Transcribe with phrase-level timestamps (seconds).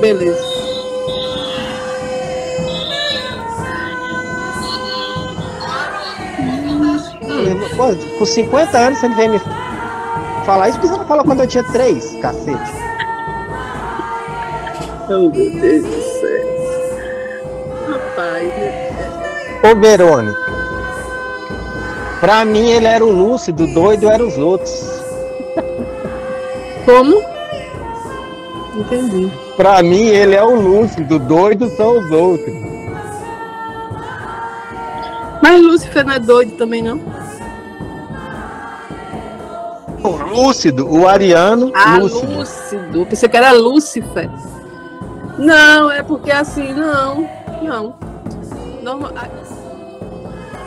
[0.00, 0.56] Beleza.
[7.76, 9.40] Pô, com 50 anos você vem me
[10.44, 12.72] falar isso, porque você não falou quando eu tinha 3, cacete.
[15.08, 16.46] Oh, meu Deus do céu.
[17.88, 18.52] Rapaz.
[19.62, 20.46] Ô, Verônica.
[22.20, 25.02] Pra mim ele era o lúcido, doido eram os outros.
[26.84, 27.22] Como?
[28.74, 29.45] Entendi.
[29.56, 32.54] Pra mim ele é o lúcido, doido são os outros.
[35.42, 37.00] Mas Lúcifer não é doido também, não?
[40.02, 42.32] O lúcido, o ariano, Ah, lúcido.
[42.38, 43.06] lúcido.
[43.06, 44.30] Pensei que era Lúcifer.
[45.38, 47.28] Não, é porque assim, não.
[47.62, 47.94] Não.
[48.82, 49.28] Norma- ah,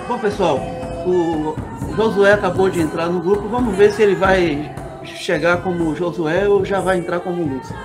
[0.07, 0.59] Bom, pessoal,
[1.05, 1.55] o
[1.95, 3.47] Josué acabou de entrar no grupo.
[3.47, 7.75] Vamos ver se ele vai chegar como Josué ou já vai entrar como Lúcio.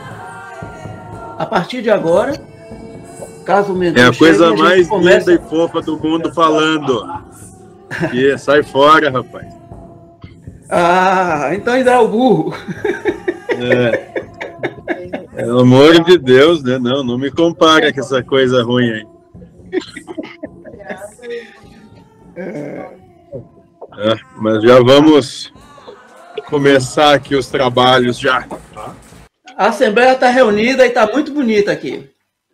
[1.44, 2.32] A partir de agora,
[3.44, 5.30] caso o mentor É a coisa chegue, mais gente começa...
[5.30, 7.06] linda e fofa do mundo falando.
[8.14, 9.54] E sai fora, rapaz.
[10.70, 12.54] Ah, então ainda é o burro.
[13.50, 14.24] É.
[15.36, 16.78] Pelo amor de Deus, né?
[16.78, 19.06] Não, não me compara com essa coisa ruim aí.
[23.98, 25.52] É, mas já vamos
[26.48, 28.46] começar aqui os trabalhos já.
[29.56, 32.08] A Assembleia está reunida e está muito bonita aqui.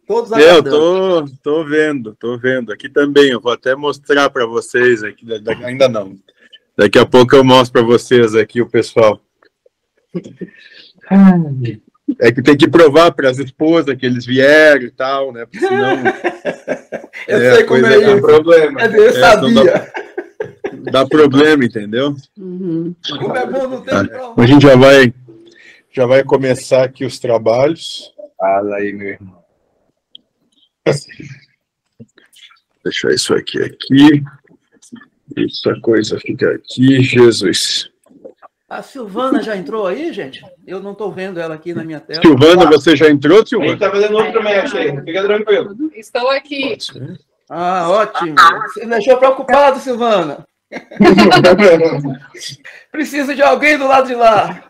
[0.07, 2.73] Todos Eu tô, tô vendo, tô vendo.
[2.73, 5.25] Aqui também, eu vou até mostrar para vocês aqui.
[5.25, 6.17] da- da- Ainda não.
[6.77, 9.21] Daqui a pouco eu mostro para vocês aqui o pessoal.
[12.19, 15.45] É que tem que provar para as esposas que eles vieram e tal, né?
[15.47, 16.03] Porque senão
[17.29, 18.21] Eu é, sei como é dá isso.
[18.23, 18.81] problema.
[18.83, 19.65] É, eu É, sabia.
[19.65, 22.15] dá, dá problema, entendeu?
[22.37, 22.95] uhum.
[23.19, 24.43] Como é bom não ter Ah, prova.
[24.43, 25.13] A gente já vai,
[26.01, 28.11] já vai começar aqui os trabalhos.
[28.39, 29.45] Fala aí, meu irmão.
[32.83, 34.23] Deixar isso aqui aqui.
[35.37, 37.91] Essa coisa fica aqui, Jesus.
[38.67, 40.43] A Silvana já entrou aí, gente?
[40.67, 42.23] Eu não estou vendo ela aqui na minha tela.
[42.23, 43.79] Silvana, você já entrou, A gente Silvana?
[43.79, 45.91] tá fazendo outro match aí, fica tranquilo.
[45.95, 46.79] Estou aqui.
[47.51, 48.37] Ah, ótimo.
[48.69, 50.47] Você me deixou preocupado, Silvana.
[52.91, 54.65] Preciso de alguém do lado de lá.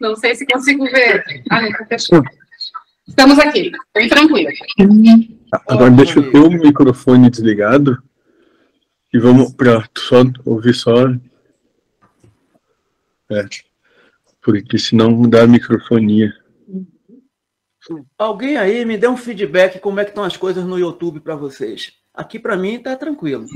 [0.00, 1.24] Não sei se consigo ver.
[1.50, 2.22] Ah, fechou.
[3.06, 4.50] Estamos aqui, bem tranquilo.
[5.66, 8.02] Agora deixa o microfone desligado
[9.12, 11.08] e vamos para só ouvir só.
[13.30, 13.44] É,
[14.42, 16.32] porque senão dá microfonia.
[18.18, 21.34] Alguém aí me dê um feedback como é que estão as coisas no YouTube para
[21.34, 21.92] vocês.
[22.12, 23.46] Aqui para mim tá tranquilo.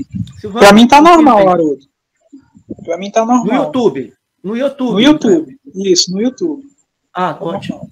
[0.51, 1.85] Pra mim tá normal, Haroldo.
[2.83, 3.65] Pra mim tá No normal.
[3.65, 4.13] YouTube.
[4.43, 4.93] No YouTube.
[4.93, 5.59] No YouTube.
[5.73, 6.63] Isso, no YouTube.
[7.13, 7.89] Ah, Tá ótimo.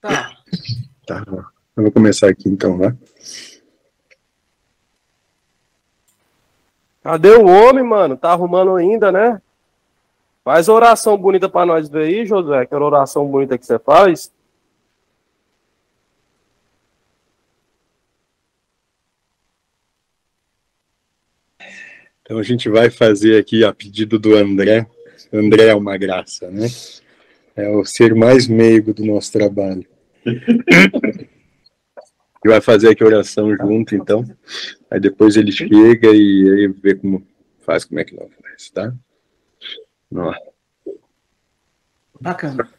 [0.00, 0.30] Tá.
[1.06, 1.24] Tá,
[1.76, 2.96] eu vou começar aqui então, né?
[7.02, 8.16] Cadê o homem, mano?
[8.16, 9.40] Tá arrumando ainda, né?
[10.44, 12.60] Faz a oração bonita pra nós ver aí, José.
[12.60, 14.32] Aquela oração bonita que você faz.
[22.30, 24.86] Então a gente vai fazer aqui a pedido do André.
[25.32, 26.68] André é uma graça, né?
[27.56, 29.84] É o ser mais meigo do nosso trabalho.
[30.24, 34.24] E vai fazer aqui a oração junto, então.
[34.88, 37.26] Aí depois ele chega e aí vê como
[37.62, 38.94] faz, como é que não faz, tá?
[40.14, 40.32] Ó,
[42.20, 42.70] Bacana.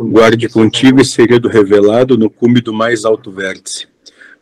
[0.00, 3.86] Guarde contigo esse segredo revelado no cume do mais alto vértice.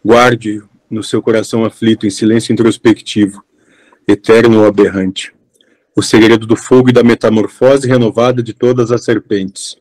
[0.05, 3.43] Guarde no seu coração aflito, em silêncio introspectivo,
[4.07, 5.33] eterno ou aberrante.
[5.97, 9.77] O segredo do fogo e da metamorfose renovada de todas as serpentes.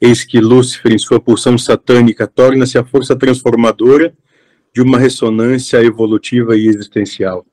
[0.00, 4.12] Eis que Lúcifer, em sua pulsão satânica, torna-se a força transformadora
[4.74, 7.46] de uma ressonância evolutiva e existencial.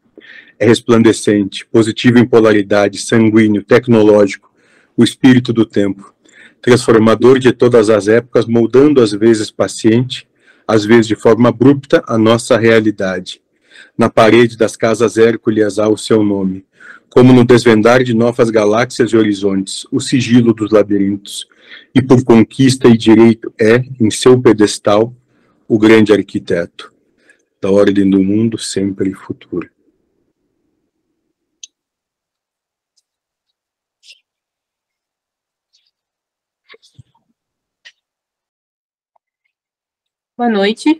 [0.60, 4.52] É resplandecente, positivo em polaridade, sanguíneo, tecnológico,
[4.98, 6.13] o espírito do tempo
[6.64, 10.26] transformador de todas as épocas, moldando às vezes paciente,
[10.66, 13.42] às vezes de forma abrupta, a nossa realidade.
[13.98, 16.66] Na parede das casas Hércules há o seu nome,
[17.10, 21.46] como no desvendar de novas galáxias e horizontes, o sigilo dos labirintos,
[21.94, 25.14] e por conquista e direito é, em seu pedestal,
[25.68, 26.94] o grande arquiteto
[27.62, 29.73] da ordem do mundo sempre e futuro.
[40.36, 41.00] Boa noite.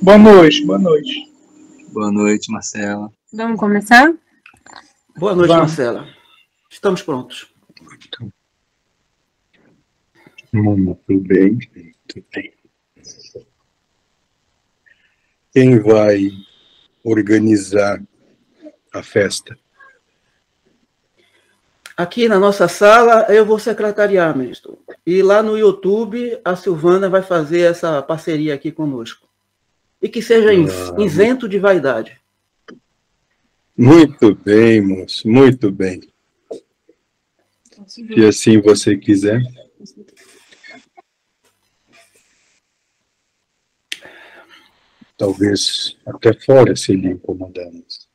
[0.00, 1.30] Boa noite, boa noite.
[1.92, 3.12] Boa noite, Marcela.
[3.30, 4.10] Vamos começar?
[5.18, 5.66] Boa noite, Vamos.
[5.68, 6.08] Marcela.
[6.70, 7.54] Estamos prontos.
[10.50, 12.54] Muito bem, muito bem.
[15.52, 16.30] Quem vai
[17.04, 18.02] organizar
[18.94, 19.58] a festa?
[22.02, 24.76] Aqui na nossa sala, eu vou secretariar, ministro.
[25.06, 29.28] E lá no YouTube, a Silvana vai fazer essa parceria aqui conosco.
[30.02, 31.00] E que seja Ah.
[31.00, 32.20] isento de vaidade.
[33.78, 36.00] Muito bem, moço, muito bem.
[37.86, 39.40] Se assim você quiser.
[45.16, 48.08] Talvez até fora se lhe incomodamos.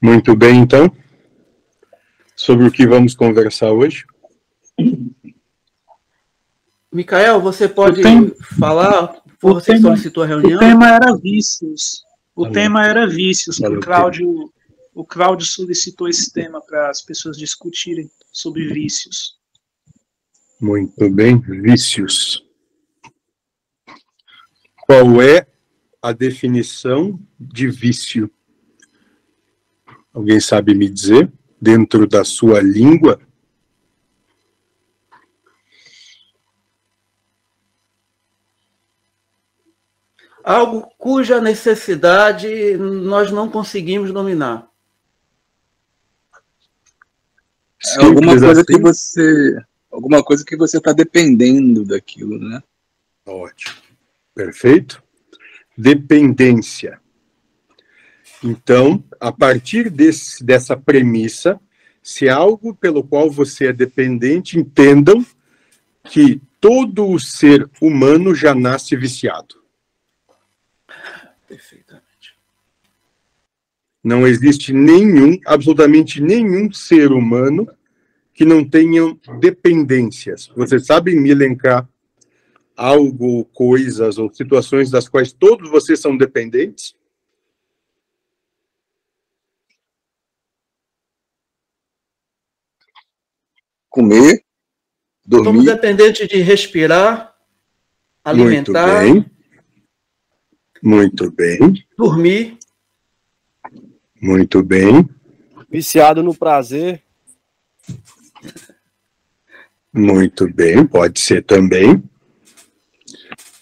[0.00, 0.90] Muito bem, então.
[2.38, 4.04] Sobre o que vamos conversar hoje?
[6.92, 9.20] Micael, você pode O falar?
[9.42, 10.60] o Você tema- solicitou a O reunião?
[10.60, 12.04] tema era vícios.
[12.36, 12.54] O Alô.
[12.54, 13.56] tema era vícios.
[13.58, 14.52] que O Cláudio,
[14.94, 19.36] o Cláudio solicitou esse tema para as pessoas discutirem sobre vícios.
[20.60, 22.44] Muito bem, vícios.
[24.86, 25.44] Qual é
[26.00, 28.30] a definição de vício?
[30.14, 31.32] Alguém sabe me dizer?
[31.60, 33.20] Dentro da sua língua?
[40.44, 44.68] Algo cuja necessidade nós não conseguimos dominar.
[47.98, 48.64] É alguma Simples coisa assim?
[48.64, 49.62] que você.
[49.90, 52.62] Alguma coisa que você está dependendo daquilo, né?
[53.26, 53.76] Ótimo.
[54.34, 55.02] Perfeito?
[55.76, 57.00] Dependência.
[58.42, 61.60] Então, a partir desse, dessa premissa,
[62.02, 65.24] se algo pelo qual você é dependente, entendam
[66.04, 69.56] que todo o ser humano já nasce viciado.
[71.46, 72.08] Perfeitamente.
[74.02, 77.68] Não existe nenhum, absolutamente nenhum ser humano
[78.32, 80.48] que não tenha dependências.
[80.54, 81.88] Vocês sabem me elencar
[82.76, 86.94] algo, coisas ou situações das quais todos vocês são dependentes?
[93.88, 94.42] Comer,
[95.30, 97.34] Somos dormir, dependentes de respirar,
[98.24, 99.38] alimentar, Muito bem.
[100.82, 101.86] Muito bem.
[101.96, 102.58] dormir.
[104.20, 105.08] Muito bem.
[105.70, 107.02] Viciado no prazer.
[109.92, 110.86] Muito bem.
[110.86, 112.02] Pode ser também.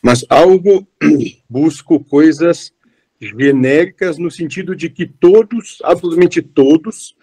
[0.03, 0.87] Mas algo,
[1.49, 2.73] busco coisas
[3.21, 7.17] genéricas no sentido de que todos, absolutamente todos,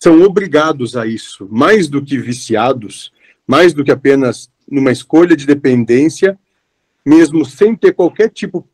[0.00, 3.12] são obrigados a isso, mais do que viciados,
[3.46, 6.38] mais do que apenas numa escolha de dependência,
[7.04, 8.66] mesmo sem ter qualquer tipo,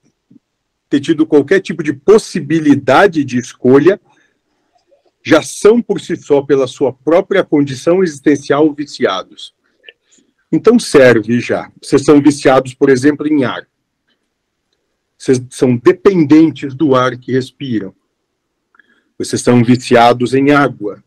[0.89, 4.01] ter tido qualquer tipo de possibilidade de escolha,
[5.23, 9.55] já são por si só, pela sua própria condição existencial, viciados.
[10.51, 11.71] Então serve já.
[11.81, 13.67] Vocês são viciados, por exemplo, em ar.
[15.17, 17.95] Vocês são dependentes do ar que respiram.
[19.21, 21.05] Vocês são viciados em água.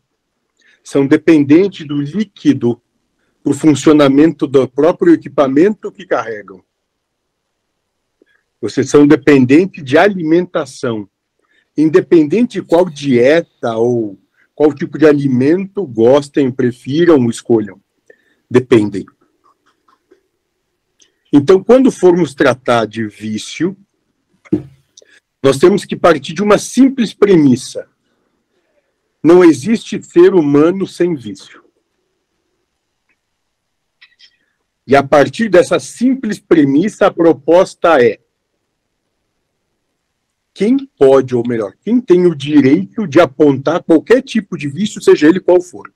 [0.84, 2.80] São dependentes do líquido
[3.42, 6.62] para o funcionamento do próprio equipamento que carregam.
[8.60, 11.08] Vocês são dependentes de alimentação.
[11.76, 14.16] Independente de qual dieta ou
[14.54, 17.80] qual tipo de alimento gostem, prefiram, escolham.
[18.48, 19.04] Dependem.
[21.32, 23.76] Então, quando formos tratar de vício,
[25.42, 27.92] nós temos que partir de uma simples premissa.
[29.24, 31.64] Não existe ser humano sem vício.
[34.86, 38.20] E a partir dessa simples premissa, a proposta é:
[40.52, 45.26] quem pode, ou melhor, quem tem o direito de apontar qualquer tipo de vício, seja
[45.26, 45.90] ele qual for?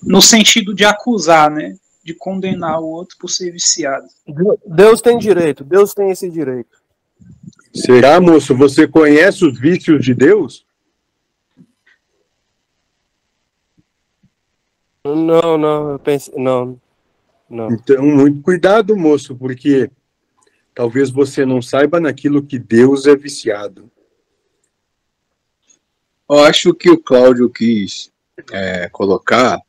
[0.00, 1.76] No sentido de acusar, né?
[2.04, 4.06] De condenar o outro por ser viciado.
[4.64, 6.83] Deus tem direito, Deus tem esse direito.
[7.74, 8.56] Será, moço?
[8.56, 10.64] Você conhece os vícios de Deus?
[15.04, 16.32] Não, não, eu pensei.
[16.36, 16.80] Não,
[17.50, 17.70] não.
[17.72, 19.90] Então, muito cuidado, moço, porque
[20.74, 23.90] talvez você não saiba naquilo que Deus é viciado.
[26.30, 28.10] Eu acho que o Cláudio quis
[28.50, 29.60] é, colocar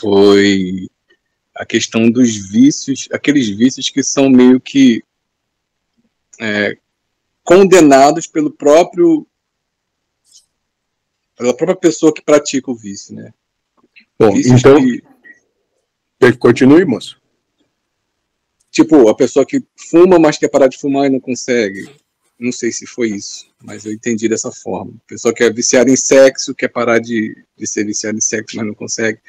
[0.00, 0.88] foi
[1.54, 5.02] a questão dos vícios, aqueles vícios que são meio que
[6.40, 6.76] é,
[7.48, 9.26] condenados pelo próprio
[11.34, 13.32] pela própria pessoa que pratica o vício, né?
[14.18, 17.18] Bom, Vícios então, que- continue, moço.
[18.70, 21.88] tipo, a pessoa que fuma, mas quer parar de fumar e não consegue.
[22.38, 24.92] Não sei se foi isso, mas eu entendi dessa forma.
[25.06, 28.56] A pessoa que é viciada em sexo, quer parar de, de ser viciada em sexo,
[28.58, 29.20] mas não consegue.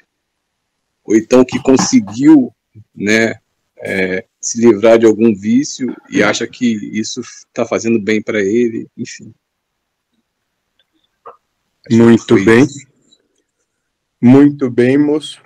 [1.06, 2.54] Ou então que conseguiu,
[2.94, 3.40] né,
[3.78, 6.66] é, se livrar de algum vício e acha que
[6.98, 9.34] isso está fazendo bem para ele, enfim.
[11.92, 12.64] Muito foi bem.
[12.64, 12.88] isso.
[14.20, 15.42] Muito bem, moço.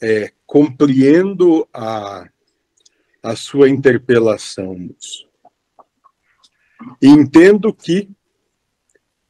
[0.00, 2.28] É, compreendo a,
[3.22, 5.26] a sua interpelação, moço.
[7.02, 8.08] Entendo que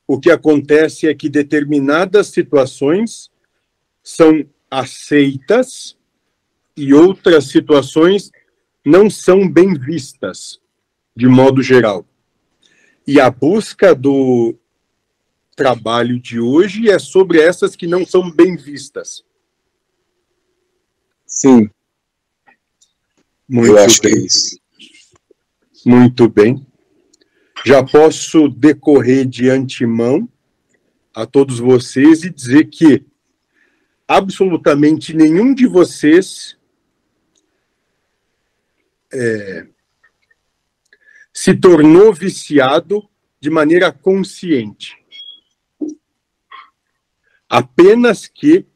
[0.07, 3.31] o que acontece é que determinadas situações
[4.03, 5.97] são aceitas
[6.77, 8.31] e outras situações
[8.87, 10.61] não são bem vistas,
[11.15, 12.07] de modo geral.
[13.05, 14.55] E a busca do
[15.57, 19.25] trabalho de hoje é sobre essas que não são bem vistas.
[21.27, 21.69] Sim,
[23.49, 24.23] Muito eu acho que bem.
[24.23, 24.57] é isso.
[25.85, 26.65] Muito bem.
[27.65, 30.29] Já posso decorrer de antemão
[31.13, 33.05] a todos vocês e dizer que
[34.07, 36.56] absolutamente nenhum de vocês
[39.13, 39.67] é,
[41.33, 43.09] se tornou viciado
[43.41, 44.97] de maneira consciente.
[47.49, 48.67] Apenas que,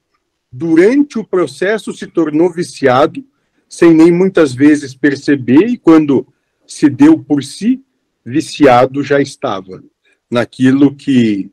[0.53, 3.25] durante o processo, se tornou viciado,
[3.69, 6.27] sem nem muitas vezes perceber, e quando
[6.67, 7.85] se deu por si,
[8.25, 9.83] viciado já estava
[10.31, 11.51] naquilo que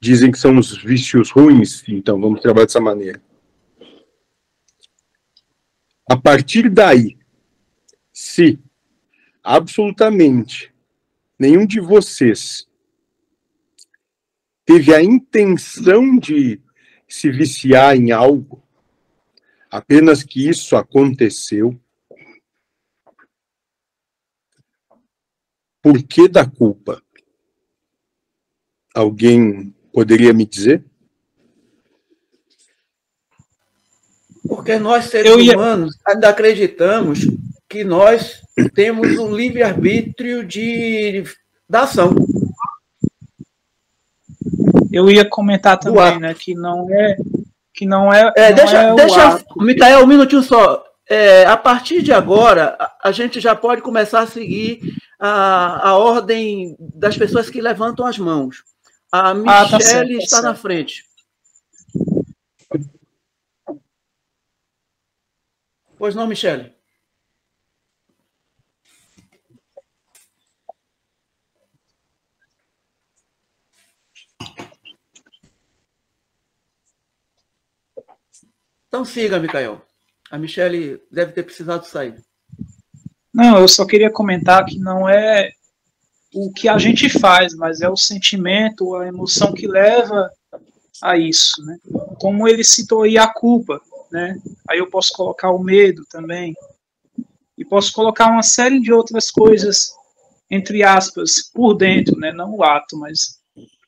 [0.00, 3.22] dizem que são os vícios ruins, então vamos trabalhar dessa maneira.
[6.08, 7.19] A partir daí,
[8.40, 8.58] se
[9.42, 10.72] absolutamente
[11.38, 12.66] nenhum de vocês
[14.64, 16.58] teve a intenção de
[17.06, 18.62] se viciar em algo,
[19.70, 21.78] apenas que isso aconteceu,
[25.82, 27.02] por que da culpa?
[28.94, 30.84] Alguém poderia me dizer?
[34.46, 37.20] Porque nós, seres ia- humanos, ainda acreditamos
[37.70, 38.42] que nós
[38.74, 41.22] temos o livre-arbítrio de
[41.68, 42.12] da ação.
[44.92, 47.16] Eu ia comentar também, né, que não é
[47.72, 49.44] que não é, É, não deixa, é deixa.
[49.56, 50.84] Micael, um minutinho só.
[51.08, 54.80] É, a partir de agora, a, a gente já pode começar a seguir
[55.18, 58.64] a, a ordem das pessoas que levantam as mãos.
[59.12, 61.04] A Ah, tá certo, tá está na frente.
[65.96, 66.79] Pois não, Michele?
[78.90, 79.80] Então siga, Micael.
[80.32, 82.20] A Michele deve ter precisado sair.
[83.32, 85.52] Não, eu só queria comentar que não é
[86.34, 90.28] o que a gente faz, mas é o sentimento, a emoção que leva
[91.00, 91.78] a isso, né?
[92.20, 93.80] Como ele citou aí a culpa,
[94.10, 94.36] né?
[94.68, 96.52] Aí eu posso colocar o medo também.
[97.56, 99.92] E posso colocar uma série de outras coisas,
[100.50, 102.32] entre aspas, por dentro, né?
[102.32, 103.38] Não o ato, mas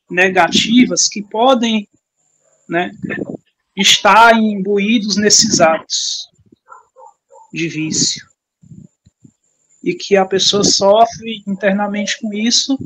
[0.09, 1.89] negativas que podem,
[2.69, 2.89] né?
[3.75, 6.27] Estar imbuídos nesses atos
[7.51, 8.27] de vício
[9.83, 12.77] e que a pessoa sofre internamente com isso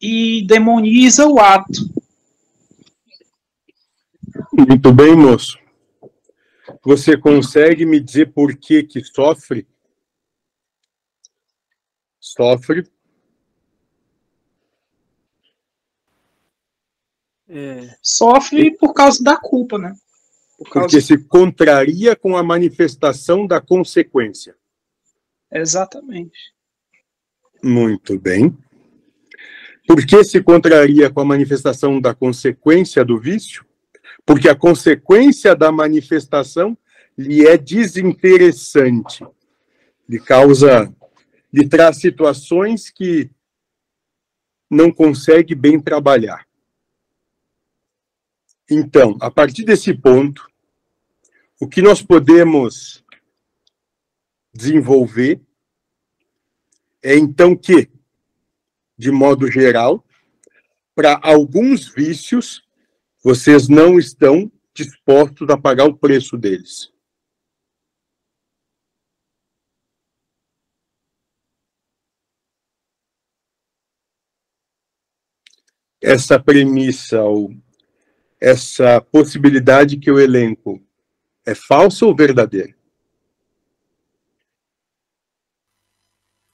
[0.00, 1.88] e demoniza o ato.
[4.52, 5.58] Muito bem, moço.
[6.84, 9.66] Você consegue me dizer por que que sofre?
[12.18, 12.86] Sofre
[18.00, 19.94] Sofre por causa da culpa, né?
[20.56, 24.54] Por causa porque se contraria com a manifestação da consequência.
[25.50, 26.38] exatamente.
[27.62, 28.56] Muito bem.
[29.86, 33.64] Por que se contraria com a manifestação da consequência do vício?
[34.24, 36.76] Porque a consequência da manifestação
[37.18, 39.26] lhe é desinteressante,
[40.08, 40.94] lhe causa,
[41.52, 43.30] lhe traz situações que
[44.70, 46.46] não consegue bem trabalhar.
[48.70, 50.48] Então, a partir desse ponto,
[51.60, 53.04] o que nós podemos
[54.54, 55.40] desenvolver
[57.02, 57.90] é então que,
[58.96, 60.04] de modo geral,
[60.94, 62.62] para alguns vícios,
[63.24, 66.92] vocês não estão dispostos a pagar o preço deles.
[76.02, 77.54] essa premissa ou
[78.40, 80.80] essa possibilidade que eu elenco
[81.44, 82.74] é falsa ou verdadeira?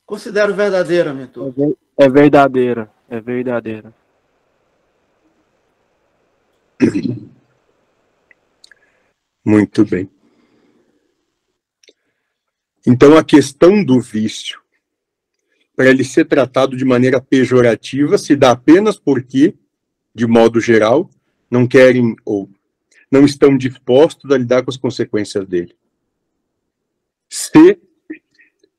[0.04, 1.54] Considero verdadeira, mentor.
[1.96, 3.94] É verdadeira, é verdadeira.
[9.44, 10.10] Muito bem.
[12.86, 14.60] Então, a questão do vício,
[15.74, 19.56] para ele ser tratado de maneira pejorativa, se dá apenas porque,
[20.14, 21.10] de modo geral,
[21.50, 22.50] não querem ou
[23.10, 25.76] não estão dispostos a lidar com as consequências dele.
[27.28, 27.78] Se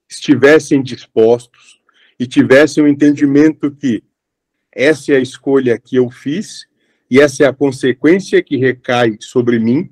[0.09, 1.81] estivessem dispostos
[2.19, 4.03] e tivessem o um entendimento que
[4.71, 6.67] essa é a escolha que eu fiz
[7.09, 9.89] e essa é a consequência que recai sobre mim,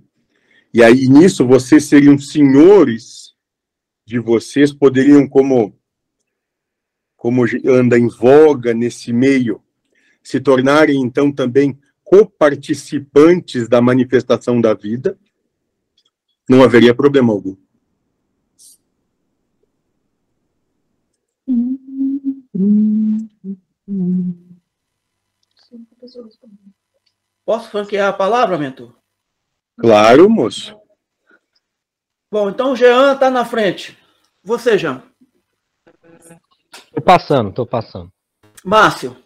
[0.74, 3.34] e aí nisso vocês seriam senhores
[4.06, 5.74] de vocês, poderiam, como,
[7.16, 9.62] como anda em voga nesse meio,
[10.22, 11.80] se tornarem então também
[12.16, 15.20] coparticipantes da manifestação da vida,
[16.48, 17.58] não haveria problema algum.
[27.44, 28.96] Posso franquear a palavra, mentor?
[29.78, 30.80] Claro, moço.
[32.32, 33.98] Bom, então o Jean está na frente.
[34.42, 35.04] Você, Jean.
[36.94, 38.10] Tô passando, tô passando.
[38.64, 39.25] Márcio.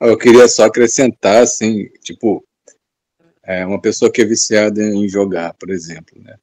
[0.00, 2.44] Eu queria só acrescentar, assim, tipo,
[3.42, 6.36] é uma pessoa que é viciada em jogar, por exemplo, né?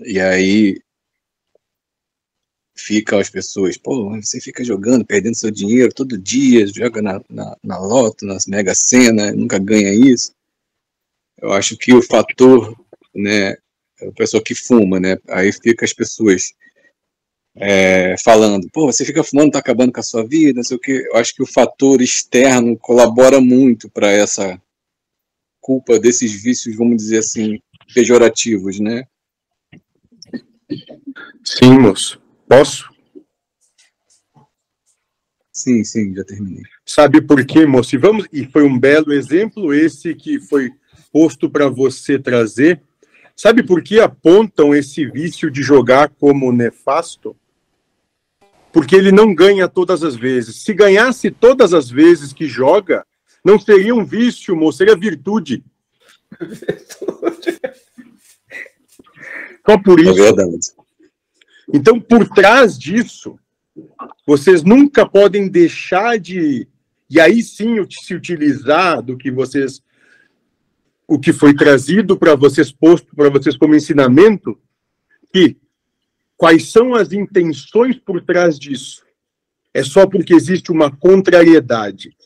[0.00, 0.80] E aí
[2.76, 7.56] fica as pessoas, pô, você fica jogando, perdendo seu dinheiro todo dia, joga na, na,
[7.62, 10.32] na loto, nas mega sena, nunca ganha isso.
[11.40, 12.76] Eu acho que o fator,
[13.14, 13.52] né,
[14.00, 16.52] a pessoa que fuma, né, aí fica as pessoas
[17.60, 20.80] é, falando, pô, você fica fumando, tá acabando com a sua vida, não sei o
[20.80, 20.92] que.
[20.92, 24.60] Eu acho que o fator externo colabora muito para essa
[25.60, 27.58] culpa desses vícios, vamos dizer assim,
[27.94, 29.04] pejorativos, né?
[31.44, 32.20] Sim, moço.
[32.48, 32.88] Posso?
[35.52, 36.62] Sim, sim, já terminei.
[36.86, 37.94] Sabe por quê, moço?
[37.94, 40.70] E, vamos, e foi um belo exemplo esse que foi
[41.12, 42.80] posto para você trazer.
[43.34, 47.36] Sabe por que apontam esse vício de jogar como nefasto?
[48.72, 50.62] Porque ele não ganha todas as vezes.
[50.62, 53.06] Se ganhasse todas as vezes que joga,
[53.44, 55.64] não seria um vício, moço, seria virtude.
[59.66, 60.10] Só por isso.
[60.10, 60.58] É verdade.
[61.72, 63.38] Então, por trás disso,
[64.26, 66.66] vocês nunca podem deixar de,
[67.10, 69.82] e aí sim se utilizar do que vocês,
[71.06, 74.58] o que foi trazido para vocês, posto para vocês como ensinamento,
[75.32, 75.56] que
[76.38, 79.02] quais são as intenções por trás disso?
[79.74, 82.16] É só porque existe uma contrariedade.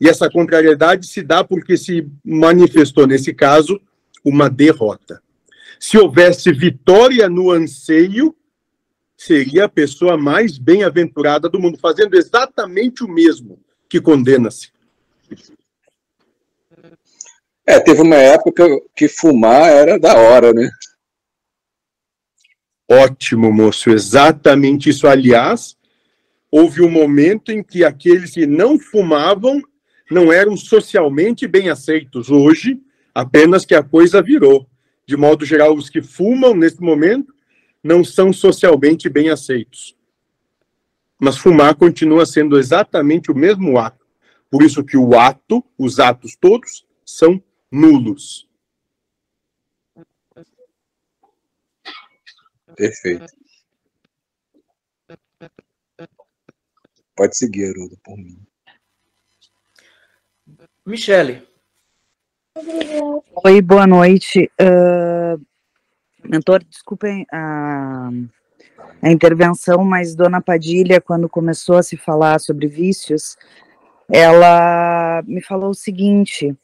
[0.00, 3.80] E essa contrariedade se dá porque se manifestou, nesse caso,
[4.22, 5.22] uma derrota.
[5.78, 8.36] Se houvesse vitória no anseio,
[9.16, 14.70] seria a pessoa mais bem-aventurada do mundo, fazendo exatamente o mesmo que condena-se.
[17.64, 20.68] É, teve uma época que fumar era da hora, né?
[22.88, 25.08] Ótimo, moço, exatamente isso.
[25.08, 25.76] Aliás,
[26.50, 29.60] houve um momento em que aqueles que não fumavam
[30.10, 32.30] não eram socialmente bem aceitos.
[32.30, 32.80] Hoje,
[33.14, 34.68] apenas que a coisa virou.
[35.04, 37.34] De modo geral, os que fumam nesse momento
[37.82, 39.96] não são socialmente bem aceitos.
[41.18, 44.04] Mas fumar continua sendo exatamente o mesmo ato.
[44.50, 48.45] Por isso que o ato, os atos todos, são nulos.
[52.76, 53.26] Perfeito.
[57.16, 58.38] Pode seguir, Haroldo, por mim.
[60.84, 61.42] Michele.
[63.44, 64.50] Oi, boa noite.
[64.60, 65.40] Uh,
[66.22, 68.10] Mentor, desculpem a,
[69.00, 73.38] a intervenção, mas Dona Padilha, quando começou a se falar sobre vícios,
[74.08, 76.54] ela me falou o seguinte,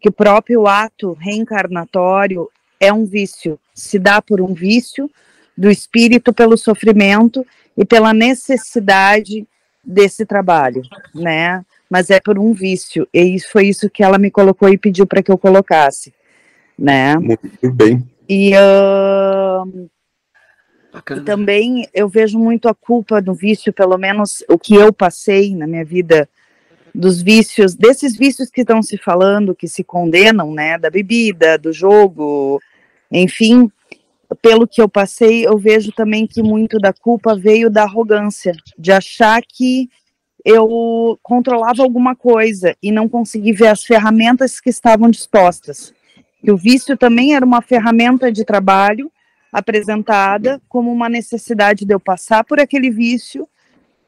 [0.00, 2.48] que o próprio ato reencarnatório
[2.78, 5.10] é um vício, se dá por um vício
[5.56, 9.46] do espírito pelo sofrimento e pela necessidade
[9.84, 10.82] desse trabalho,
[11.14, 11.64] né?
[11.88, 15.22] Mas é por um vício, e foi isso que ela me colocou e pediu para
[15.22, 16.12] que eu colocasse,
[16.76, 17.16] né?
[17.16, 18.04] Muito bem.
[18.28, 19.88] E, uh,
[21.16, 25.54] e também eu vejo muito a culpa do vício, pelo menos o que eu passei
[25.54, 26.28] na minha vida,
[26.92, 31.72] dos vícios, desses vícios que estão se falando, que se condenam, né, da bebida, do
[31.72, 32.60] jogo,
[33.12, 33.70] enfim,
[34.42, 38.92] pelo que eu passei, eu vejo também que muito da culpa veio da arrogância, de
[38.92, 39.88] achar que
[40.44, 45.92] eu controlava alguma coisa e não consegui ver as ferramentas que estavam dispostas.
[46.40, 49.10] Que o vício também era uma ferramenta de trabalho
[49.52, 53.48] apresentada como uma necessidade de eu passar por aquele vício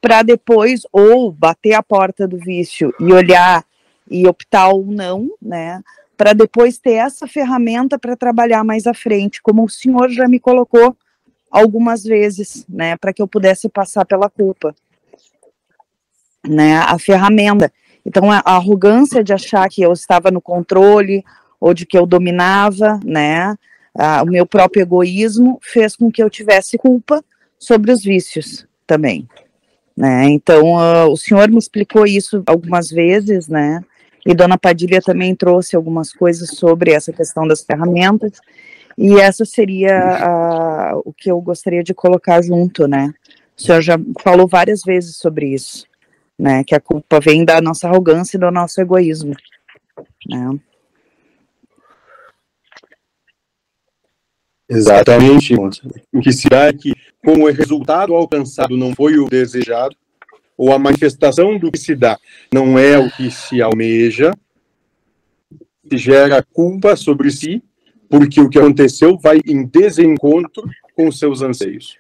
[0.01, 3.65] para depois ou bater a porta do vício e olhar
[4.11, 5.83] e optar ou não, né?
[6.19, 10.39] Para depois ter essa ferramenta para trabalhar mais à frente, como o senhor já me
[10.39, 10.95] colocou
[11.51, 14.75] algumas vezes, né, para que eu pudesse passar pela culpa
[16.47, 17.73] né, a ferramenta.
[18.05, 21.25] Então, a, arrogância de achar que eu estava no controle
[21.61, 23.57] ou de que eu dominava, né,
[23.95, 27.25] a, o meu próprio egoísmo fez com que eu tivesse culpa
[27.59, 29.29] sobre os vícios também,
[29.97, 30.25] né.
[30.27, 33.83] Então, uh, o senhor me explicou isso algumas vezes, né,
[34.29, 38.33] e Dona Padilha também trouxe algumas coisas sobre essa questão das ferramentas,
[38.97, 43.13] e essa seria o que eu gostaria de colocar junto, né.
[43.57, 45.89] O senhor já falou várias vezes sobre isso
[46.39, 46.63] né?
[46.63, 49.35] Que a culpa vem da nossa arrogância e do nosso egoísmo,
[50.29, 50.59] né?
[54.71, 55.55] Exatamente,
[56.13, 56.93] o que se dá é que,
[57.25, 59.97] como o resultado alcançado não foi o desejado,
[60.59, 62.19] ou a manifestação do que se dá
[62.53, 64.33] não é o que se almeja,
[65.89, 67.63] se gera culpa sobre si,
[68.11, 71.97] porque o que aconteceu vai em desencontro com seus anseios.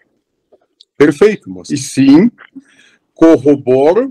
[0.96, 1.72] Perfeito, moça.
[1.72, 2.28] E sim,
[3.14, 4.10] corroboro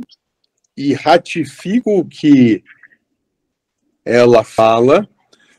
[0.78, 2.64] e ratifico o que
[4.06, 5.10] ela fala,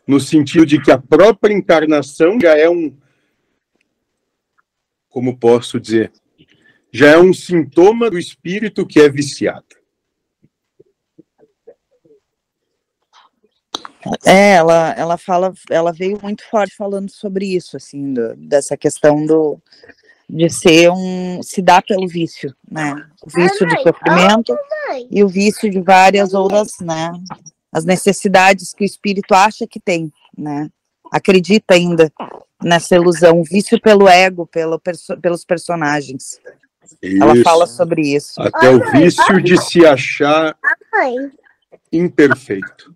[0.06, 2.96] no sentido de que a própria encarnação já é um.
[5.10, 6.10] Como posso dizer?
[6.92, 9.66] Já é um sintoma do espírito que é viciado.
[14.24, 19.26] É, ela, ela fala, ela veio muito forte falando sobre isso, assim, do, dessa questão
[19.26, 19.60] do,
[20.28, 22.94] de ser um se dá pelo vício, né?
[23.22, 24.56] O vício do sofrimento
[25.10, 27.10] e o vício de várias outras, né?
[27.72, 30.70] As necessidades que o espírito acha que tem, né?
[31.10, 32.12] Acredita ainda
[32.62, 36.40] nessa ilusão, o vício pelo ego, pelo perso pelos personagens.
[37.02, 37.22] Isso.
[37.22, 38.40] Ela fala sobre isso.
[38.40, 40.56] Até o vício de se achar
[41.92, 42.92] imperfeito.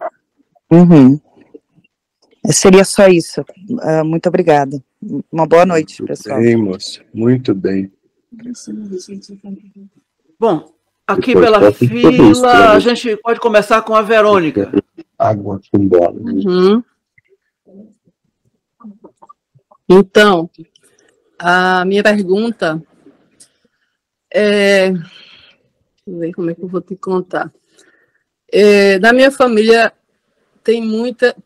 [0.70, 1.20] Uhum.
[2.46, 3.42] Seria só isso.
[3.70, 4.82] Uh, muito obrigada.
[5.30, 6.40] Uma boa noite, muito pessoal.
[6.40, 7.00] Bem, moça.
[7.12, 7.92] Muito bem.
[10.38, 10.72] Bom,
[11.06, 14.72] aqui pela fila, a gente pode começar com a Verônica.
[15.18, 16.18] Água com bola.
[16.18, 16.82] Uhum.
[19.88, 20.50] Então,
[21.38, 22.82] a minha pergunta
[24.32, 24.90] é.
[24.90, 25.10] Deixa
[26.06, 27.52] eu ver como é que eu vou te contar.
[28.50, 29.92] É, da minha família
[30.64, 31.36] tem muita,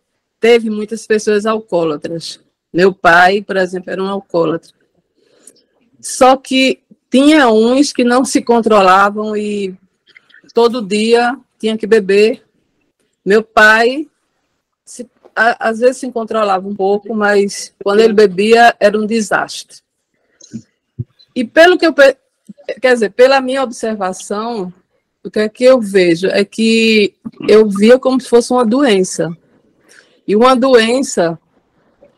[0.40, 2.40] teve muitas pessoas alcoólatras.
[2.72, 4.72] Meu pai, por exemplo, era um alcoólatra.
[6.00, 9.76] Só que tinha uns que não se controlavam e
[10.52, 12.42] todo dia tinha que beber.
[13.24, 14.06] Meu pai,
[14.84, 19.78] se, a, às vezes se controlava um pouco, mas quando ele bebia era um desastre.
[21.34, 21.94] E pelo que eu
[22.80, 24.72] quer dizer, pela minha observação,
[25.24, 27.14] o que é que eu vejo é que
[27.48, 29.36] eu via como se fosse uma doença.
[30.26, 31.38] E uma doença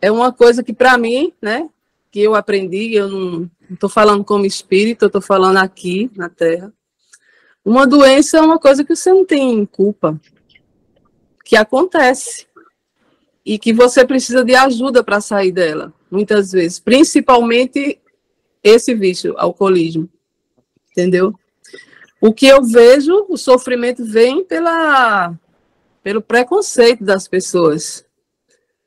[0.01, 1.69] é uma coisa que, para mim, né,
[2.11, 6.73] que eu aprendi, eu não estou falando como espírito, eu estou falando aqui na Terra.
[7.65, 10.19] Uma doença é uma coisa que você não tem culpa,
[11.45, 12.47] que acontece
[13.45, 17.99] e que você precisa de ajuda para sair dela, muitas vezes, principalmente
[18.63, 20.09] esse vício, alcoolismo,
[20.99, 21.35] entendeu?
[22.21, 25.33] O que eu vejo, o sofrimento vem pela
[26.03, 28.05] pelo preconceito das pessoas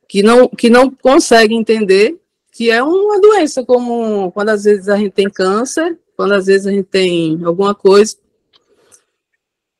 [0.08, 2.20] que não, que não conseguem entender
[2.50, 6.66] que é uma doença, como quando às vezes a gente tem câncer, quando às vezes
[6.66, 8.16] a gente tem alguma coisa.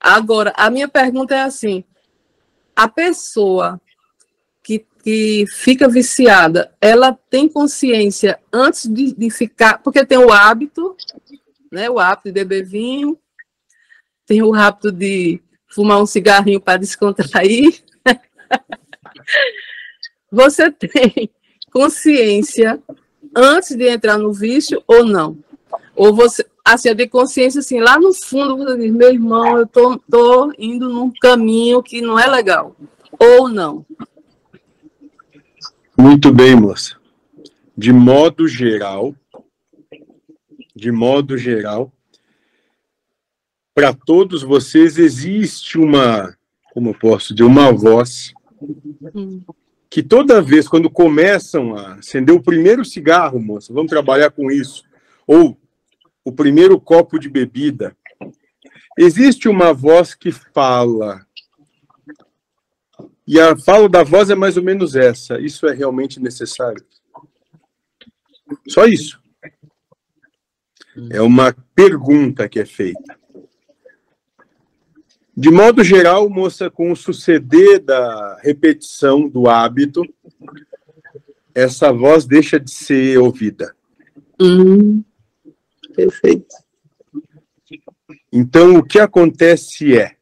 [0.00, 1.84] Agora, a minha pergunta é assim:
[2.74, 3.80] a pessoa
[4.62, 10.96] que, que fica viciada, ela tem consciência antes de, de ficar, porque tem o hábito,
[11.72, 13.18] né, o hábito de beber vinho,
[14.26, 17.82] tem o hábito de fumar um cigarrinho para descontrair.
[20.30, 21.30] Você tem
[21.72, 22.80] consciência
[23.34, 25.38] antes de entrar no vício ou não?
[25.94, 30.52] Ou você, assim, consciência, assim, lá no fundo, você diz, meu irmão, eu tô, tô
[30.58, 32.74] indo num caminho que não é legal.
[33.18, 33.84] Ou não?
[35.98, 36.96] Muito bem, moça.
[37.76, 39.14] De modo geral,
[40.74, 41.92] de modo geral,
[43.74, 46.36] para todos vocês existe uma,
[46.72, 48.32] como eu posso dizer, uma voz
[49.88, 54.84] que toda vez quando começam a acender o primeiro cigarro, moça, vamos trabalhar com isso,
[55.26, 55.58] ou
[56.24, 57.96] o primeiro copo de bebida,
[58.98, 61.24] Existe uma voz que fala.
[63.26, 65.40] E a fala da voz é mais ou menos essa.
[65.40, 66.84] Isso é realmente necessário?
[68.68, 69.21] Só isso.
[71.10, 73.18] É uma pergunta que é feita.
[75.34, 80.02] De modo geral, moça, com o suceder da repetição do hábito,
[81.54, 83.74] essa voz deixa de ser ouvida.
[84.40, 85.02] Hum,
[85.94, 86.54] perfeito.
[88.30, 90.16] Então, o que acontece é,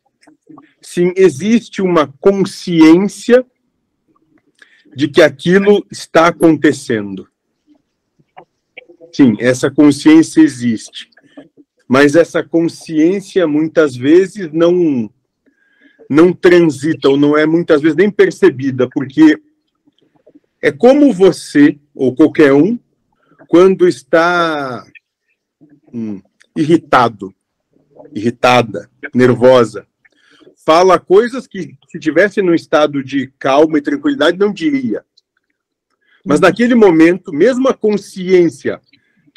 [0.80, 3.44] sim, existe uma consciência
[4.94, 7.29] de que aquilo está acontecendo.
[9.12, 11.10] Sim, essa consciência existe.
[11.88, 15.10] Mas essa consciência muitas vezes não
[16.08, 19.40] não transita ou não é muitas vezes nem percebida, porque
[20.60, 22.76] é como você ou qualquer um
[23.46, 24.84] quando está
[25.92, 26.20] hum,
[26.56, 27.32] irritado,
[28.12, 29.86] irritada, nervosa,
[30.64, 35.04] fala coisas que se tivesse num estado de calma e tranquilidade não diria.
[36.24, 38.80] Mas naquele momento, mesmo a consciência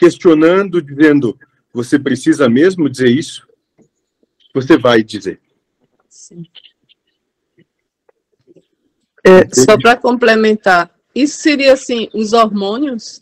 [0.03, 1.39] questionando, dizendo:
[1.73, 3.47] você precisa mesmo dizer isso?
[4.53, 5.39] Você vai dizer.
[6.09, 6.45] Sim.
[9.25, 13.21] É, só para complementar, isso seria assim, os hormônios?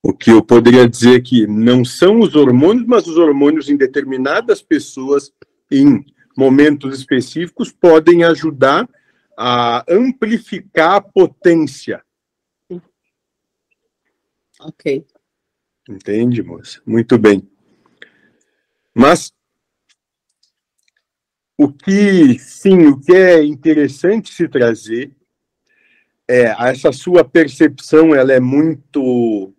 [0.00, 4.62] O que eu poderia dizer que não são os hormônios, mas os hormônios em determinadas
[4.62, 5.32] pessoas,
[5.70, 8.88] em momentos específicos, podem ajudar
[9.36, 12.02] a amplificar a potência
[14.60, 15.06] Ok.
[15.88, 16.80] Entende, moça?
[16.84, 17.48] Muito bem.
[18.92, 19.32] Mas
[21.56, 25.12] o que, sim, o que é interessante se trazer
[26.26, 29.54] é essa sua percepção, ela é muito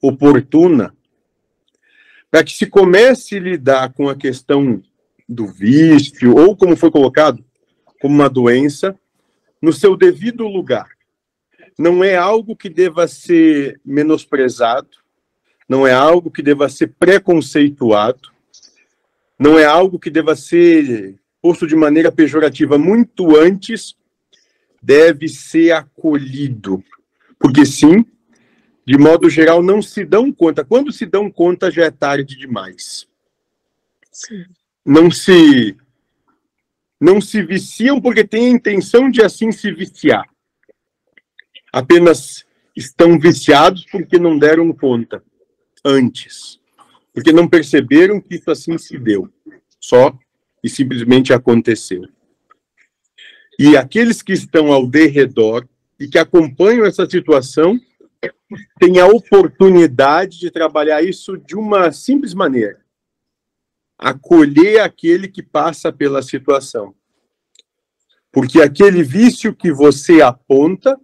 [0.00, 0.94] oportuna
[2.30, 4.82] para que se comece a lidar com a questão
[5.28, 7.44] do vício ou como foi colocado
[8.00, 8.98] como uma doença
[9.60, 10.95] no seu devido lugar
[11.78, 14.88] não é algo que deva ser menosprezado,
[15.68, 18.30] não é algo que deva ser preconceituado,
[19.38, 22.78] não é algo que deva ser posto de maneira pejorativa.
[22.78, 23.94] Muito antes,
[24.80, 26.82] deve ser acolhido.
[27.38, 28.06] Porque, sim,
[28.86, 30.64] de modo geral, não se dão conta.
[30.64, 33.06] Quando se dão conta, já é tarde demais.
[34.10, 34.44] Sim.
[34.84, 35.76] Não se
[36.98, 40.26] não se viciam porque têm a intenção de assim se viciar
[41.76, 45.22] apenas estão viciados porque não deram conta
[45.84, 46.58] antes,
[47.12, 49.30] porque não perceberam que isso assim se deu,
[49.78, 50.18] só
[50.64, 52.08] e simplesmente aconteceu.
[53.58, 55.68] E aqueles que estão ao derredor
[56.00, 57.78] e que acompanham essa situação
[58.80, 62.80] têm a oportunidade de trabalhar isso de uma simples maneira.
[63.98, 66.94] Acolher aquele que passa pela situação.
[68.32, 70.98] Porque aquele vício que você aponta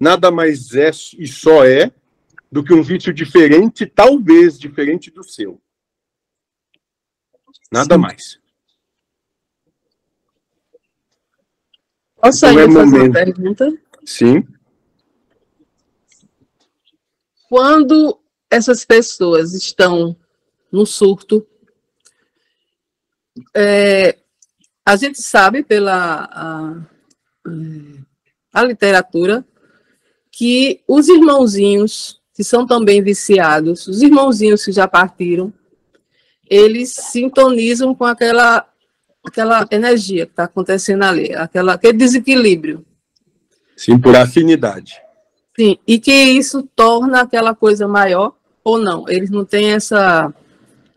[0.00, 1.92] nada mais é e só é
[2.50, 5.60] do que um vício diferente, talvez diferente do seu.
[7.70, 8.00] Nada Sim.
[8.00, 8.40] mais.
[12.16, 13.78] Posso ainda é fazer uma pergunta?
[14.04, 14.46] Sim.
[17.48, 20.16] Quando essas pessoas estão
[20.72, 21.46] no surto,
[23.54, 24.18] é,
[24.84, 26.86] a gente sabe pela a,
[28.52, 29.44] a literatura
[30.30, 35.52] que os irmãozinhos que são também viciados, os irmãozinhos que já partiram,
[36.48, 38.66] eles sintonizam com aquela
[39.22, 42.84] aquela energia que está acontecendo ali, aquela, aquele desequilíbrio.
[43.76, 45.00] Sim, por afinidade.
[45.58, 49.08] Sim, e que isso torna aquela coisa maior ou não.
[49.08, 50.32] Eles não têm essa.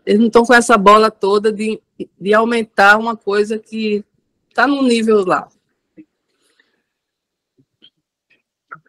[0.04, 1.80] Eles não estão com essa bola toda de,
[2.20, 4.04] de aumentar uma coisa que
[4.48, 5.48] está no nível lá.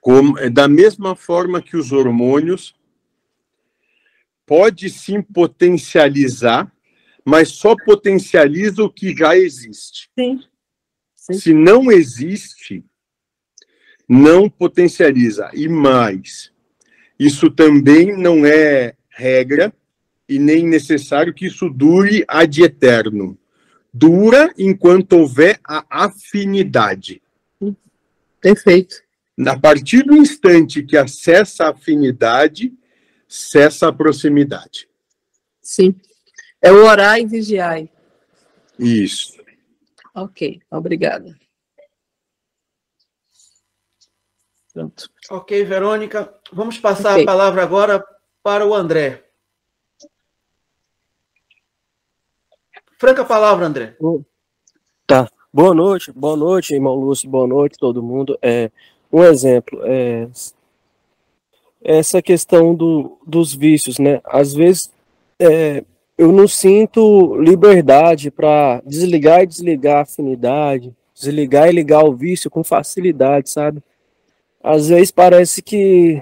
[0.06, 2.76] Como, é da mesma forma que os hormônios
[4.46, 6.72] pode sim potencializar,
[7.26, 10.08] mas só potencializa o que já existe.
[10.16, 10.44] Sim.
[11.16, 11.34] sim.
[11.34, 12.86] Se não existe,
[14.08, 15.50] não potencializa.
[15.56, 16.54] E mais,
[17.18, 19.74] isso também não é regra
[20.30, 23.36] e nem necessário que isso dure ad eterno.
[23.92, 27.24] Dura enquanto houver a afinidade.
[28.40, 29.05] Perfeito.
[29.38, 32.74] A partir do instante que acessa a afinidade,
[33.28, 34.88] cessa a proximidade.
[35.62, 35.94] Sim.
[36.62, 37.86] É o orar e vigiar.
[38.80, 39.34] Isso.
[40.14, 41.38] Ok, obrigada.
[44.74, 45.10] Pronto.
[45.30, 46.34] Ok, Verônica.
[46.52, 47.24] Vamos passar okay.
[47.24, 48.06] a palavra agora
[48.42, 49.26] para o André.
[52.98, 53.98] Franca palavra, André.
[55.06, 55.30] Tá.
[55.54, 58.38] Boa noite, boa noite, irmão Lúcio, boa noite, todo mundo.
[58.42, 58.70] É,
[59.12, 60.28] um exemplo, é,
[61.84, 64.20] essa questão do, dos vícios, né?
[64.26, 64.92] Às vezes
[65.40, 65.84] é,
[66.18, 72.50] eu não sinto liberdade para desligar e desligar a afinidade, desligar e ligar o vício
[72.50, 73.82] com facilidade, sabe?
[74.64, 76.22] Às vezes parece que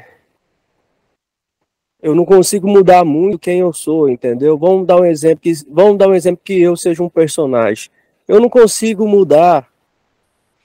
[2.01, 4.57] eu não consigo mudar muito quem eu sou, entendeu?
[4.57, 7.89] Vamos dar um exemplo que vamos dar um exemplo que eu seja um personagem.
[8.27, 9.71] Eu não consigo mudar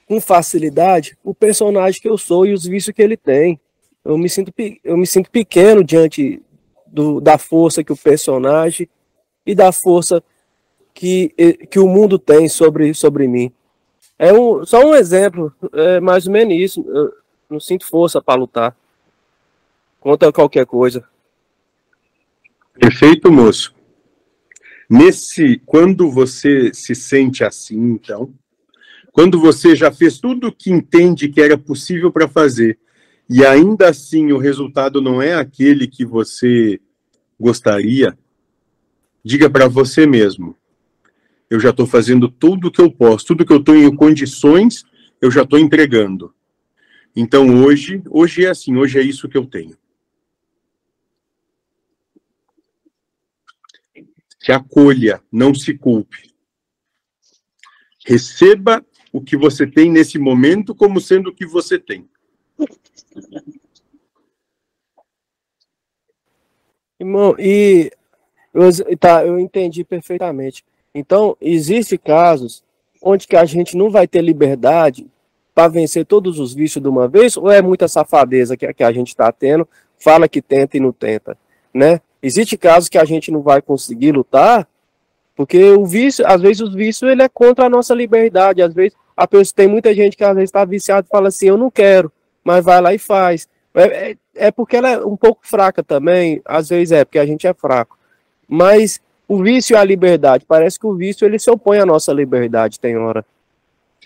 [0.09, 3.59] com facilidade o personagem que eu sou e os vícios que ele tem.
[4.03, 4.51] Eu me sinto
[4.83, 6.41] eu me sinto pequeno diante
[6.87, 8.89] do, da força que o personagem
[9.45, 10.23] e da força
[10.95, 11.29] que,
[11.69, 13.51] que o mundo tem sobre, sobre mim.
[14.17, 16.83] É um, só um exemplo, é mais ou menos isso.
[16.89, 17.13] Eu
[17.47, 18.75] não sinto força para lutar
[19.99, 21.07] contra qualquer coisa.
[22.73, 23.75] Perfeito, moço.
[24.89, 28.33] Nesse, quando você se sente assim, então,
[29.11, 32.79] quando você já fez tudo o que entende que era possível para fazer,
[33.29, 36.79] e ainda assim o resultado não é aquele que você
[37.39, 38.17] gostaria,
[39.23, 40.55] diga para você mesmo:
[41.49, 44.83] eu já estou fazendo tudo o que eu posso, tudo que eu estou em condições,
[45.21, 46.33] eu já estou entregando.
[47.15, 49.77] Então hoje, hoje é assim, hoje é isso que eu tenho.
[54.39, 56.33] Se acolha, não se culpe.
[58.05, 62.07] Receba o que você tem nesse momento como sendo o que você tem.
[66.99, 67.91] Irmão, e
[68.99, 70.65] tá, eu entendi perfeitamente.
[70.93, 72.63] Então, existe casos
[73.01, 75.07] onde que a gente não vai ter liberdade
[75.55, 78.91] para vencer todos os vícios de uma vez, ou é muita safadeza que, que a
[78.91, 79.67] gente está tendo,
[79.97, 81.37] fala que tenta e não tenta,
[81.73, 82.01] né?
[82.21, 84.67] Existe casos que a gente não vai conseguir lutar,
[85.39, 88.93] porque o vício, às vezes o vício ele é contra a nossa liberdade, às vezes
[89.15, 91.71] a pessoa, tem muita gente que às vezes está viciado e fala assim, eu não
[91.71, 92.11] quero,
[92.43, 93.47] mas vai lá e faz.
[93.73, 97.25] É, é, é porque ela é um pouco fraca também, às vezes é, porque a
[97.25, 97.97] gente é fraco.
[98.49, 98.99] Mas
[99.29, 102.77] o vício é a liberdade, parece que o vício ele se opõe à nossa liberdade,
[102.77, 103.25] tem hora.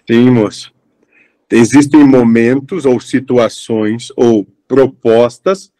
[0.07, 0.71] Sim, moço.
[1.49, 5.71] Existem momentos ou situações ou propostas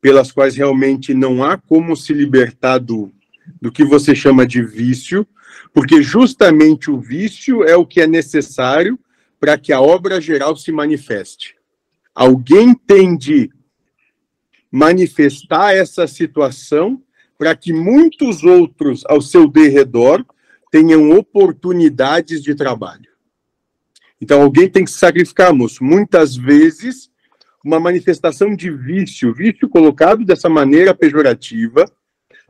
[0.00, 3.12] pelas quais realmente não há como se libertar do,
[3.60, 5.26] do que você chama de vício,
[5.72, 8.98] porque justamente o vício é o que é necessário
[9.40, 11.56] para que a obra geral se manifeste.
[12.14, 13.50] Alguém tem de
[14.70, 17.02] manifestar essa situação
[17.38, 20.24] para que muitos outros ao seu derredor
[20.70, 23.10] tenham oportunidades de trabalho.
[24.20, 25.82] Então, alguém tem que sacrificar, moço.
[25.82, 27.10] Muitas vezes,
[27.64, 31.84] uma manifestação de vício, vício colocado dessa maneira pejorativa,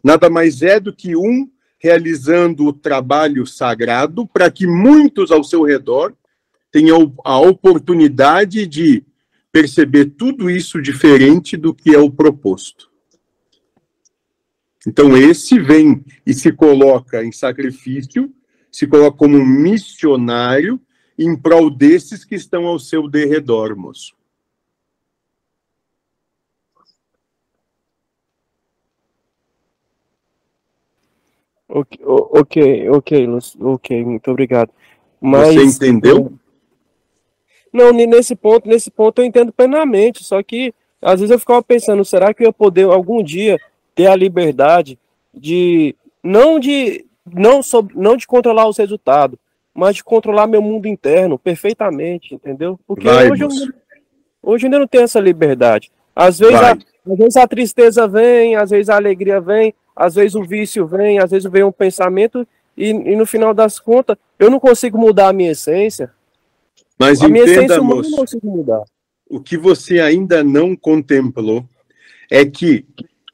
[0.02, 5.62] nada mais é do que um realizando o trabalho sagrado para que muitos ao seu
[5.62, 6.14] redor
[6.70, 9.04] tenham a oportunidade de
[9.50, 12.90] perceber tudo isso diferente do que é o proposto.
[14.86, 18.32] Então, esse vem e se coloca em sacrifício,
[18.70, 20.80] se coloca como missionário
[21.18, 24.14] em prol desses que estão ao seu derredor, moço.
[31.74, 33.28] Ok, ok, ok,
[33.62, 34.70] ok, muito obrigado.
[35.18, 36.30] Mas, Você entendeu?
[37.72, 42.04] Não, nesse ponto, nesse ponto eu entendo plenamente, só que às vezes eu ficava pensando,
[42.04, 43.58] será que eu ia poder algum dia
[43.94, 44.98] ter a liberdade
[45.32, 49.38] de não de não sobre, não de controlar os resultados,
[49.74, 52.78] mas de controlar meu mundo interno perfeitamente, entendeu?
[52.86, 53.48] Porque Vai, hoje, eu,
[54.42, 55.90] hoje eu ainda não tenho essa liberdade.
[56.14, 60.34] Às vezes, a, às vezes a tristeza vem, às vezes a alegria vem, às vezes
[60.34, 64.50] o vício vem, às vezes vem um pensamento e, e no final das contas eu
[64.50, 66.10] não consigo mudar a minha essência.
[66.98, 68.82] Mas a minha entenda, essência humana eu não moço, consigo mudar.
[69.28, 71.64] o que você ainda não contemplou
[72.30, 72.86] é que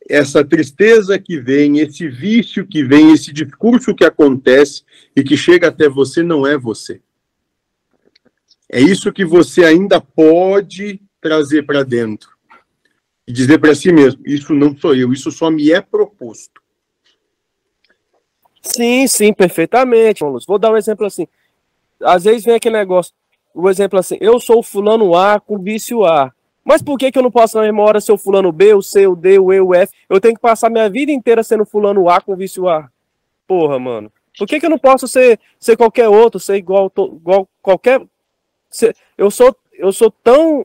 [0.09, 4.83] essa tristeza que vem, esse vício que vem, esse discurso que acontece
[5.15, 7.01] e que chega até você não é você.
[8.71, 12.38] É isso que você ainda pode trazer para dentro
[13.29, 16.63] e dizer para si mesmo: isso não sou eu, isso só me é proposto.
[18.63, 20.47] Sim, sim, perfeitamente, Lúcio.
[20.49, 21.29] Vou dar um exemplo assim.
[22.03, 23.13] Às vezes vem aquele negócio,
[23.55, 26.33] o exemplo assim, eu sou fulano A com vício A.
[26.65, 28.83] Mas por que, que eu não posso na mesma hora ser o fulano B, o
[28.83, 29.93] C, o D, o E, o F?
[30.09, 32.91] Eu tenho que passar minha vida inteira sendo fulano A com vício A.
[33.47, 34.13] Porra, mano.
[34.39, 38.01] Por que, que eu não posso ser, ser qualquer outro, ser igual, to- igual qualquer.
[38.71, 40.65] ser- eu sou eu sou tão.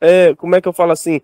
[0.00, 1.20] é, como é que eu falo assim?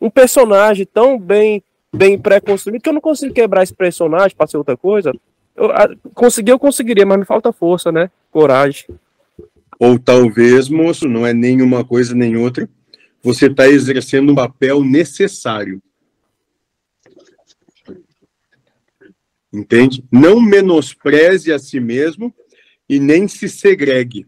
[0.00, 1.62] Um personagem tão bem,
[1.94, 5.12] bem pré-construído que eu não consigo quebrar esse personagem para ser outra coisa.
[5.54, 8.10] Eu, a, conseguir, eu conseguiria, mas me falta força, né?
[8.30, 8.86] Coragem.
[9.78, 12.68] Ou talvez, moço, não é nenhuma coisa nem outra,
[13.22, 15.82] você está exercendo um papel necessário.
[19.52, 20.04] Entende?
[20.12, 22.32] Não menospreze a si mesmo
[22.88, 24.26] e nem se segregue.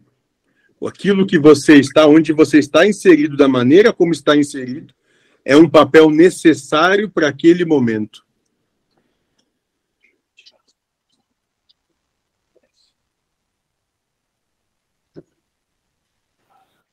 [0.85, 4.93] Aquilo que você está, onde você está inserido, da maneira como está inserido,
[5.43, 8.25] é um papel necessário para aquele momento.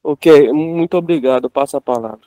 [0.02, 1.50] Ok, muito obrigado.
[1.50, 2.26] Passa a palavra.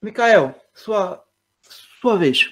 [0.00, 1.24] Micael, sua,
[2.00, 2.50] sua vez.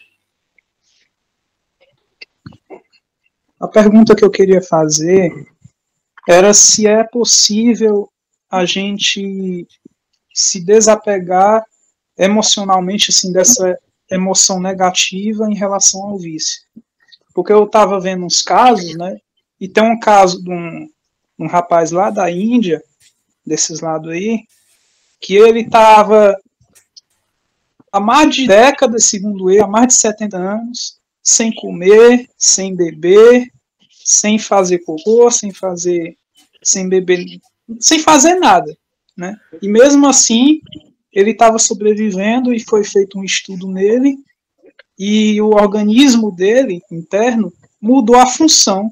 [3.60, 5.49] A pergunta que eu queria fazer
[6.30, 8.08] era se é possível
[8.48, 9.66] a gente
[10.32, 11.64] se desapegar
[12.16, 13.76] emocionalmente assim dessa
[14.08, 16.62] emoção negativa em relação ao vício.
[17.34, 19.18] Porque eu estava vendo uns casos, né?
[19.60, 20.88] E tem um caso de um,
[21.38, 22.80] um rapaz lá da Índia,
[23.44, 24.44] desses lados aí,
[25.20, 26.36] que ele estava
[27.90, 33.50] há mais de décadas, segundo ele, há mais de 70 anos, sem comer, sem beber,
[34.04, 36.16] sem fazer cocô, sem fazer,
[36.70, 37.24] sem beber,
[37.78, 38.76] sem fazer nada,
[39.16, 39.38] né?
[39.60, 40.60] E mesmo assim,
[41.12, 44.16] ele estava sobrevivendo e foi feito um estudo nele
[44.98, 48.90] e o organismo dele interno mudou a função,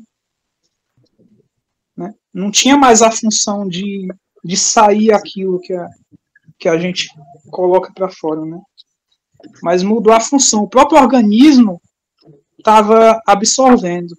[1.97, 2.14] né?
[2.33, 4.09] Não tinha mais a função de,
[4.45, 5.89] de sair aquilo que a,
[6.59, 7.09] que a gente
[7.51, 8.61] coloca para fora, né?
[9.62, 10.62] Mas mudou a função.
[10.64, 11.81] O próprio organismo
[12.59, 14.16] estava absorvendo.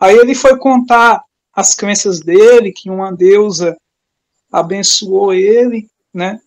[0.00, 1.22] Aí ele foi contar
[1.56, 3.74] as crenças dele, que uma deusa
[4.52, 6.38] abençoou ele, né?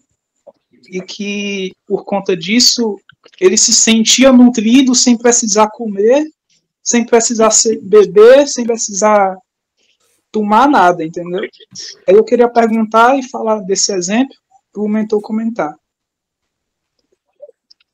[0.87, 2.99] E que por conta disso
[3.41, 6.29] ele se sentia nutrido sem precisar comer,
[6.83, 7.49] sem precisar
[7.81, 9.35] beber, sem precisar
[10.31, 11.41] tomar nada, entendeu?
[12.07, 14.35] Aí eu queria perguntar e falar desse exemplo
[14.71, 15.75] para o mentor comentar.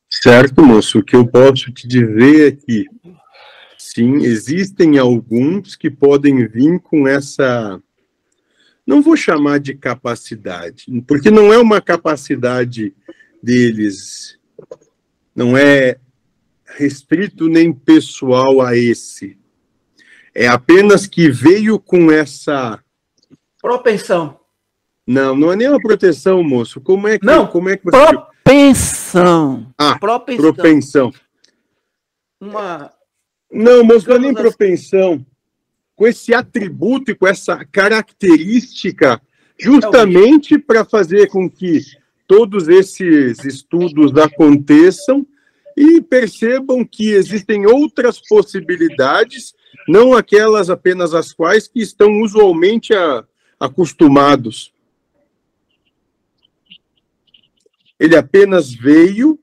[0.09, 0.99] Certo, moço.
[0.99, 2.86] O que eu posso te dizer é que
[3.93, 7.81] sim, existem alguns que podem vir com essa.
[8.86, 12.93] Não vou chamar de capacidade, porque não é uma capacidade
[13.41, 14.38] deles,
[15.36, 15.97] não é
[16.77, 19.38] restrito nem pessoal a esse.
[20.33, 22.83] É apenas que veio com essa
[23.61, 24.39] propensão.
[25.07, 26.81] Não, não é nem uma proteção, moço.
[26.81, 27.47] Como é que não?
[27.47, 27.91] Como é que você...
[27.91, 29.73] propensão.
[29.77, 30.53] Ah, propensão.
[30.53, 31.13] propensão.
[32.41, 32.91] Uma
[33.51, 35.25] não, é nem propensão.
[35.95, 39.21] Com esse atributo e com essa característica,
[39.57, 41.79] justamente para fazer com que
[42.27, 45.25] todos esses estudos aconteçam
[45.77, 49.53] e percebam que existem outras possibilidades,
[49.87, 53.23] não aquelas apenas as quais que estão usualmente a,
[53.59, 54.73] acostumados.
[57.99, 59.39] Ele apenas veio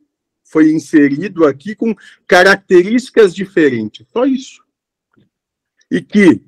[0.52, 1.96] foi inserido aqui com
[2.26, 4.06] características diferentes.
[4.12, 4.62] Só isso.
[5.90, 6.42] E que,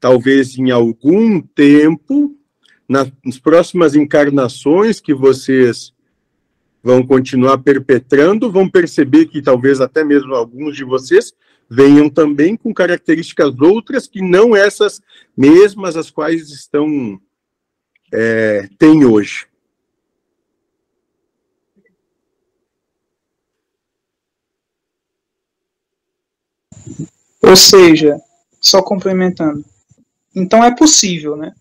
[0.00, 2.34] talvez em algum tempo,
[2.88, 3.10] nas
[3.42, 5.92] próximas encarnações que vocês
[6.82, 11.34] vão continuar perpetrando, vão perceber que talvez até mesmo alguns de vocês
[11.68, 15.00] venham também com características outras que não essas
[15.36, 17.20] mesmas as quais estão
[18.12, 19.46] é, têm hoje.
[27.42, 28.20] Ou seja,
[28.60, 29.64] só complementando.
[30.34, 31.54] Então é possível, né?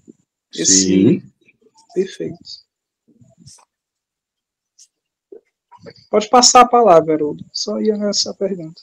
[0.53, 0.86] Esse...
[0.86, 1.24] Sim.
[1.93, 2.38] Perfeito.
[6.09, 7.43] Pode passar a palavra, Haroldo.
[7.51, 8.82] Só ia nessa pergunta.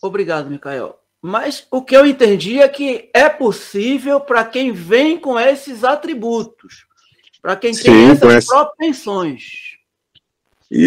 [0.00, 0.98] Obrigado, Micael.
[1.20, 6.86] Mas o que eu entendi é que é possível para quem vem com esses atributos,
[7.42, 8.54] para quem Sim, tem essas essa...
[8.54, 9.76] propensões.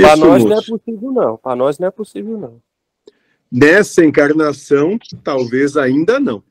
[0.02, 1.38] Para nós não é possível, não.
[1.38, 2.62] Para nós não é possível, não.
[3.52, 6.42] Nessa encarnação, talvez ainda não.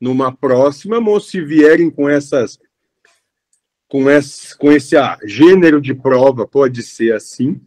[0.00, 2.58] Numa próxima, se vierem com essas
[3.88, 7.60] com esse, com esse ah, gênero de prova, pode ser assim,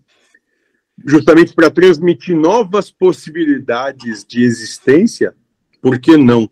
[1.06, 5.34] justamente para transmitir novas possibilidades de existência,
[5.82, 6.50] por que não?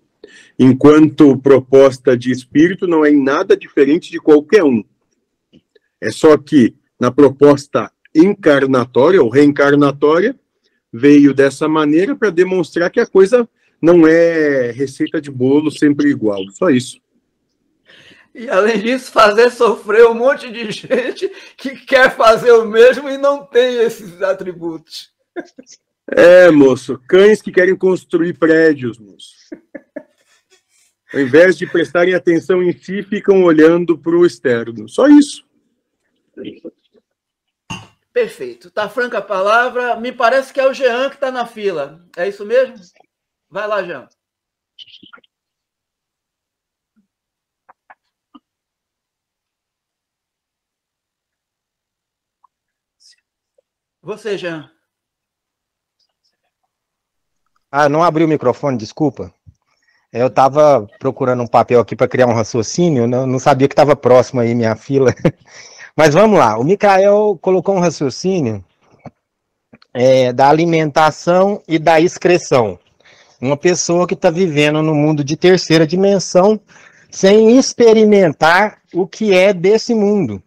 [0.58, 4.84] Enquanto proposta de espírito não é em nada diferente de qualquer um.
[6.00, 10.40] É só que na proposta encarnatória ou reencarnatória,
[10.92, 13.48] veio dessa maneira para demonstrar que a coisa
[13.82, 17.00] não é receita de bolo sempre igual, só isso.
[18.34, 21.28] E além disso, fazer sofrer um monte de gente
[21.58, 25.12] que quer fazer o mesmo e não tem esses atributos.
[26.10, 29.34] É, moço, cães que querem construir prédios, moço.
[31.14, 34.88] Ao invés de prestarem atenção em si, ficam olhando para o externo.
[34.88, 35.44] Só isso.
[38.18, 38.72] Perfeito.
[38.72, 39.96] Tá franca a palavra.
[39.96, 42.04] Me parece que é o Jean que está na fila.
[42.18, 42.76] É isso mesmo?
[43.48, 44.08] Vai lá, Jean.
[54.02, 54.72] Você, Jean.
[57.70, 59.32] Ah, não abri o microfone, desculpa.
[60.12, 63.96] Eu estava procurando um papel aqui para criar um raciocínio, não, não sabia que estava
[63.96, 65.14] próximo aí minha fila.
[65.98, 68.64] Mas vamos lá, o Mikael colocou um raciocínio
[69.92, 72.78] é, da alimentação e da excreção.
[73.42, 76.60] Uma pessoa que está vivendo no mundo de terceira dimensão
[77.10, 80.40] sem experimentar o que é desse mundo.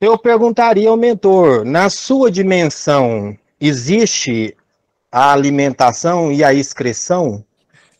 [0.00, 4.56] Eu perguntaria ao mentor, na sua dimensão, existe
[5.10, 7.44] a alimentação e a excreção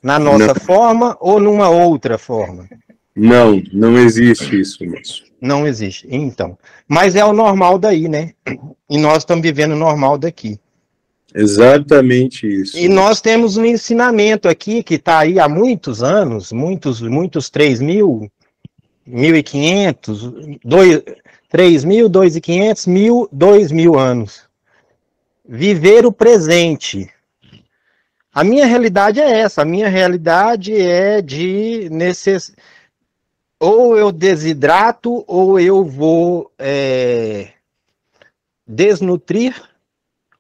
[0.01, 0.55] na nossa não.
[0.55, 2.69] forma ou numa outra forma?
[3.15, 5.32] Não, não existe isso, moço.
[5.43, 6.07] Não existe.
[6.09, 8.31] Então, mas é o normal daí, né?
[8.89, 10.61] E nós estamos vivendo o normal daqui.
[11.35, 12.79] Exatamente isso.
[12.79, 17.81] E nós temos um ensinamento aqui que está aí há muitos anos, muitos, muitos 3
[17.81, 18.31] mil,
[19.09, 21.05] 1.500,
[21.49, 24.53] 3 mil, 2.500, mil, 2 mil anos
[25.53, 27.11] viver o presente.
[28.33, 32.55] A minha realidade é essa, a minha realidade é de necess...
[33.63, 37.51] ou eu desidrato ou eu vou é,
[38.67, 39.55] desnutrir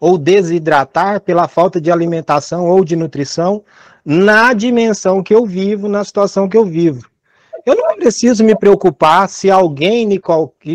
[0.00, 3.62] ou desidratar pela falta de alimentação ou de nutrição
[4.04, 7.08] na dimensão que eu vivo, na situação que eu vivo.
[7.64, 10.20] Eu não preciso me preocupar se alguém,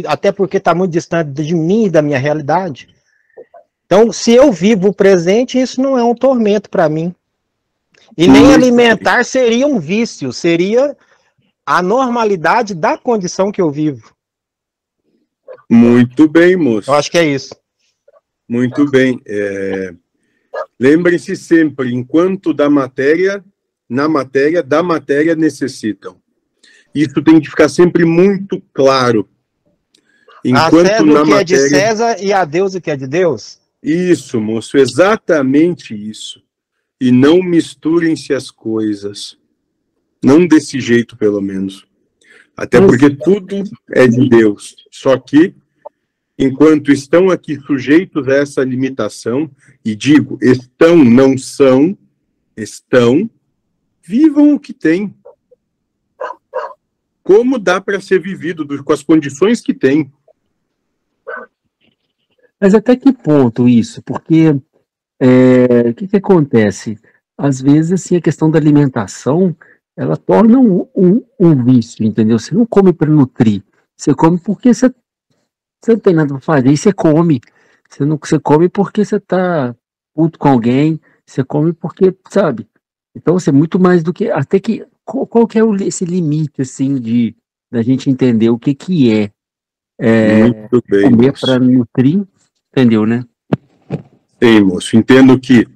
[0.07, 2.87] até porque está muito distante de mim e da minha realidade,
[3.85, 7.15] então, se eu vivo o presente, isso não é um tormento para mim.
[8.17, 10.95] E nem alimentar seria um vício, seria
[11.67, 14.15] a normalidade da condição que eu vivo.
[15.69, 16.89] Muito bem, moço.
[16.89, 17.53] Eu acho que é isso.
[18.47, 19.21] Muito bem.
[19.27, 19.93] É...
[20.79, 23.43] Lembrem-se sempre, enquanto da matéria,
[23.89, 26.15] na matéria, da matéria necessitam.
[26.95, 29.27] Isso tem que ficar sempre muito claro.
[30.45, 31.41] Enquanto a César na o que matéria...
[31.41, 33.59] é de César e a Deus o que é de Deus?
[33.83, 36.41] Isso, moço, exatamente isso.
[36.99, 39.37] E não misturem-se as coisas.
[40.23, 41.85] Não desse jeito, pelo menos.
[42.55, 44.75] Até porque tudo é de Deus.
[44.91, 45.53] Só que,
[46.37, 49.49] enquanto estão aqui sujeitos a essa limitação,
[49.85, 51.95] e digo, estão, não são,
[52.55, 53.29] estão,
[54.01, 55.13] vivam o que têm.
[57.21, 60.11] Como dá para ser vivido com as condições que tem.
[62.59, 64.01] Mas até que ponto isso?
[64.01, 64.55] Porque
[65.19, 66.97] é, o que, que acontece?
[67.37, 69.55] Às vezes, assim, a questão da alimentação,
[69.97, 72.37] ela torna um, um, um vício, entendeu?
[72.37, 73.63] Você não come para nutrir,
[73.95, 74.93] você come porque você,
[75.83, 77.41] você não tem nada para fazer e você come.
[77.89, 79.75] Você, não, você come porque você está
[80.13, 82.67] puto com alguém, você come porque, sabe?
[83.15, 84.29] Então, você assim, é muito mais do que.
[84.29, 84.85] Até que.
[85.03, 87.35] Qual, qual que é o, esse limite, assim, de
[87.71, 89.31] da gente entender o que, que é,
[89.99, 90.49] é
[90.89, 92.25] bem, comer para nutrir
[92.71, 93.25] Entendeu, né?
[94.41, 94.95] Sim, moço.
[94.95, 95.67] Entendo que,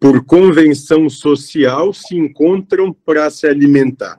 [0.00, 4.18] por convenção social, se encontram para se alimentar.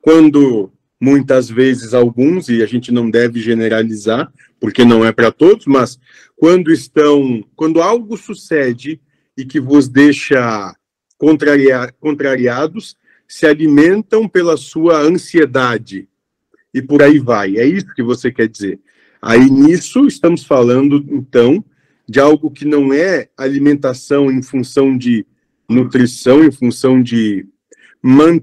[0.00, 5.66] Quando muitas vezes alguns, e a gente não deve generalizar, porque não é para todos,
[5.66, 5.98] mas
[6.36, 9.00] quando estão, quando algo sucede
[9.36, 10.74] e que vos deixa
[11.16, 12.96] contrariar, contrariados,
[13.28, 16.08] se alimentam pela sua ansiedade.
[16.74, 17.56] E por aí vai.
[17.56, 18.80] É isso que você quer dizer.
[19.20, 21.64] Aí nisso estamos falando, então,
[22.08, 25.26] de algo que não é alimentação em função de
[25.68, 27.46] nutrição, em função de,
[28.02, 28.40] man,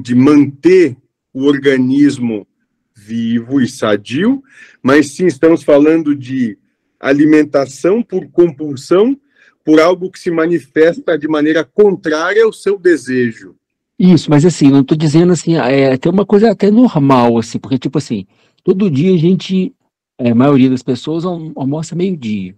[0.00, 0.96] de manter
[1.32, 2.46] o organismo
[2.94, 4.42] vivo e sadio,
[4.82, 6.58] mas sim estamos falando de
[7.00, 9.18] alimentação por compulsão,
[9.64, 13.54] por algo que se manifesta de maneira contrária ao seu desejo.
[13.98, 17.78] Isso, mas assim, não estou dizendo assim, é até uma coisa até normal, assim, porque
[17.78, 18.26] tipo assim,
[18.64, 19.72] todo dia a gente
[20.18, 22.54] é, a maioria das pessoas almoça meio-dia.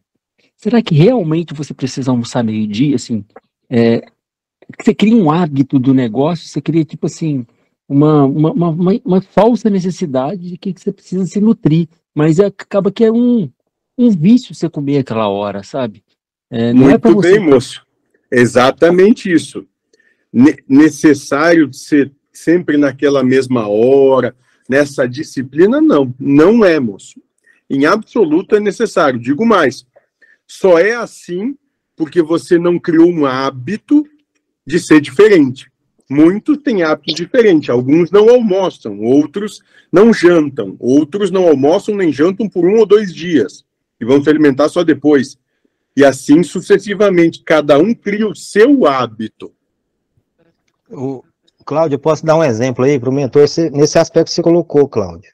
[0.65, 2.97] Será que realmente você precisa almoçar meio-dia?
[2.97, 3.23] Assim,
[3.69, 4.03] é,
[4.81, 7.45] você cria um hábito do negócio, você cria, tipo assim,
[7.87, 12.91] uma, uma, uma, uma falsa necessidade de que você precisa se nutrir, mas é, acaba
[12.91, 13.51] que é um,
[13.99, 16.03] um vício você comer aquela hora, sabe?
[16.51, 17.39] É, é Muito é você...
[17.39, 17.87] bem, moço.
[18.33, 19.67] Exatamente isso.
[20.33, 24.35] Ne necessário ser sempre naquela mesma hora,
[24.67, 26.15] nessa disciplina, não.
[26.19, 27.21] Não é, moço
[27.69, 29.19] em absoluto é necessário.
[29.19, 29.87] Digo mais,
[30.47, 31.57] Só é assim
[31.97, 34.05] porque você não criou um hábito
[34.67, 35.71] de ser diferente.
[36.11, 37.71] Muitos têm hábitos diferentes.
[37.71, 43.15] Alguns não almoçam, outros não jantam, outros não almoçam nem jantam por um ou dois
[43.15, 43.65] dias
[44.01, 45.39] e vão se alimentar só depois.
[45.97, 47.43] E assim sucessivamente.
[47.45, 49.53] Cada um cria o seu hábito.
[50.91, 51.23] O,
[51.65, 54.43] Cláudio, eu posso dar um exemplo aí para o mentor esse- nesse aspecto que você
[54.43, 55.33] colocou, Cláudio.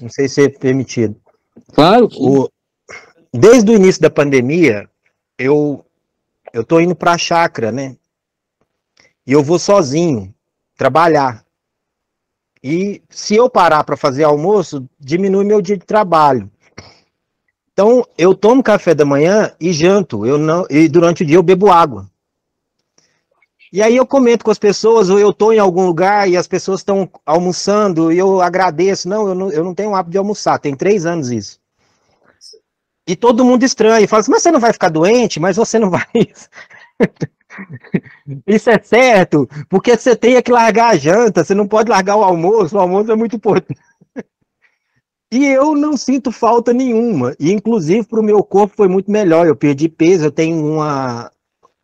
[0.00, 1.16] Não sei se é permitido.
[1.72, 2.08] Claro.
[2.16, 2.48] O,
[3.32, 4.88] desde o início da pandemia,
[5.38, 5.84] eu
[6.52, 7.96] eu tô indo para a chácara, né?
[9.26, 10.34] E eu vou sozinho
[10.76, 11.44] trabalhar.
[12.62, 16.50] E se eu parar para fazer almoço, diminui meu dia de trabalho.
[17.72, 20.26] Então, eu tomo café da manhã e janto.
[20.26, 22.08] Eu não e durante o dia eu bebo água.
[23.72, 26.46] E aí eu comento com as pessoas, ou eu estou em algum lugar e as
[26.46, 29.08] pessoas estão almoçando e eu agradeço.
[29.08, 31.61] Não, eu não, eu não tenho hábito de almoçar, tem três anos isso.
[33.06, 35.40] E todo mundo estranha, e fala assim, mas você não vai ficar doente?
[35.40, 36.06] Mas você não vai...
[38.46, 42.22] Isso é certo, porque você tem que largar a janta, você não pode largar o
[42.22, 43.78] almoço, o almoço é muito importante.
[45.30, 49.46] E eu não sinto falta nenhuma, e inclusive para o meu corpo foi muito melhor,
[49.46, 51.30] eu perdi peso, eu tenho uma,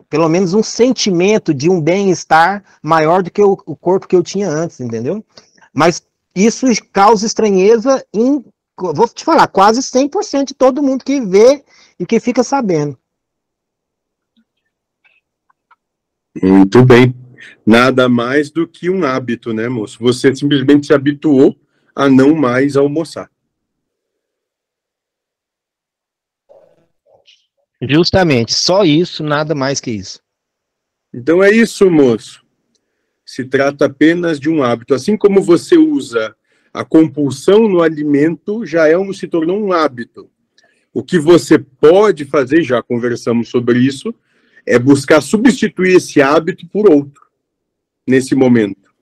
[0.08, 4.22] pelo menos um sentimento de um bem-estar maior do que o, o corpo que eu
[4.22, 5.24] tinha antes, entendeu?
[5.72, 6.02] Mas
[6.34, 8.44] isso causa estranheza em,
[8.78, 11.64] vou te falar, quase 100% de todo mundo que vê
[11.98, 12.98] e que fica sabendo.
[16.42, 17.14] Muito bem.
[17.66, 19.98] Nada mais do que um hábito, né, moço?
[20.00, 21.58] Você simplesmente se habituou
[21.94, 23.30] a não mais almoçar.
[27.80, 30.20] Justamente, só isso, nada mais que isso.
[31.12, 32.44] Então é isso, moço.
[33.24, 34.94] Se trata apenas de um hábito.
[34.94, 36.34] Assim como você usa
[36.78, 40.30] a compulsão no alimento, já é um, se tornou um hábito.
[40.94, 44.14] O que você pode fazer, já conversamos sobre isso,
[44.64, 47.20] é buscar substituir esse hábito por outro,
[48.06, 48.94] nesse momento,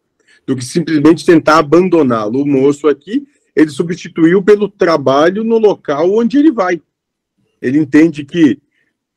[0.46, 2.40] do que simplesmente tentar abandoná-lo.
[2.40, 6.80] O moço aqui, ele substituiu pelo trabalho no local onde ele vai.
[7.60, 8.58] Ele entende que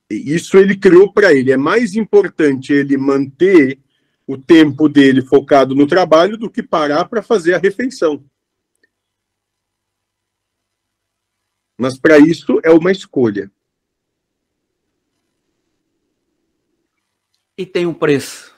[0.10, 1.54] isso ele criou para ele.
[1.54, 3.80] É mais importante ele manter
[4.28, 8.22] o tempo dele focado no trabalho do que parar para fazer a refeição.
[11.80, 13.50] Mas para isso é uma escolha.
[17.58, 18.54] E tem um preço.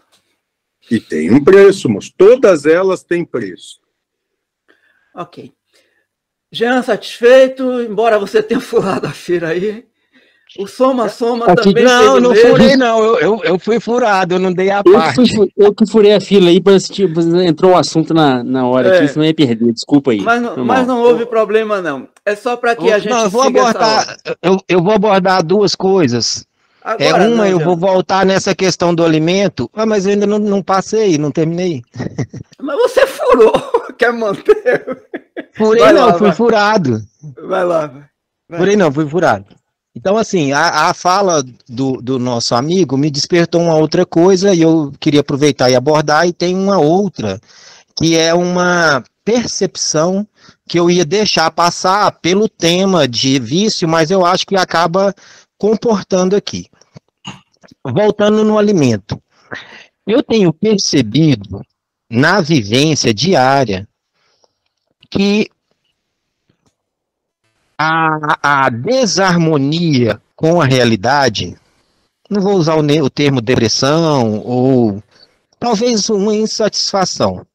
[0.90, 3.80] E tem um preço, mas todas elas têm preço.
[5.14, 5.54] Ok.
[6.52, 9.88] Jean, satisfeito, embora você tenha furado a feira aí.
[10.60, 12.50] O Soma Soma Aqui- também não, o não mesmo.
[12.50, 13.02] furei, não.
[13.04, 15.16] Eu, eu, eu fui furado, eu não dei a Eu, parte.
[15.16, 18.68] fui, fu- eu que furei a fila aí, para tipo, entrou um assunto na, na
[18.68, 18.98] hora É.
[18.98, 19.72] aqui, senão eu ia perder.
[19.72, 20.22] Desculpa aí.
[20.22, 22.08] Mas não, mas não houve problema, não.
[22.26, 25.74] É só para que a gente não, eu vou abordar, eu, eu vou abordar duas
[25.74, 26.46] coisas.
[27.00, 27.66] é Agora uma, não, eu Jean.
[27.66, 29.70] vou voltar nessa questão do alimento.
[29.74, 31.82] Ah, mas eu ainda não, não passei, não terminei.
[32.62, 33.54] Mas você furou.
[33.98, 34.86] Quer manter?
[35.56, 36.36] Furei Vai não, lá, fui vai.
[36.36, 37.02] furado.
[37.48, 37.88] Vai lá.
[38.50, 38.60] Vai.
[38.60, 39.46] Furei não, fui furado.
[39.94, 44.62] Então, assim, a, a fala do, do nosso amigo me despertou uma outra coisa e
[44.62, 47.40] eu queria aproveitar e abordar, e tem uma outra,
[47.96, 50.26] que é uma percepção
[50.68, 55.14] que eu ia deixar passar pelo tema de vício, mas eu acho que acaba
[55.58, 56.68] comportando aqui.
[57.86, 59.22] Voltando no alimento.
[60.08, 61.62] Eu tenho percebido
[62.10, 63.88] na vivência diária
[65.10, 65.50] que
[67.82, 71.56] a, a desarmonia com a realidade,
[72.30, 75.02] não vou usar o, o termo depressão ou
[75.60, 77.46] talvez uma insatisfação.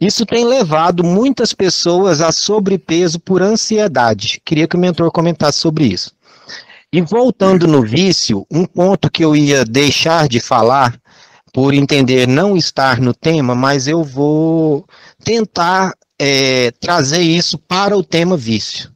[0.00, 4.40] Isso tem levado muitas pessoas a sobrepeso por ansiedade.
[4.44, 6.12] Queria que o mentor comentasse sobre isso.
[6.92, 10.96] E voltando no vício, um ponto que eu ia deixar de falar,
[11.52, 14.86] por entender não estar no tema, mas eu vou
[15.24, 18.93] tentar eh, trazer isso para o tema vício.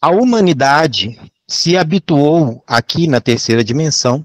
[0.00, 1.18] A humanidade
[1.48, 4.24] se habituou aqui na terceira dimensão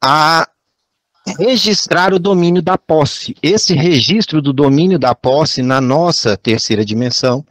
[0.00, 0.48] a
[1.38, 3.36] registrar o domínio da posse.
[3.42, 7.44] Esse registro do domínio da posse na nossa terceira dimensão,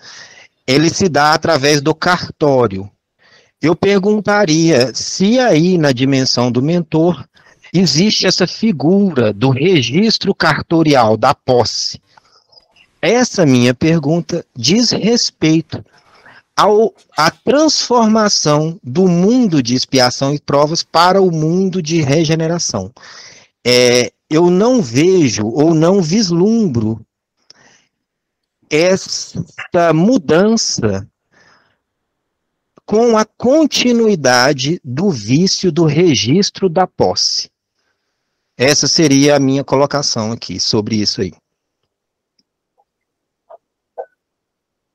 [0.65, 2.89] ele se dá através do cartório.
[3.61, 7.27] Eu perguntaria se aí na dimensão do mentor
[7.73, 12.01] existe essa figura do registro cartorial da posse.
[13.01, 15.83] Essa minha pergunta diz respeito
[16.57, 22.91] ao, à transformação do mundo de expiação e provas para o mundo de regeneração.
[23.63, 27.05] É, eu não vejo ou não vislumbro
[28.69, 31.07] essa mudança
[32.85, 37.51] com a continuidade do vício do registro da posse.
[38.57, 41.33] Essa seria a minha colocação aqui sobre isso aí.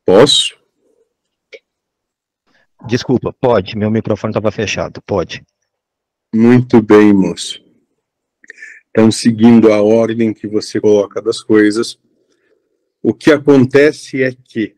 [0.05, 0.62] Posso?
[2.87, 5.43] Desculpa, pode, meu microfone estava fechado, pode.
[6.35, 7.63] Muito bem, moço.
[8.91, 11.99] Então, seguindo a ordem que você coloca das coisas,
[13.03, 14.77] o que acontece é que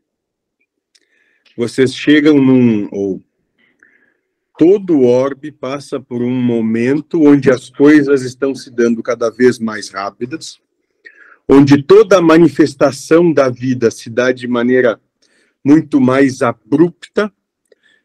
[1.57, 3.22] vocês chegam num, ou
[4.59, 9.88] todo orbe passa por um momento onde as coisas estão se dando cada vez mais
[9.88, 10.61] rápidas,
[11.48, 15.00] onde toda a manifestação da vida se dá de maneira
[15.64, 17.32] muito mais abrupta,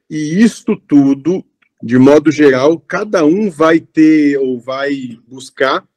[0.09, 1.45] e isto tudo,
[1.81, 5.87] de modo geral, cada um vai ter ou vai buscar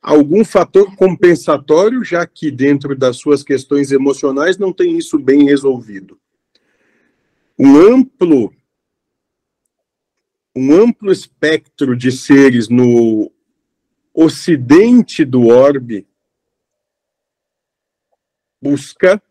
[0.00, 6.18] algum fator compensatório, já que dentro das suas questões emocionais não tem isso bem resolvido.
[7.58, 8.52] Um amplo
[10.56, 13.30] um amplo espectro de seres no
[14.12, 16.06] ocidente do orbe
[18.60, 19.22] busca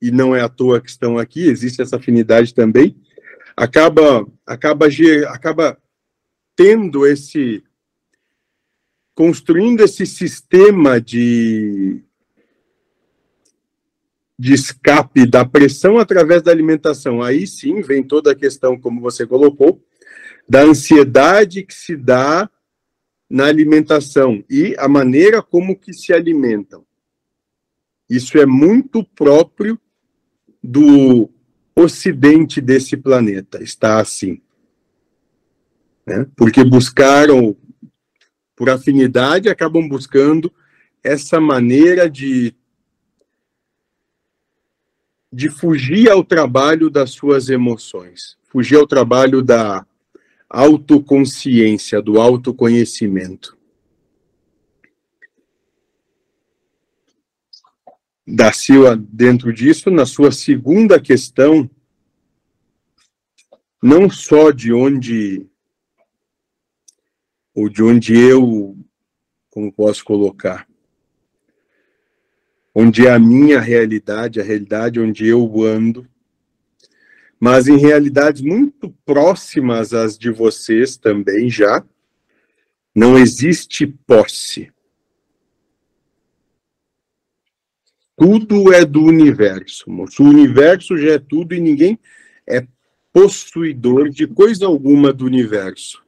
[0.00, 2.94] e não é à toa que estão aqui, existe essa afinidade também,
[3.56, 4.86] acaba acaba
[5.28, 5.78] acaba
[6.54, 7.64] tendo esse
[9.14, 12.02] construindo esse sistema de
[14.38, 17.22] de escape da pressão através da alimentação.
[17.22, 19.82] Aí sim vem toda a questão, como você colocou,
[20.46, 22.50] da ansiedade que se dá
[23.30, 26.84] na alimentação e a maneira como que se alimentam.
[28.08, 29.80] Isso é muito próprio
[30.62, 31.30] do
[31.76, 34.40] ocidente desse planeta, está assim.
[36.06, 36.26] Né?
[36.34, 37.54] Porque buscaram,
[38.56, 40.52] por afinidade, acabam buscando
[41.04, 42.54] essa maneira de
[45.32, 49.84] de fugir ao trabalho das suas emoções, fugir ao trabalho da
[50.48, 53.55] autoconsciência, do autoconhecimento.
[58.26, 61.70] Da Silva dentro disso, na sua segunda questão,
[63.80, 65.46] não só de onde
[67.54, 68.76] ou de onde eu,
[69.48, 70.68] como posso colocar,
[72.74, 76.06] onde é a minha realidade, a realidade onde eu ando,
[77.38, 81.82] mas em realidades muito próximas às de vocês também já,
[82.94, 84.70] não existe posse.
[88.16, 89.84] Tudo é do universo.
[89.90, 92.00] O universo já é tudo e ninguém
[92.48, 92.66] é
[93.12, 96.02] possuidor de coisa alguma do universo.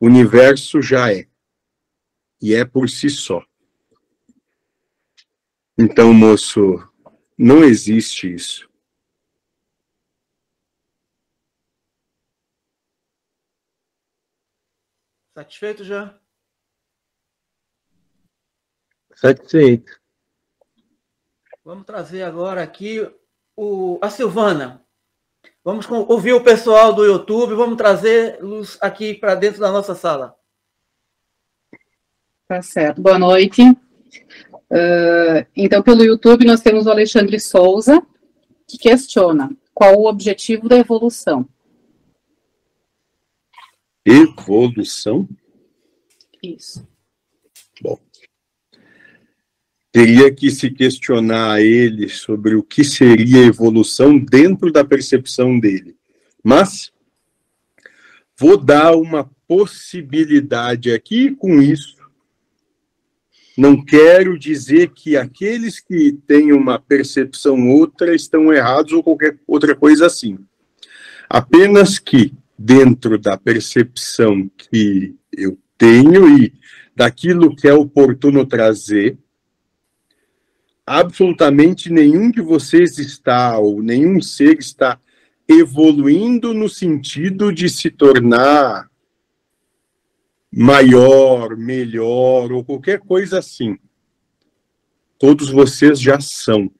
[0.00, 1.28] O universo já é.
[2.40, 3.44] E é por si só.
[5.78, 6.60] Então, moço,
[7.36, 8.68] não existe isso.
[15.34, 16.20] Satisfeito já?
[19.14, 20.01] Satisfeito.
[21.64, 23.08] Vamos trazer agora aqui
[23.56, 24.84] o, a Silvana.
[25.64, 30.34] Vamos com, ouvir o pessoal do YouTube, vamos trazê-los aqui para dentro da nossa sala.
[32.48, 33.00] Tá certo.
[33.00, 33.62] Boa noite.
[33.62, 38.04] Uh, então, pelo YouTube, nós temos o Alexandre Souza,
[38.66, 41.48] que questiona qual o objetivo da evolução.
[44.04, 45.28] Evolução?
[46.42, 46.84] Isso.
[47.80, 47.96] Bom
[49.92, 55.94] teria que se questionar a ele sobre o que seria evolução dentro da percepção dele.
[56.42, 56.90] Mas
[58.36, 62.00] vou dar uma possibilidade aqui com isso.
[63.56, 69.76] Não quero dizer que aqueles que têm uma percepção outra estão errados ou qualquer outra
[69.76, 70.38] coisa assim.
[71.28, 76.52] Apenas que dentro da percepção que eu tenho e
[76.96, 79.18] daquilo que é oportuno trazer,
[80.86, 85.00] absolutamente nenhum de vocês está, ou nenhum ser está
[85.48, 88.90] evoluindo no sentido de se tornar
[90.50, 93.78] maior, melhor, ou qualquer coisa assim.
[95.18, 96.70] Todos vocês já são.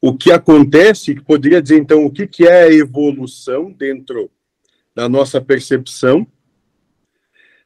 [0.00, 4.30] O que acontece, que poderia dizer então o que, que é a evolução dentro
[4.94, 6.26] da nossa percepção,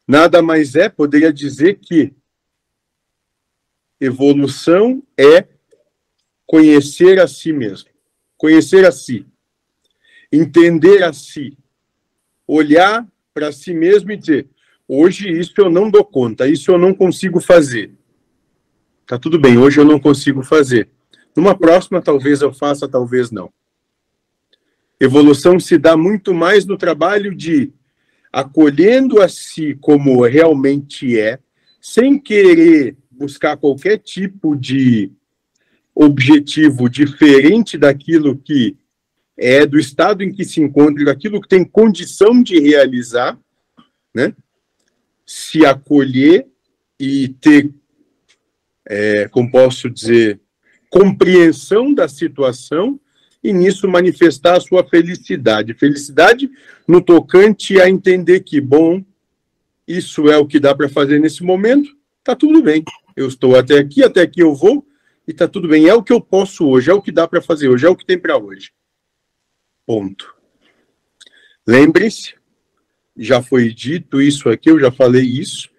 [0.06, 2.14] nada mais é, poderia dizer que
[4.02, 5.46] Evolução é
[6.44, 7.88] conhecer a si mesmo,
[8.36, 9.24] conhecer a si,
[10.32, 11.56] entender a si,
[12.44, 14.48] olhar para si mesmo e dizer:
[14.88, 17.92] hoje isso eu não dou conta, isso eu não consigo fazer.
[19.06, 20.88] Tá tudo bem, hoje eu não consigo fazer.
[21.36, 23.52] Numa próxima, talvez eu faça, talvez não.
[24.98, 27.72] Evolução se dá muito mais no trabalho de
[28.32, 31.38] acolhendo a si como realmente é,
[31.80, 35.12] sem querer buscar qualquer tipo de
[35.94, 38.76] objetivo diferente daquilo que
[39.38, 43.38] é do estado em que se encontra, daquilo que tem condição de realizar,
[44.12, 44.34] né?
[45.24, 46.48] Se acolher
[46.98, 47.70] e ter,
[48.88, 50.40] é, como posso dizer,
[50.90, 53.00] compreensão da situação
[53.42, 55.74] e nisso manifestar a sua felicidade.
[55.74, 56.50] Felicidade
[56.88, 59.02] no tocante a entender que, bom,
[59.86, 61.88] isso é o que dá para fazer nesse momento,
[62.22, 62.84] tá tudo bem.
[63.16, 64.86] Eu estou até aqui, até aqui eu vou,
[65.26, 65.88] e tá tudo bem.
[65.88, 67.96] É o que eu posso hoje, é o que dá para fazer hoje, é o
[67.96, 68.72] que tem para hoje.
[69.86, 70.34] Ponto.
[71.66, 72.34] Lembre-se,
[73.16, 75.70] já foi dito isso aqui, eu já falei isso,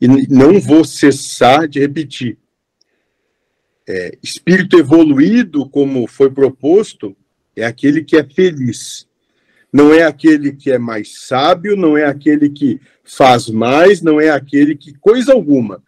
[0.00, 2.38] e não vou cessar de repetir.
[3.88, 7.16] É, espírito evoluído, como foi proposto,
[7.56, 9.08] é aquele que é feliz.
[9.72, 14.30] Não é aquele que é mais sábio, não é aquele que faz mais, não é
[14.30, 15.82] aquele que coisa alguma.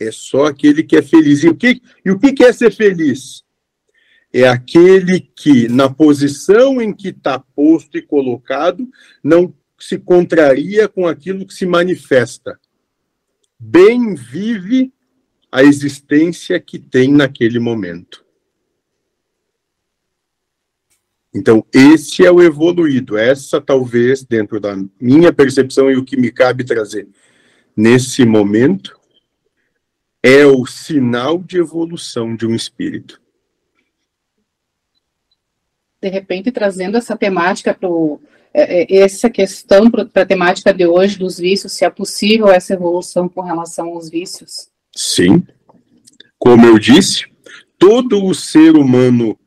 [0.00, 1.42] É só aquele que é feliz.
[1.42, 3.42] E o que, e o que é ser feliz?
[4.32, 8.88] É aquele que, na posição em que está posto e colocado,
[9.24, 12.58] não se contraria com aquilo que se manifesta.
[13.58, 14.92] Bem vive
[15.50, 18.24] a existência que tem naquele momento.
[21.34, 23.16] Então, esse é o evoluído.
[23.16, 27.08] Essa, talvez, dentro da minha percepção e o que me cabe trazer
[27.76, 28.97] nesse momento,
[30.22, 33.20] é o sinal de evolução de um espírito.
[36.00, 37.88] De repente, trazendo essa temática para
[38.54, 42.74] é, é, essa questão para a temática de hoje dos vícios, se é possível essa
[42.74, 44.68] evolução com relação aos vícios.
[44.94, 45.42] Sim.
[46.38, 47.26] Como eu disse,
[47.78, 49.38] todo o ser humano,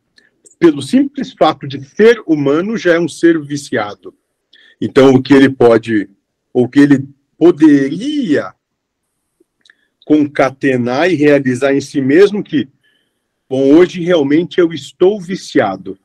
[0.59, 4.13] pelo simples fato de ser humano, já é um ser viciado.
[4.79, 6.09] Então, o que ele pode,
[6.53, 7.07] ou o que ele
[7.37, 8.53] poderia
[10.11, 12.67] concatenar e realizar em si mesmo que,
[13.49, 15.97] bom, hoje realmente eu estou viciado.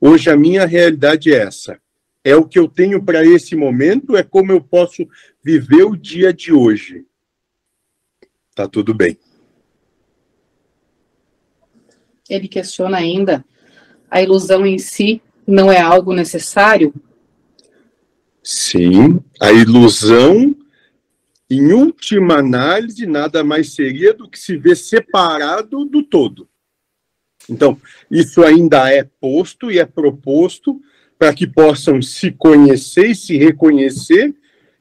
[0.00, 1.78] Hoje a minha realidade é essa.
[2.24, 5.06] É o que eu tenho para esse momento, é como eu posso
[5.44, 7.06] viver o dia de hoje.
[8.52, 9.16] Tá tudo bem.
[12.28, 13.44] Ele questiona ainda:
[14.10, 16.92] a ilusão em si não é algo necessário?
[18.42, 20.52] Sim, a ilusão
[21.56, 26.48] em última análise, nada mais seria do que se ver separado do todo.
[27.48, 27.78] Então,
[28.10, 30.80] isso ainda é posto e é proposto
[31.18, 34.34] para que possam se conhecer e se reconhecer,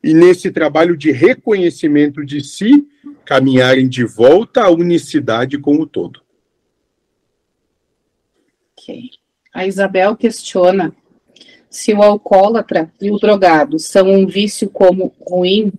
[0.04, 2.88] e nesse trabalho de reconhecimento de si,
[3.26, 6.22] caminharem de volta à unicidade com o todo.
[8.78, 9.10] Ok.
[9.54, 10.96] A Isabel questiona
[11.70, 15.72] se o alcoólatra e o drogado são um vício como ruim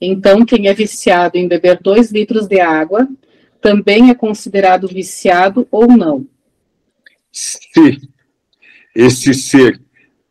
[0.00, 3.08] então, quem é viciado em beber dois litros de água
[3.60, 6.26] também é considerado viciado ou não?
[7.32, 8.00] Se
[8.94, 9.80] esse ser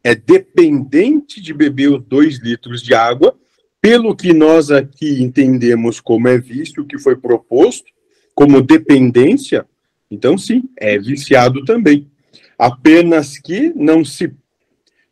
[0.04, 3.38] é dependente de beber os dois litros de água,
[3.82, 7.86] pelo que nós aqui entendemos como é vício, que foi proposto,
[8.34, 9.66] como dependência,
[10.10, 12.10] então sim, é viciado também.
[12.58, 14.32] Apenas que não se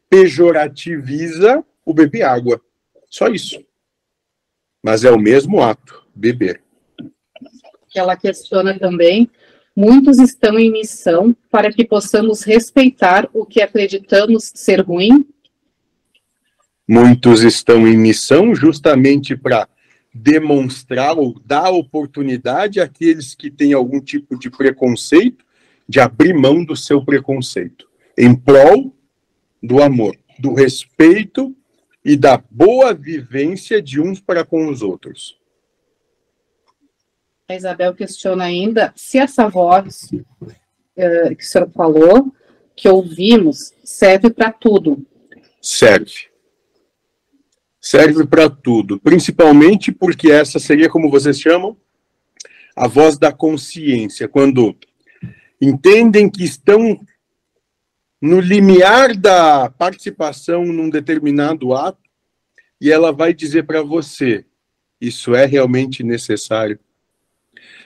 [0.09, 2.61] pejorativiza o beber água.
[3.09, 3.63] Só isso
[4.83, 6.61] mas é o mesmo ato, beber.
[7.95, 9.29] Ela questiona também:
[9.75, 15.25] muitos estão em missão para que possamos respeitar o que acreditamos ser ruim?
[16.87, 19.69] Muitos estão em missão justamente para
[20.13, 25.45] demonstrar ou dar oportunidade àqueles que têm algum tipo de preconceito
[25.87, 28.95] de abrir mão do seu preconceito em prol
[29.61, 31.55] do amor, do respeito
[32.03, 35.39] e da boa vivência de uns para com os outros.
[37.47, 42.33] A Isabel questiona ainda se essa voz uh, que o senhor falou,
[42.75, 45.05] que ouvimos, serve para tudo.
[45.61, 46.27] Serve.
[47.79, 51.75] Serve para tudo, principalmente porque essa seria, como vocês chamam,
[52.75, 54.75] a voz da consciência, quando
[55.61, 56.99] entendem que estão
[58.23, 61.99] no limiar da participação num determinado ato
[62.79, 64.45] e ela vai dizer para você:
[65.01, 66.79] isso é realmente necessário.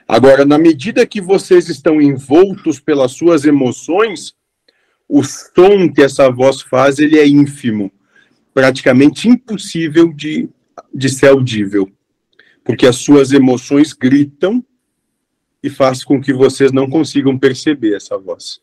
[0.08, 4.36] Agora, na medida que vocês estão envoltos pelas suas emoções,
[5.10, 7.92] o som que essa voz faz ele é ínfimo,
[8.54, 10.48] praticamente impossível de,
[10.94, 11.92] de ser audível,
[12.64, 14.64] porque as suas emoções gritam
[15.64, 18.62] e faz com que vocês não consigam perceber essa voz.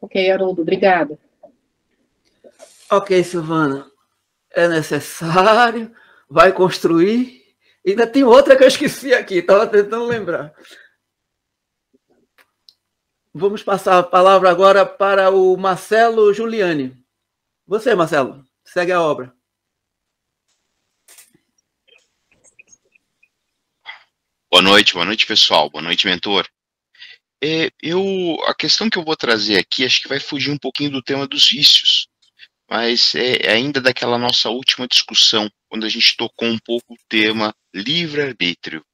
[0.00, 1.18] Ok, Haroldo, obrigada.
[2.90, 3.90] Ok, Silvana.
[4.50, 5.94] É necessário,
[6.28, 7.40] vai construir.
[7.86, 10.54] Ainda tem outra que eu esqueci aqui, estava tentando lembrar.
[13.32, 16.96] Vamos passar a palavra agora para o Marcelo Giuliani.
[17.66, 19.32] Você, Marcelo, segue a obra.
[24.50, 25.70] Boa noite, boa noite, pessoal.
[25.70, 26.48] Boa noite, mentor.
[27.42, 30.90] É, eu, a questão que eu vou trazer aqui, acho que vai fugir um pouquinho
[30.90, 32.06] do tema dos vícios,
[32.68, 37.54] mas é, ainda daquela nossa última discussão, quando a gente tocou um pouco o tema
[37.74, 38.84] livre-arbítrio.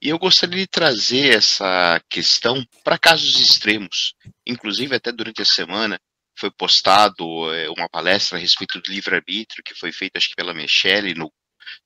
[0.00, 4.14] E eu gostaria de trazer essa questão para casos extremos.
[4.46, 5.98] Inclusive, até durante a semana,
[6.38, 10.54] foi postado é, uma palestra a respeito do livre-arbítrio, que foi feita, acho que pela
[10.54, 11.32] Michelle, no,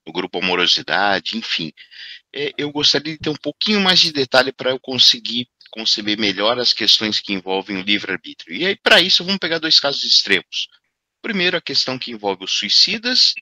[0.07, 1.73] no grupo Amorosidade, enfim
[2.35, 6.59] é, eu gostaria de ter um pouquinho mais de detalhe para eu conseguir conceber melhor
[6.59, 8.55] as questões que envolvem o livre-arbítrio.
[8.55, 10.69] E aí, para isso, vamos pegar dois casos extremos.
[11.21, 13.35] Primeiro, a questão que envolve os suicidas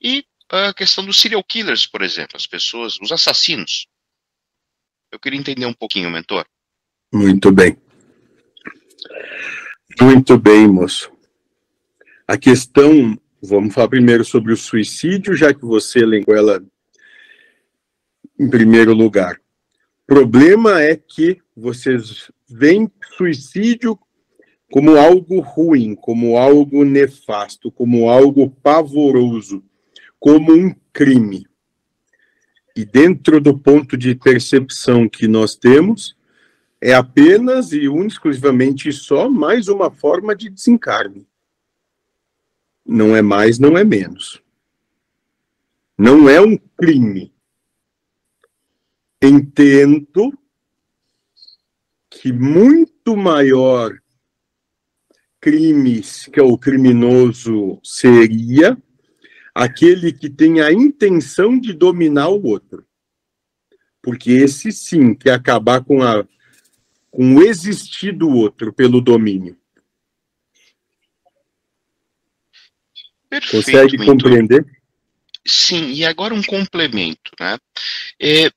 [0.00, 3.86] e a questão dos serial killers, por exemplo, as pessoas, os assassinos.
[5.10, 6.46] Eu queria entender um pouquinho, mentor.
[7.12, 7.76] Muito bem.
[10.00, 11.10] Muito bem, moço.
[12.28, 16.62] A questão, vamos falar primeiro sobre o suicídio, já que você elencou ela
[18.38, 19.40] em primeiro lugar.
[20.06, 23.98] Problema é que vocês veem suicídio
[24.70, 29.64] como algo ruim, como algo nefasto, como algo pavoroso,
[30.20, 31.44] como um crime.
[32.76, 36.16] E dentro do ponto de percepção que nós temos,
[36.80, 41.26] é apenas e exclusivamente só mais uma forma de desencarne.
[42.84, 44.40] Não é mais, não é menos.
[45.98, 47.34] Não é um crime
[49.22, 50.32] entendo
[52.10, 53.96] que muito maior
[55.40, 58.76] crimes que o criminoso seria
[59.54, 62.86] aquele que tem a intenção de dominar o outro.
[64.02, 66.26] Porque esse sim quer acabar com, a,
[67.10, 69.56] com o existir do outro pelo domínio.
[73.28, 74.66] Perfeito, Consegue compreender?
[75.46, 77.58] Sim, e agora um complemento, né?
[78.20, 78.50] É,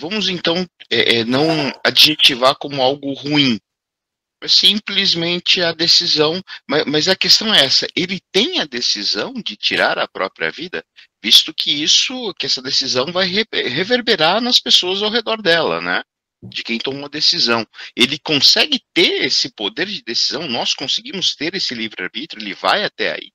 [0.00, 1.46] vamos então é, é, não
[1.84, 3.60] adjetivar como algo ruim,
[4.42, 6.42] mas simplesmente a decisão.
[6.66, 10.82] Mas, mas, a questão é essa: ele tem a decisão de tirar a própria vida,
[11.22, 16.02] visto que isso, que essa decisão vai reverberar nas pessoas ao redor dela, né?
[16.42, 17.66] De quem tomou a decisão.
[17.94, 23.12] Ele consegue ter esse poder de decisão, nós conseguimos ter esse livre-arbítrio, ele vai até
[23.12, 23.30] aí.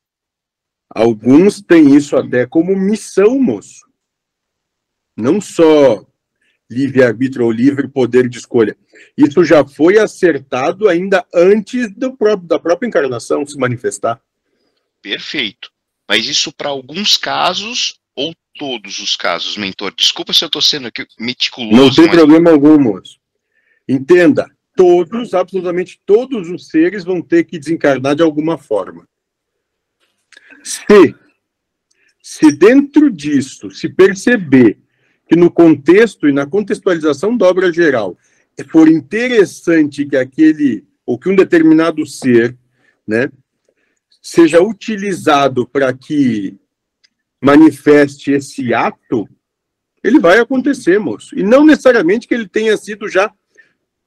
[0.90, 3.86] Alguns têm isso até como missão, moço.
[5.16, 6.06] Não só
[6.70, 8.76] livre-arbítrio ou livre poder de escolha.
[9.18, 14.20] Isso já foi acertado ainda antes do próprio, da própria encarnação se manifestar.
[15.02, 15.72] Perfeito.
[16.08, 19.94] Mas isso para alguns casos ou todos os casos, mentor?
[19.96, 21.76] Desculpa se eu estou sendo aqui meticuloso.
[21.76, 22.16] Não tem mas...
[22.16, 23.20] problema algum, moço.
[23.88, 29.08] Entenda, todos, absolutamente todos os seres vão ter que desencarnar de alguma forma.
[30.64, 31.16] Se,
[32.22, 34.80] se dentro disso se perceber
[35.28, 38.18] que no contexto e na contextualização da obra geral
[38.70, 42.58] for interessante que aquele ou que um determinado ser,
[43.08, 43.30] né,
[44.22, 46.58] seja utilizado para que
[47.42, 49.28] manifeste esse ato,
[50.04, 51.38] ele vai acontecer, moço.
[51.38, 53.32] E não necessariamente que ele tenha sido já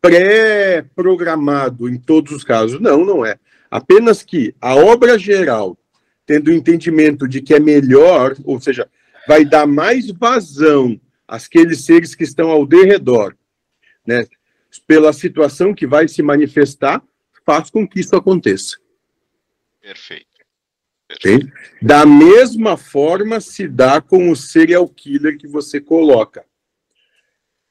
[0.00, 2.80] pré-programado em todos os casos.
[2.80, 3.38] Não, não é.
[3.70, 5.78] Apenas que a obra geral,
[6.26, 8.88] tendo o entendimento de que é melhor, ou seja,
[9.26, 13.36] vai dar mais vazão aqueles seres que estão ao derredor,
[14.06, 14.26] né?
[14.86, 17.02] Pela situação que vai se manifestar,
[17.44, 18.78] faz com que isso aconteça.
[19.80, 20.26] Perfeito.
[21.06, 21.50] Perfeito.
[21.80, 26.44] Da mesma forma se dá com o serial killer que você coloca.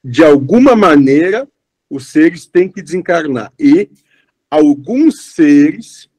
[0.03, 1.47] De alguma maneira,
[1.89, 3.53] os seres têm que desencarnar.
[3.59, 3.89] E
[4.49, 6.09] alguns seres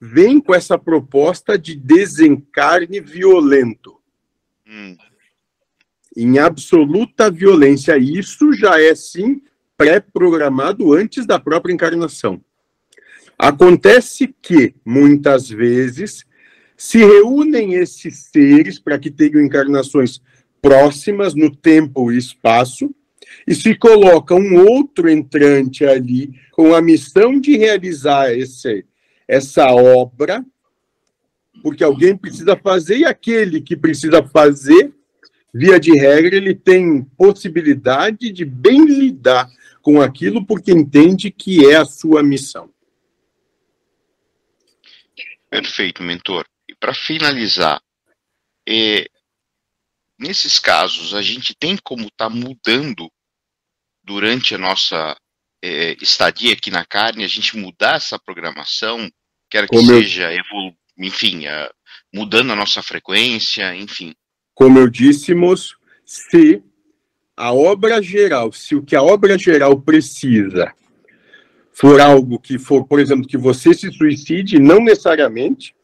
[0.00, 4.00] vêm com essa proposta de desencarne violento.
[4.66, 4.96] Hum
[6.16, 7.98] em absoluta violência.
[7.98, 9.42] Isso já é, sim,
[9.76, 12.40] pré-programado antes da própria encarnação.
[13.38, 16.24] Acontece que, muitas vezes,
[16.76, 20.22] se reúnem esses seres para que tenham encarnações
[20.62, 22.94] próximas no tempo e espaço,
[23.46, 28.84] e se coloca um outro entrante ali com a missão de realizar esse,
[29.28, 30.44] essa obra,
[31.62, 34.95] porque alguém precisa fazer, e aquele que precisa fazer
[35.56, 39.48] via de regra, ele tem possibilidade de bem lidar
[39.80, 42.70] com aquilo porque entende que é a sua missão.
[45.48, 46.44] Perfeito, mentor.
[46.68, 47.80] E para finalizar,
[48.68, 49.06] é,
[50.18, 53.10] nesses casos, a gente tem como estar tá mudando
[54.02, 55.16] durante a nossa
[55.62, 59.10] é, estadia aqui na carne, a gente mudar essa programação,
[59.50, 61.72] quer que Como eu- seja, evolu enfim, a-
[62.12, 64.14] mudando a nossa frequência, enfim.
[64.56, 66.62] Como eu disse, moço, se
[67.36, 70.72] a obra geral, se o que a obra geral precisa
[71.74, 75.76] for algo que for, por exemplo, que você se suicide, não necessariamente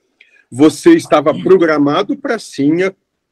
[0.51, 2.79] você estava programado para sim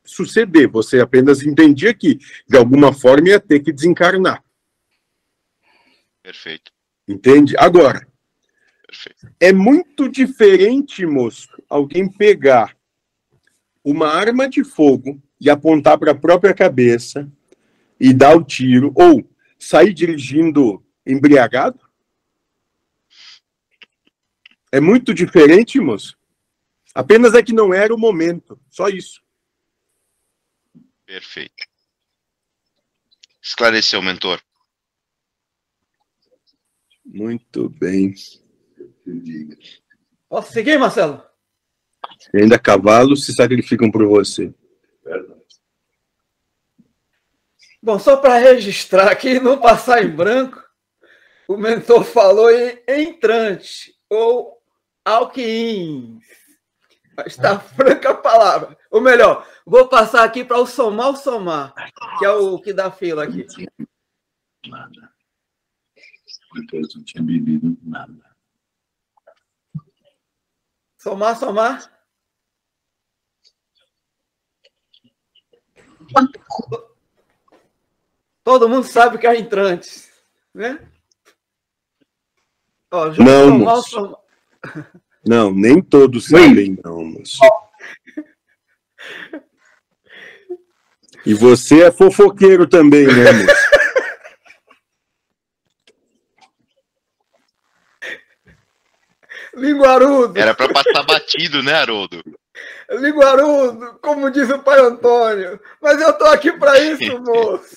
[0.04, 0.68] suceder.
[0.68, 4.44] Você apenas entendia que, de alguma forma, ia ter que desencarnar.
[6.22, 6.70] Perfeito.
[7.08, 7.54] Entende?
[7.56, 8.06] Agora,
[8.86, 9.34] Perfeito.
[9.40, 12.76] é muito diferente, moço, alguém pegar
[13.82, 17.30] uma arma de fogo e apontar para a própria cabeça
[17.98, 19.28] e dar o tiro, ou
[19.58, 21.80] sair dirigindo embriagado?
[24.72, 26.16] É muito diferente, moço.
[26.94, 29.22] Apenas é que não era o momento, só isso.
[31.06, 31.66] Perfeito.
[33.42, 34.40] Esclareceu, mentor.
[37.04, 38.14] Muito bem.
[40.28, 41.22] Posso seguir, Marcelo?
[42.32, 44.54] E ainda cavalos se sacrificam por você.
[47.82, 50.62] Bom, só para registrar aqui, não passar em branco,
[51.48, 54.62] o mentor falou em entrante ou
[55.04, 56.20] alquim.
[57.26, 58.78] Está franca a palavra.
[58.90, 61.74] Ou melhor, vou passar aqui para o somar o somar,
[62.18, 63.46] que é o que dá fila aqui.
[64.66, 65.12] Nada.
[66.72, 68.30] Eu não tinha bebido nada.
[70.98, 71.90] Somar, somar.
[78.42, 80.08] Todo mundo sabe que é entrante,
[80.54, 80.78] né?
[82.90, 84.16] Ó, Não, moço.
[85.24, 87.38] Não, nem todos sabem, não, moço.
[91.26, 93.70] E você é fofoqueiro também, né, moço?
[99.54, 100.38] Linguarudo.
[100.38, 102.22] Era para passar batido, né, Haroldo?
[102.90, 105.60] Linguarudo, como diz o pai Antônio.
[105.80, 107.76] Mas eu tô aqui para isso, moço.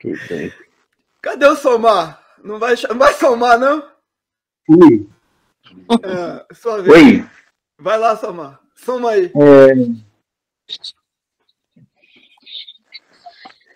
[0.00, 0.52] Tudo bem.
[1.22, 2.24] Cadê o somar?
[2.42, 3.90] Não vai, cha- vai somar, não?
[4.68, 5.08] Ui,
[6.02, 6.94] É, sua vez.
[6.96, 7.26] oi.
[7.80, 8.60] Vai lá, somar.
[8.76, 9.26] Soma aí.
[9.26, 10.08] É,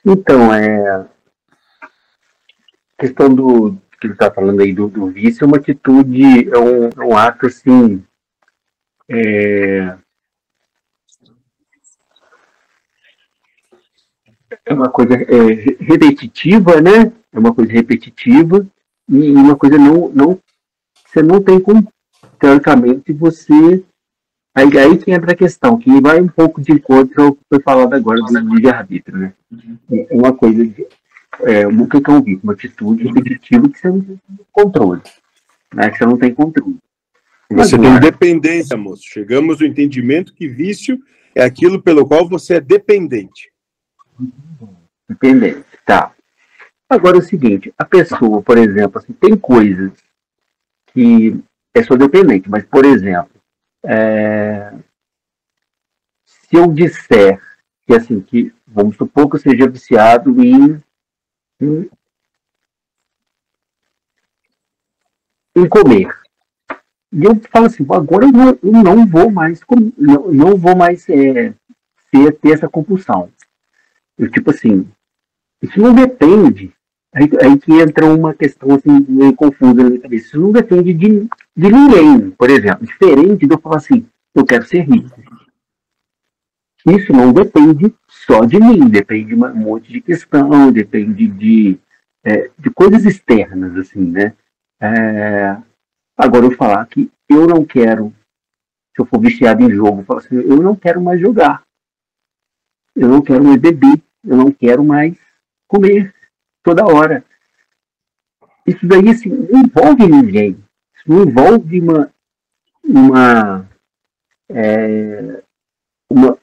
[0.04, 1.08] Então, é, a
[2.98, 6.88] questão do que ele está falando aí do, do vício é uma atitude, é um,
[6.88, 8.04] é um ato assim,
[9.08, 9.96] é,
[14.66, 17.12] é uma coisa é, re- repetitiva, né?
[17.32, 18.66] É uma coisa repetitiva
[19.08, 20.38] e uma coisa não, não
[21.06, 21.86] você não tem como,
[22.38, 23.84] teoricamente, você
[24.54, 27.62] Aí, aí que entra a questão, que vai um pouco de encontro ao que foi
[27.62, 29.34] falado agora do livre-arbítrio, né?
[29.90, 30.86] É Uma coisa, de,
[31.40, 32.40] é, o que é um vício?
[32.42, 34.20] Uma atitude repetitiva que você não tem
[34.52, 35.02] controle,
[35.74, 35.90] né?
[35.90, 36.76] Que você não tem controle.
[37.50, 39.02] Você tem Agora- dependência, moço.
[39.04, 40.98] Chegamos ao entendimento que vício
[41.34, 43.50] é aquilo pelo qual você é dependente.
[45.08, 46.14] Dependente, tá.
[46.88, 49.92] Agora é o seguinte, a pessoa, por exemplo, assim, tem coisas
[50.92, 51.38] que
[51.74, 53.32] é só dependente, mas, por exemplo,
[53.84, 54.72] é,
[56.26, 57.40] se eu disser
[57.86, 60.82] que, assim, que, vamos supor que eu seja viciado em,
[65.56, 66.08] em, comer,
[67.12, 69.60] e eu falo assim, agora eu, vou- eu não vou mais,
[69.98, 71.52] não, não vou mais é,
[72.10, 73.30] ter, ter essa compulsão.
[74.18, 74.86] Eu, tipo assim,
[75.62, 76.72] isso não depende.
[77.14, 80.26] Aí, aí que entra uma questão assim, meio confusa na minha cabeça.
[80.28, 82.86] Isso não depende de, de ninguém, por exemplo.
[82.86, 85.10] Diferente de eu falar assim, eu quero ser rico.
[86.86, 91.78] Isso não depende só de mim, depende de um monte de questão, depende de,
[92.24, 94.34] é, de coisas externas, assim, né?
[94.80, 95.56] É,
[96.16, 98.12] agora eu falar que eu não quero,
[98.94, 101.62] se eu for viciado em jogo, eu assim, eu não quero mais jogar.
[102.96, 105.16] Eu não quero mais beber, eu não quero mais
[105.68, 106.12] comer
[106.64, 107.24] toda hora.
[108.66, 110.62] Isso daí assim, não envolve ninguém.
[110.96, 112.12] Isso não envolve uma.
[112.84, 113.68] uma,
[114.50, 115.42] é,
[116.10, 116.41] uma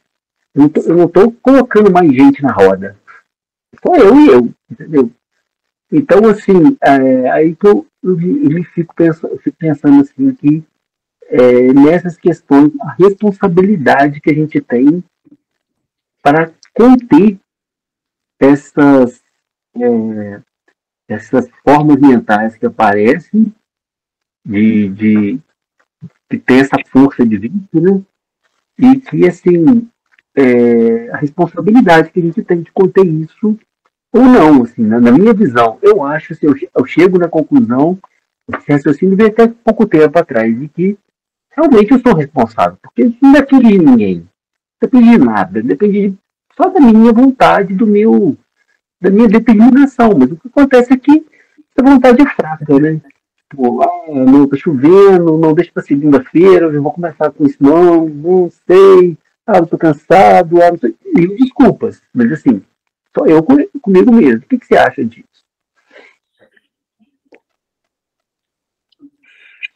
[0.64, 2.98] eu não estou colocando mais gente na roda.
[3.86, 5.12] Só eu e eu, entendeu?
[5.92, 10.64] Então, assim, é, aí que eu, eu, eu fico, pensando, eu fico pensando assim que
[11.28, 15.04] é, nessas questões, a responsabilidade que a gente tem
[16.22, 17.40] para conter
[18.40, 19.24] essas,
[19.76, 20.42] é,
[21.08, 23.54] essas formas mentais que aparecem
[24.46, 25.40] de, de
[26.46, 28.02] tem essa força de vida, né?
[28.78, 29.90] E que, assim,
[30.40, 33.58] é, a responsabilidade que a gente tem de conter isso
[34.14, 35.78] ou não, assim, na, na minha visão.
[35.82, 37.98] Eu acho, assim, eu, eu chego na conclusão,
[38.52, 40.98] esse raciocínio veio até pouco tempo atrás, de que
[41.52, 44.28] realmente eu sou responsável, porque não depende de ninguém, não
[44.82, 46.18] depende de nada, depende de,
[46.56, 48.38] só da minha vontade, do meu,
[49.02, 50.18] da minha determinação.
[50.18, 51.26] Mas o que acontece é que
[51.78, 53.00] essa vontade é fraca, né?
[53.50, 58.08] Tipo, ah, não tá chovendo, não deixa para segunda-feira, eu vou começar com isso, não,
[58.08, 59.18] não sei,
[59.50, 60.96] ah, eu cansado, ah, não sei.
[61.38, 62.62] Desculpas, mas assim,
[63.18, 63.44] só eu
[63.82, 64.38] comigo mesmo.
[64.38, 65.28] O que, que você acha disso?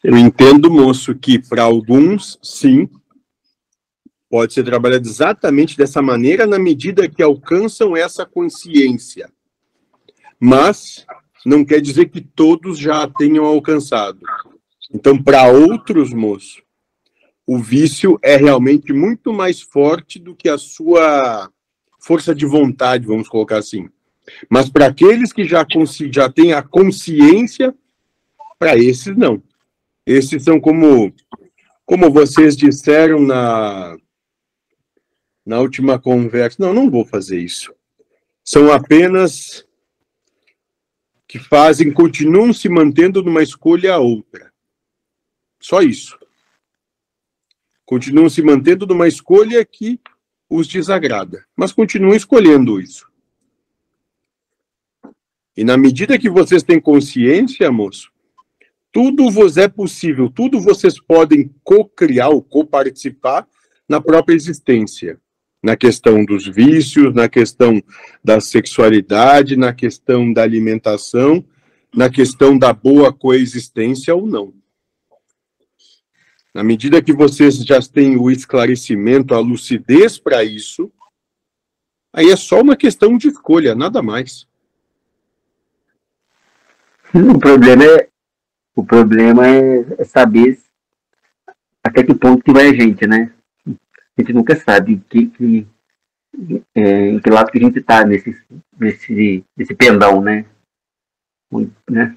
[0.04, 2.90] Eu entendo, moço, que para alguns, sim,
[4.30, 9.30] pode ser trabalhado exatamente dessa maneira na medida que alcançam essa consciência.
[10.40, 11.06] Mas
[11.46, 14.20] não quer dizer que todos já a tenham alcançado.
[14.92, 16.63] Então, para outros, moço,
[17.46, 21.52] o vício é realmente muito mais forte do que a sua
[22.00, 23.90] força de vontade, vamos colocar assim.
[24.50, 25.66] Mas para aqueles que já,
[26.12, 27.74] já têm a consciência,
[28.58, 29.44] para esses não.
[30.06, 31.14] Esses são como,
[31.86, 33.98] como vocês disseram na,
[35.46, 36.58] na última conversa.
[36.60, 37.74] Não, não vou fazer isso.
[38.44, 39.66] São apenas
[41.28, 44.52] que fazem, continuam se mantendo numa escolha a outra.
[45.60, 46.18] Só isso.
[47.86, 50.00] Continuam se mantendo numa escolha que
[50.50, 53.08] os desagrada, mas continuam escolhendo isso.
[55.56, 58.12] E na medida que vocês têm consciência, moço,
[58.92, 63.48] tudo vos é possível, tudo vocês podem co-criar ou co-participar
[63.88, 65.20] na própria existência
[65.64, 67.82] na questão dos vícios, na questão
[68.22, 71.44] da sexualidade, na questão da alimentação,
[71.96, 74.54] na questão da boa coexistência ou não.
[76.54, 80.92] Na medida que vocês já têm o esclarecimento, a lucidez para isso,
[82.14, 84.48] aí é só uma questão de escolha, nada mais.
[87.14, 88.10] O problema é
[88.76, 90.60] o problema é saber
[91.84, 93.32] até que ponto que vai a gente, né?
[93.68, 95.68] a gente nunca sabe que, que,
[96.76, 98.36] é, em que lado que a gente está nesse,
[98.80, 100.46] nesse, nesse pendão, né?
[101.90, 102.16] Né?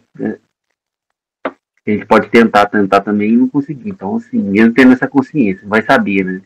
[1.86, 3.88] É, a gente pode tentar, tentar também e não conseguir.
[3.88, 6.42] Então, assim, mesmo tendo essa consciência, vai saber, né?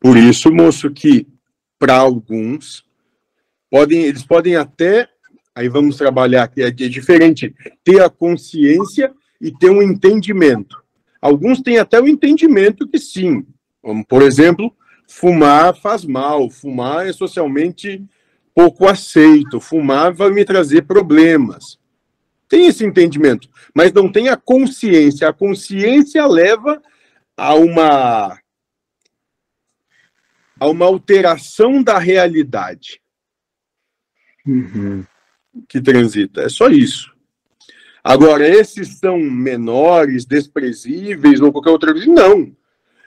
[0.00, 1.26] Por isso, moço, que
[1.78, 2.84] para alguns,
[3.70, 5.08] podem, eles podem até,
[5.54, 10.80] aí vamos trabalhar aqui, é diferente, ter a consciência e ter um entendimento.
[11.20, 13.44] Alguns têm até o entendimento que sim,
[13.82, 14.72] como, por exemplo,
[15.08, 18.04] fumar faz mal, fumar é socialmente
[18.54, 21.79] pouco aceito, fumar vai me trazer problemas.
[22.50, 25.28] Tem esse entendimento, mas não tem a consciência.
[25.28, 26.82] A consciência leva
[27.36, 28.38] a uma
[30.58, 33.00] a uma alteração da realidade
[34.46, 35.06] uhum.
[35.66, 36.42] que transita.
[36.42, 37.14] É só isso.
[38.02, 42.06] Agora, esses são menores, desprezíveis ou qualquer outra coisa?
[42.06, 42.54] Não.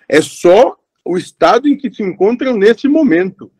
[0.07, 3.51] É só o estado em que se encontram nesse momento.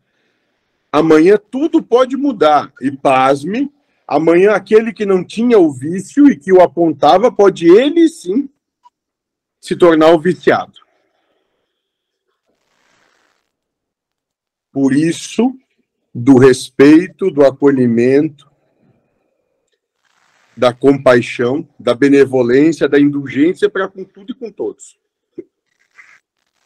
[0.90, 2.72] Amanhã tudo pode mudar.
[2.80, 3.70] E pasme,
[4.06, 8.48] amanhã aquele que não tinha o vício e que o apontava, pode ele sim
[9.60, 10.80] se tornar o viciado.
[14.72, 15.56] Por isso,
[16.14, 18.50] do respeito, do acolhimento,
[20.56, 24.98] da compaixão, da benevolência, da indulgência para com tudo e com todos.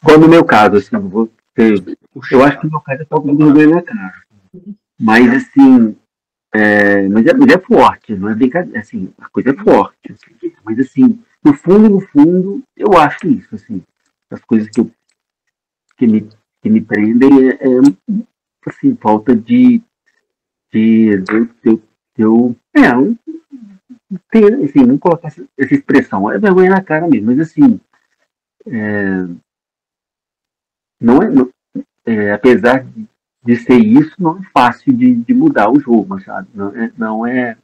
[0.02, 1.82] Qual no meu caso, assim, vou ter,
[2.31, 4.23] eu acho que no meu caso é de vergonha na cara.
[4.98, 5.97] Mas, assim,
[6.54, 10.12] é, mas, é, mas é forte, não é brincadeira, assim, a coisa é forte.
[10.12, 13.82] Assim, mas, assim, no fundo, no fundo, eu acho isso, assim,
[14.30, 14.90] as coisas que, eu,
[15.96, 16.28] que, me,
[16.62, 18.18] que me prendem é, é
[18.66, 19.82] assim, falta de,
[20.72, 21.80] de, de,
[22.16, 22.80] eu, é,
[24.30, 27.78] ter, assim, não colocar essa, essa expressão, é vergonha na cara mesmo, mas, assim,
[28.66, 29.28] é,
[31.00, 31.50] não é, não,
[32.06, 33.06] é, apesar de
[33.56, 36.48] ser isso, não é fácil de, de mudar o jogo, sabe?
[36.55, 37.56] Não é, não é,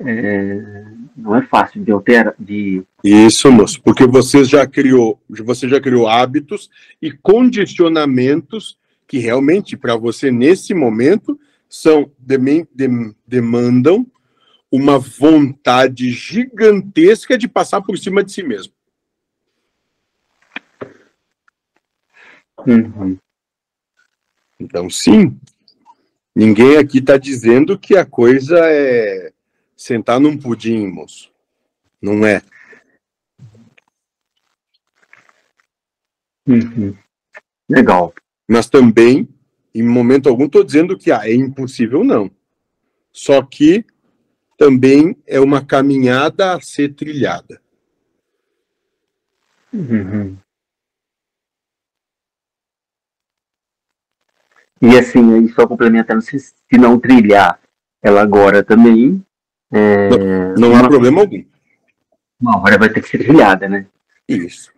[0.00, 0.84] é,
[1.16, 6.06] não é fácil de alterar, de isso, moço, porque você já criou, você já criou
[6.06, 6.70] hábitos
[7.00, 11.38] e condicionamentos que realmente para você nesse momento
[11.68, 12.10] são
[13.26, 14.06] demandam
[14.70, 18.72] uma vontade gigantesca de passar por cima de si mesmo.
[22.66, 23.18] Uhum.
[24.60, 25.36] Então, sim,
[26.34, 29.32] Ninguém aqui está dizendo que a coisa é
[29.76, 31.30] sentar num pudim, moço.
[32.00, 32.42] Não é.
[36.46, 36.96] Uhum.
[37.68, 38.14] Legal.
[38.48, 39.28] Mas também,
[39.74, 42.30] em momento algum, estou dizendo que ah, é impossível, não.
[43.12, 43.84] Só que
[44.56, 47.60] também é uma caminhada a ser trilhada.
[49.72, 50.36] Uhum.
[54.82, 57.58] E assim, aí só complementando, se, se não trilhar
[58.02, 59.22] ela agora também.
[59.72, 61.44] É, Não há problema algum.
[62.40, 63.86] Uma hora vai ter que ser trilhada, né?
[64.28, 64.72] Isso.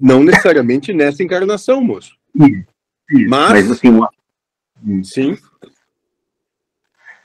[0.00, 2.16] Não necessariamente nessa encarnação, moço.
[2.34, 2.64] Isso,
[3.10, 3.30] isso.
[3.30, 4.10] Mas- Mas assim, uma,
[5.04, 5.38] Sim.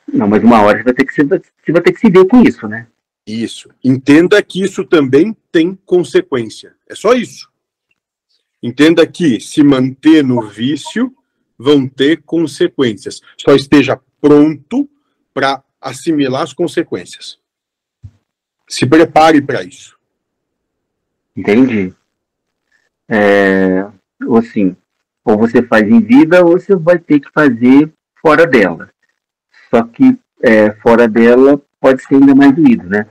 [0.07, 2.25] não, mas uma hora você vai ter que se, você vai ter que se ver
[2.27, 2.87] com isso, né?
[3.27, 3.69] Isso.
[3.83, 6.75] Entenda que isso também tem consequência.
[6.87, 7.49] É só isso.
[8.61, 11.13] Entenda que se manter no vício
[11.59, 13.21] vão ter consequências.
[13.37, 14.89] Só esteja pronto
[15.33, 17.37] para assimilar as consequências.
[18.67, 19.97] Se prepare para isso.
[21.35, 21.93] Entendi.
[23.09, 23.85] É,
[24.25, 24.75] ou assim,
[25.25, 27.91] ou você faz em vida ou você vai ter que fazer
[28.21, 28.89] fora dela.
[29.69, 33.07] Só que é, fora dela pode ser ainda mais doído, né?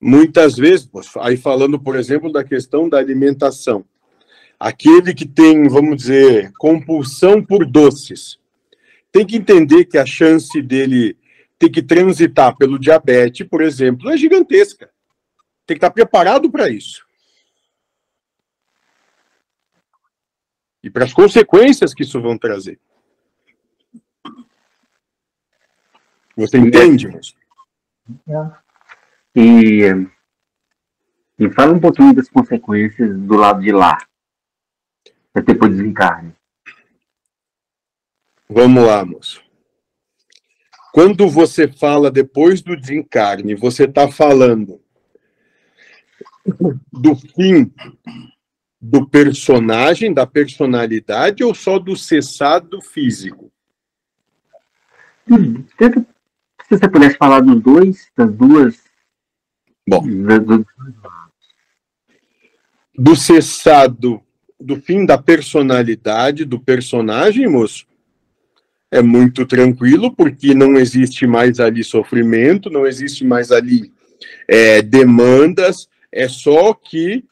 [0.00, 0.88] Muitas vezes,
[1.20, 3.84] aí falando, por exemplo, da questão da alimentação.
[4.64, 8.38] Aquele que tem, vamos dizer, compulsão por doces,
[9.10, 11.18] tem que entender que a chance dele
[11.58, 14.88] ter que transitar pelo diabetes, por exemplo, é gigantesca.
[15.66, 17.04] Tem que estar preparado para isso.
[20.80, 22.78] E para as consequências que isso vão trazer.
[26.36, 27.34] Você entende, moço?
[29.34, 29.88] E,
[31.36, 33.98] e fala um pouquinho das consequências do lado de lá,
[35.40, 36.34] depois do desencarne.
[38.48, 39.42] Vamos lá, moço.
[40.92, 44.78] Quando você fala depois do desencarne, você está falando
[46.92, 47.72] do fim
[48.78, 53.50] do personagem, da personalidade, ou só do cessado físico?
[55.30, 58.82] Hum, se você pudesse falar dos dois, das duas.
[59.88, 60.02] Bom.
[60.06, 60.66] do-
[62.94, 64.22] Do cessado,
[64.62, 67.86] do fim da personalidade do personagem, moço?
[68.90, 73.90] É muito tranquilo, porque não existe mais ali sofrimento, não existe mais ali
[74.46, 77.24] é, demandas, é só que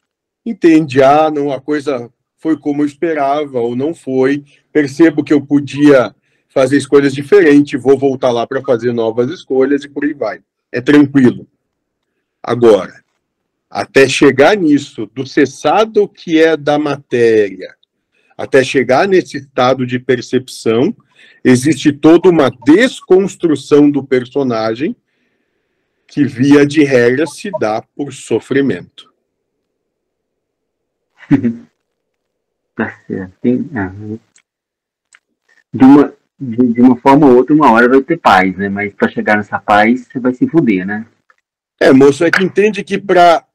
[0.45, 4.43] entende, ah, não, a coisa foi como eu esperava, ou não foi,
[4.73, 6.15] percebo que eu podia
[6.49, 10.41] fazer escolhas diferentes, vou voltar lá para fazer novas escolhas e por aí vai.
[10.71, 11.47] É tranquilo.
[12.41, 12.93] Agora,
[13.71, 17.73] até chegar nisso, do cessado que é da matéria,
[18.37, 20.93] até chegar nesse estado de percepção,
[21.41, 24.93] existe toda uma desconstrução do personagem
[26.05, 29.09] que, via de regra, se dá por sofrimento.
[32.73, 33.33] Tá certo.
[33.41, 34.17] Tem- aham.
[35.73, 38.69] De uma, de, de uma forma ou outra, uma hora vai ter paz, né?
[38.69, 41.05] Mas para chegar nessa paz, você vai se fuder, né?
[41.79, 43.45] É, moço, é que entende que para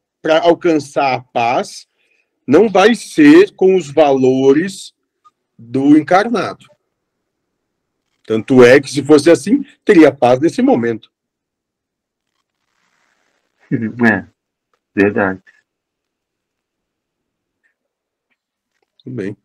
[0.43, 1.87] alcançar a paz
[2.47, 4.95] não vai ser com os valores
[5.59, 6.67] do encarnado.
[8.25, 11.11] Tanto é que, se fosse assim, teria paz nesse momento.
[13.71, 14.27] É,
[14.95, 15.43] verdade.
[19.03, 19.37] Tudo bem.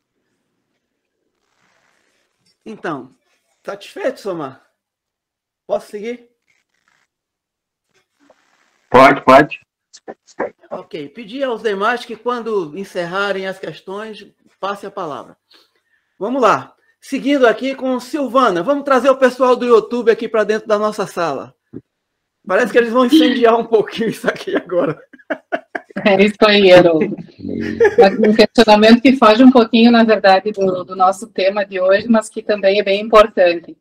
[2.65, 3.15] Então,
[3.63, 4.67] satisfeito, Somar?
[5.65, 6.29] Posso seguir?
[8.89, 9.61] Pode, pode.
[10.69, 11.09] Ok.
[11.09, 14.25] Pedir aos demais que, quando encerrarem as questões,
[14.59, 15.37] passe a palavra.
[16.19, 16.73] Vamos lá.
[16.99, 18.61] Seguindo aqui com Silvana.
[18.61, 21.53] Vamos trazer o pessoal do YouTube aqui para dentro da nossa sala.
[22.45, 24.99] Parece que eles vão incendiar um pouquinho isso aqui agora.
[26.05, 26.69] É isso aí,
[28.19, 32.29] Um questionamento que foge um pouquinho, na verdade, do, do nosso tema de hoje, mas
[32.29, 33.77] que também é bem importante.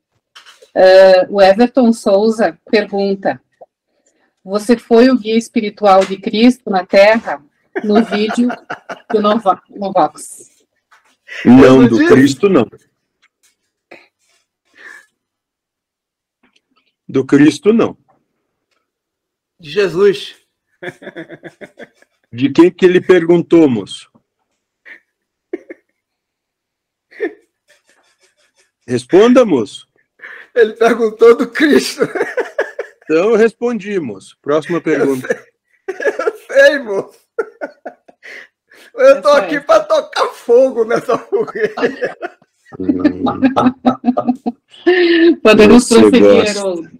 [0.74, 3.40] Ah, o Everton Souza pergunta:
[4.42, 7.44] Você foi o guia espiritual de Cristo na Terra
[7.84, 8.48] no vídeo
[9.10, 10.66] do Nova, Novox?
[11.44, 12.66] Não, do Cristo não.
[17.08, 17.96] Do Cristo não.
[19.58, 20.36] De Jesus.
[22.32, 24.10] De quem que ele perguntou, moço?
[28.86, 29.86] Responda, moço.
[30.54, 32.02] Ele perguntou do Cristo.
[33.10, 34.38] Então eu respondi, moço.
[34.40, 35.26] Próxima pergunta.
[36.46, 37.18] Sei, moço.
[38.94, 42.16] Eu tô aqui para tocar fogo nessa fogueira.
[45.42, 46.92] Podemos Você prosseguir, gosta.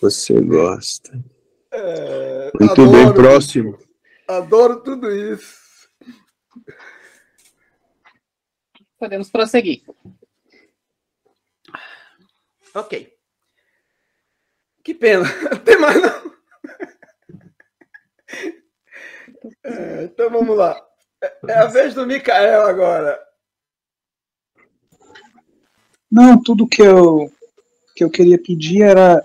[0.00, 1.22] Você gosta.
[1.70, 3.78] É, Muito adoro, bem, próximo.
[4.26, 5.58] Adoro tudo isso.
[8.98, 9.82] Podemos prosseguir.
[12.74, 13.17] Ok.
[14.88, 15.26] Que pena.
[15.66, 16.32] Tem mais não.
[19.64, 20.82] É, então vamos lá.
[21.46, 23.22] É- a vez do Mikael agora.
[26.10, 27.30] Não, tudo que eu
[27.94, 29.22] que eu queria pedir era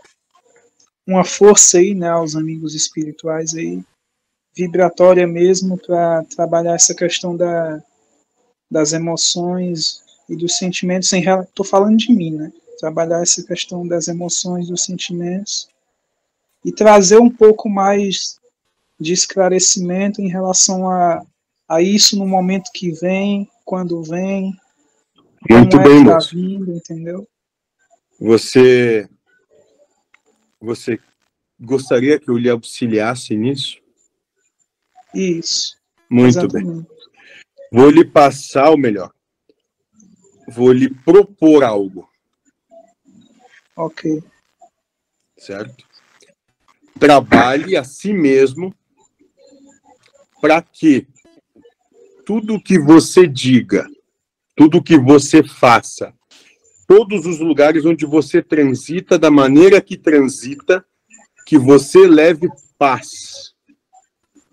[1.08, 3.82] uma força aí, né, aos amigos espirituais aí,
[4.54, 7.82] vibratória mesmo para trabalhar essa questão da,
[8.70, 11.10] das emoções e dos sentimentos
[11.56, 12.52] tô falando de mim, né?
[12.84, 15.70] Trabalhar essa questão das emoções, dos sentimentos
[16.66, 18.38] e trazer um pouco mais
[19.00, 21.26] de esclarecimento em relação a,
[21.66, 24.54] a isso no momento que vem, quando vem,
[25.50, 27.26] Muito é bem, tá vindo, entendeu?
[28.20, 29.08] Você,
[30.60, 31.00] você
[31.58, 33.78] gostaria que eu lhe auxiliasse nisso?
[35.16, 35.78] Isso.
[36.10, 36.64] Muito bem.
[36.64, 36.90] exatamente.
[37.72, 39.10] Vou lhe passar o melhor.
[40.50, 42.10] Vou lhe propor algo,
[43.76, 44.24] Ok.
[45.38, 45.86] certo?
[47.00, 48.74] Trabalhe a si mesmo
[50.40, 51.08] para que
[52.26, 53.88] tudo que você diga,
[54.56, 56.14] tudo que você faça,
[56.88, 60.86] todos os lugares onde você transita, da maneira que transita,
[61.46, 62.48] que você leve
[62.78, 63.54] paz.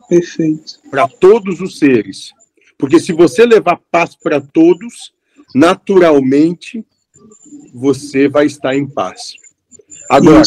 [0.09, 0.81] Perfeito.
[0.91, 2.33] Para todos os seres.
[2.79, 5.13] Porque se você levar paz para todos,
[5.55, 6.85] naturalmente
[7.73, 9.35] você vai estar em paz.
[10.09, 10.43] Agora,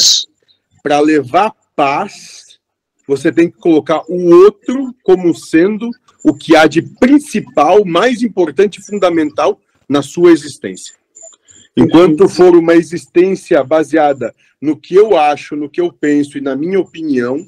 [0.81, 2.59] para levar paz,
[3.07, 5.89] você tem que colocar o outro como sendo
[6.23, 10.95] o que há de principal, mais importante e fundamental na sua existência.
[11.75, 16.55] Enquanto for uma existência baseada no que eu acho, no que eu penso e na
[16.55, 17.43] minha opinião,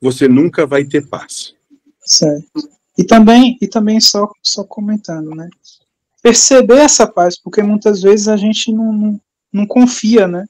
[0.00, 1.54] você nunca vai ter paz.
[2.00, 2.68] Certo.
[2.98, 5.48] E também, e também só, só comentando, né?
[6.22, 9.20] Perceber essa paz, porque muitas vezes a gente não, não,
[9.52, 10.46] não confia, né?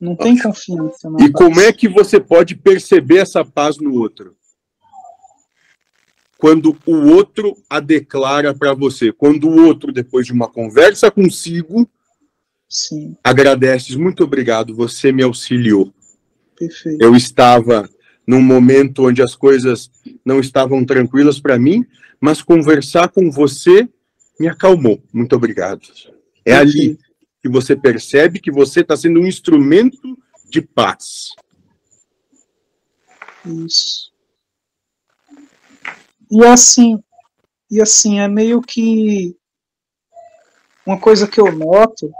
[0.00, 1.10] Não tem confiança.
[1.10, 1.32] Na E paz.
[1.32, 4.36] como é que você pode perceber essa paz no outro?
[6.38, 11.88] Quando o outro a declara para você, quando o outro, depois de uma conversa consigo,
[12.68, 15.92] Sim, agradece, muito obrigado, você me auxiliou.
[16.56, 17.02] perfeito.
[17.02, 17.88] Eu estava
[18.24, 19.90] num momento onde as coisas
[20.24, 21.84] não estavam tranquilas para mim,
[22.20, 23.88] mas conversar com você
[24.38, 25.02] me acalmou.
[25.12, 25.80] Muito obrigado.
[26.44, 26.98] É ali
[27.40, 30.16] que você percebe que você está sendo um instrumento
[30.50, 31.30] de paz.
[33.44, 34.12] Isso.
[36.30, 37.02] E assim,
[37.70, 39.36] e assim, é meio que
[40.86, 42.10] uma coisa que eu noto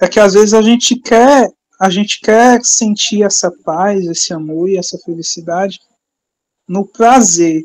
[0.00, 1.48] é que às vezes a gente quer,
[1.78, 5.78] a gente quer sentir essa paz, esse amor e essa felicidade
[6.66, 7.64] no prazer.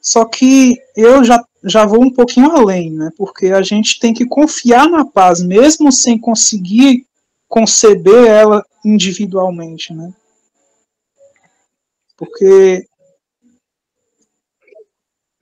[0.00, 3.10] Só que eu já, já vou um pouquinho além, né?
[3.16, 7.04] Porque a gente tem que confiar na paz, mesmo sem conseguir
[7.48, 10.12] conceber ela individualmente, né?
[12.16, 12.86] Porque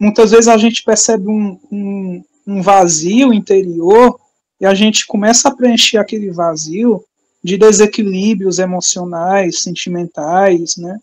[0.01, 4.19] muitas vezes a gente percebe um, um, um vazio interior
[4.61, 7.05] e a gente começa a preencher aquele vazio
[7.43, 10.99] de desequilíbrios emocionais, sentimentais, né?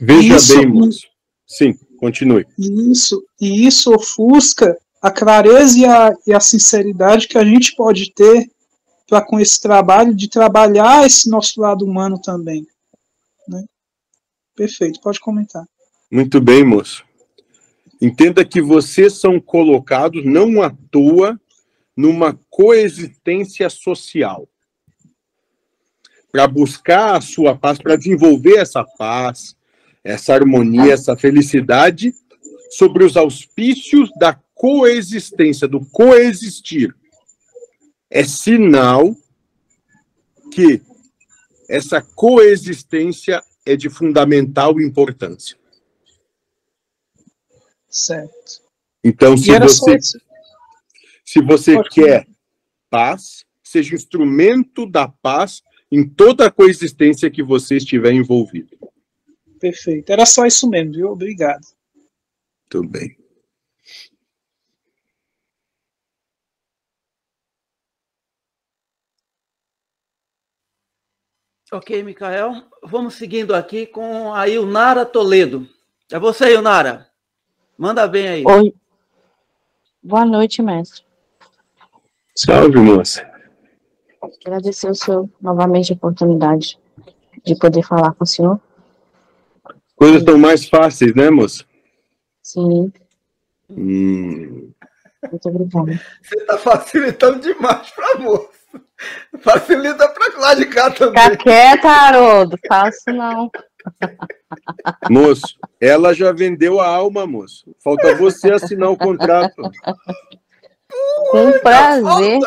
[0.00, 1.06] Veja Isso- bem, moço.
[1.46, 2.46] Sim, continue.
[2.58, 8.12] Isso, e isso ofusca a clareza e a, e a sinceridade que a gente pode
[8.12, 8.50] ter
[9.08, 12.66] para com esse trabalho de trabalhar esse nosso lado humano também.
[13.48, 13.64] Né?
[14.54, 15.64] Perfeito, pode comentar.
[16.10, 17.04] Muito bem, moço.
[18.00, 21.40] Entenda que vocês são colocados não à toa
[21.96, 24.46] numa coexistência social.
[26.30, 29.55] Para buscar a sua paz, para desenvolver essa paz,
[30.06, 32.14] essa harmonia, essa felicidade,
[32.70, 36.94] sobre os auspícios da coexistência, do coexistir.
[38.08, 39.16] É sinal
[40.52, 40.80] que
[41.68, 45.56] essa coexistência é de fundamental importância.
[47.90, 48.62] Certo.
[49.02, 49.98] Então, se você,
[51.24, 52.28] se você quer
[52.88, 58.75] paz, seja instrumento da paz em toda a coexistência que você estiver envolvido.
[59.60, 60.10] Perfeito.
[60.10, 61.10] Era só isso mesmo, viu?
[61.10, 61.66] Obrigado.
[62.68, 63.16] Tudo bem.
[71.72, 72.62] Ok, Micael.
[72.82, 75.68] Vamos seguindo aqui com a Ilnara Toledo.
[76.10, 77.10] É você, Ilnara.
[77.76, 78.44] Manda bem aí.
[78.46, 78.72] Oi.
[80.02, 81.04] Boa noite, mestre.
[82.36, 83.28] Salve, moça.
[84.44, 86.78] Agradecer o senhor novamente a oportunidade
[87.44, 88.60] de poder falar com o senhor.
[89.96, 91.64] Coisas estão mais fáceis, né, moça?
[92.42, 92.92] Sim,
[93.68, 94.70] Hum,
[95.30, 96.00] muito obrigada.
[96.22, 98.48] Você tá facilitando demais pra moça.
[99.40, 101.22] Facilita pra lá de cá também.
[101.22, 102.56] Fica quieta, Haroldo.
[102.68, 103.50] Faço não.
[105.10, 107.74] moço, ela já vendeu a alma, moço.
[107.82, 109.62] Falta você assinar o contrato.
[111.30, 112.40] Com prazer.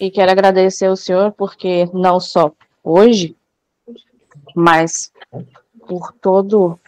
[0.00, 2.52] E quero agradecer ao senhor porque não só
[2.82, 3.36] hoje,
[4.56, 5.12] mas
[5.86, 6.80] por todo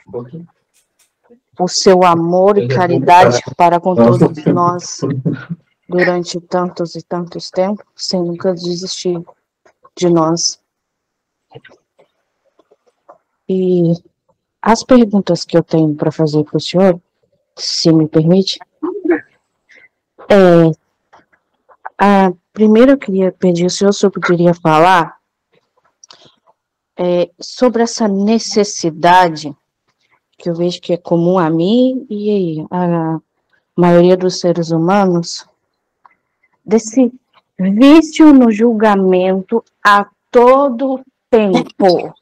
[1.61, 5.01] o seu amor e caridade para com todos nós
[5.87, 9.23] durante tantos e tantos tempos, sem nunca desistir
[9.95, 10.59] de nós.
[13.47, 13.93] E
[14.63, 17.01] as perguntas que eu tenho para fazer para o senhor,
[17.57, 18.59] se me permite,
[20.29, 20.71] é,
[21.99, 25.18] a primeira eu queria pedir ao senhor se eu poderia falar
[26.99, 29.55] é, sobre essa necessidade
[30.37, 33.19] que eu vejo que é comum a mim e a
[33.77, 35.47] maioria dos seres humanos
[36.65, 37.13] desse
[37.59, 41.01] vício no julgamento a todo
[41.31, 42.15] tempo.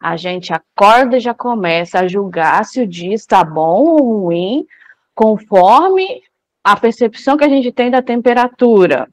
[0.00, 4.66] A gente acorda e já começa a julgar se o dia está bom ou ruim,
[5.14, 6.22] conforme
[6.62, 9.08] a percepção que a gente tem da temperatura.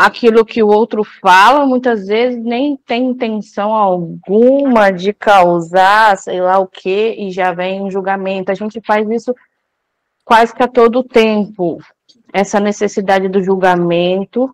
[0.00, 6.56] Aquilo que o outro fala, muitas vezes nem tem intenção alguma de causar, sei lá
[6.60, 8.52] o que, e já vem um julgamento.
[8.52, 9.34] A gente faz isso
[10.24, 11.78] quase que a todo tempo.
[12.32, 14.48] Essa necessidade do julgamento,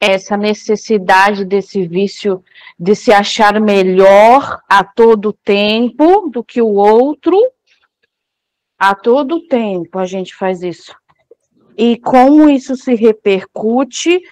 [0.00, 2.44] essa necessidade desse vício
[2.78, 7.36] de se achar melhor a todo tempo do que o outro,
[8.78, 10.94] a todo tempo a gente faz isso.
[11.76, 14.22] E como isso se repercute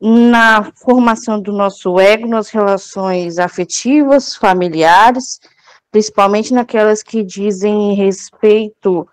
[0.00, 5.38] na formação do nosso ego, nas relações afetivas, familiares,
[5.90, 9.06] principalmente naquelas que dizem respeito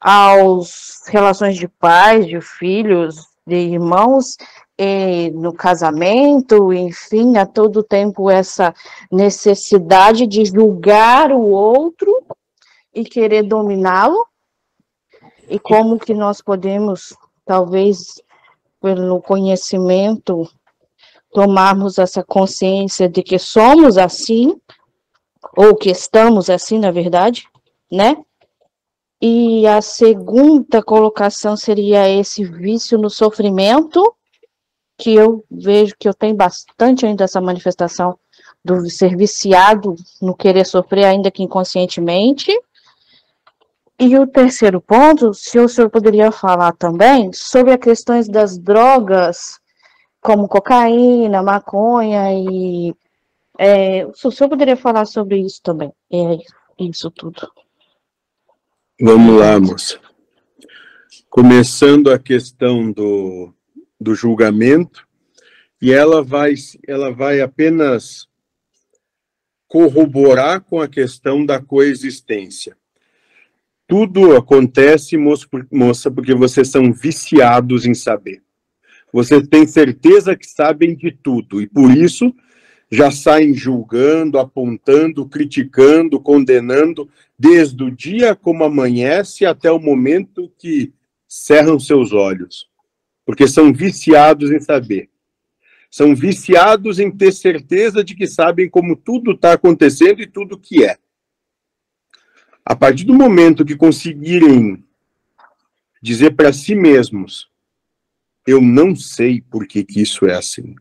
[0.00, 4.36] às relações de pais, de filhos, de irmãos,
[5.34, 8.74] no casamento, enfim, a todo tempo essa
[9.12, 12.10] necessidade de julgar o outro
[12.92, 14.26] e querer dominá-lo,
[15.48, 17.14] e como que nós podemos,
[17.44, 18.20] talvez,
[18.82, 20.50] pelo conhecimento,
[21.32, 24.60] tomarmos essa consciência de que somos assim,
[25.56, 27.48] ou que estamos assim, na verdade,
[27.90, 28.16] né?
[29.20, 34.02] E a segunda colocação seria esse vício no sofrimento,
[34.98, 38.18] que eu vejo que eu tenho bastante ainda essa manifestação
[38.64, 42.52] do ser viciado no querer sofrer, ainda que inconscientemente.
[44.04, 49.60] E o terceiro ponto, se o senhor poderia falar também sobre as questões das drogas,
[50.20, 52.92] como cocaína, maconha e.
[53.56, 55.92] É, o senhor poderia falar sobre isso também?
[56.12, 56.36] É
[56.80, 57.48] isso tudo.
[59.00, 60.00] Vamos lá, moça.
[61.30, 63.54] Começando a questão do,
[64.00, 65.06] do julgamento,
[65.80, 66.54] e ela vai,
[66.88, 68.26] ela vai apenas
[69.68, 72.76] corroborar com a questão da coexistência.
[73.92, 78.42] Tudo acontece, moça, porque vocês são viciados em saber.
[79.12, 82.34] Vocês têm certeza que sabem de tudo, e por isso
[82.90, 87.06] já saem julgando, apontando, criticando, condenando,
[87.38, 90.90] desde o dia como amanhece até o momento que
[91.28, 92.70] cerram seus olhos.
[93.26, 95.10] Porque são viciados em saber.
[95.90, 100.82] São viciados em ter certeza de que sabem como tudo está acontecendo e tudo que
[100.82, 100.96] é.
[102.64, 104.84] A partir do momento que conseguirem
[106.00, 107.50] dizer para si mesmos,
[108.46, 110.74] eu não sei por que, que isso é assim.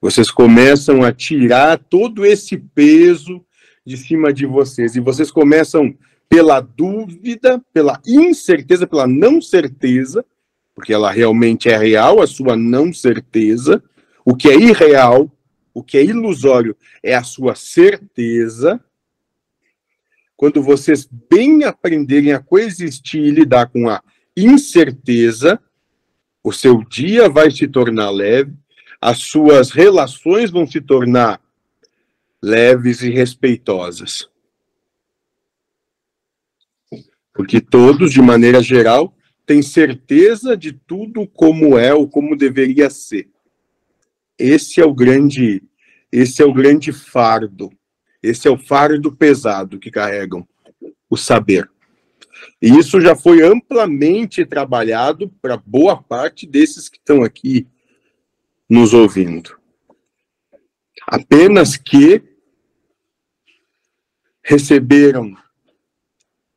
[0.00, 3.44] Vocês começam a tirar todo esse peso
[3.84, 5.96] de cima de vocês e vocês começam
[6.28, 10.24] pela dúvida, pela incerteza, pela não certeza,
[10.74, 13.82] porque ela realmente é real, a sua não certeza.
[14.24, 15.30] O que é irreal,
[15.74, 18.82] o que é ilusório é a sua certeza.
[20.42, 24.02] Quando vocês bem aprenderem a coexistir e lidar com a
[24.36, 25.62] incerteza,
[26.42, 28.52] o seu dia vai se tornar leve,
[29.00, 31.40] as suas relações vão se tornar
[32.42, 34.28] leves e respeitosas.
[37.32, 39.16] Porque todos, de maneira geral,
[39.46, 43.30] têm certeza de tudo como é ou como deveria ser.
[44.36, 45.62] Esse é o grande,
[46.10, 47.70] esse é o grande fardo.
[48.22, 50.46] Esse é o fardo pesado que carregam
[51.10, 51.68] o saber.
[52.60, 57.66] E isso já foi amplamente trabalhado para boa parte desses que estão aqui
[58.68, 59.58] nos ouvindo.
[61.06, 62.22] Apenas que
[64.42, 65.36] receberam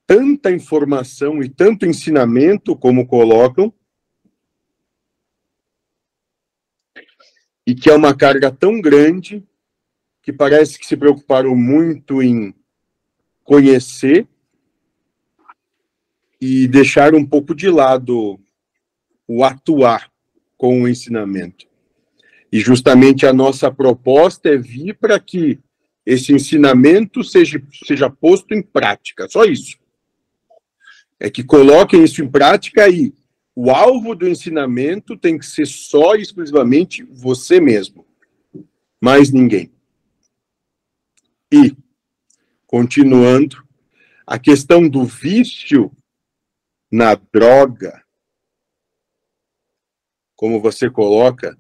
[0.08, 3.74] tanta informação e tanto ensinamento como colocam,
[7.66, 9.44] e que é uma carga tão grande
[10.26, 12.52] que parece que se preocuparam muito em
[13.44, 14.28] conhecer
[16.42, 18.40] e deixar um pouco de lado
[19.28, 20.12] o atuar
[20.58, 21.68] com o ensinamento.
[22.52, 25.60] E justamente a nossa proposta é vir para que
[26.04, 29.78] esse ensinamento seja, seja posto em prática, só isso.
[31.20, 33.14] É que coloquem isso em prática e
[33.56, 38.04] o alvo do ensinamento tem que ser só e exclusivamente você mesmo,
[39.00, 39.75] mais ninguém.
[41.52, 41.76] E,
[42.66, 43.64] continuando,
[44.26, 45.92] a questão do vício
[46.92, 48.04] na droga,
[50.36, 51.58] como você coloca,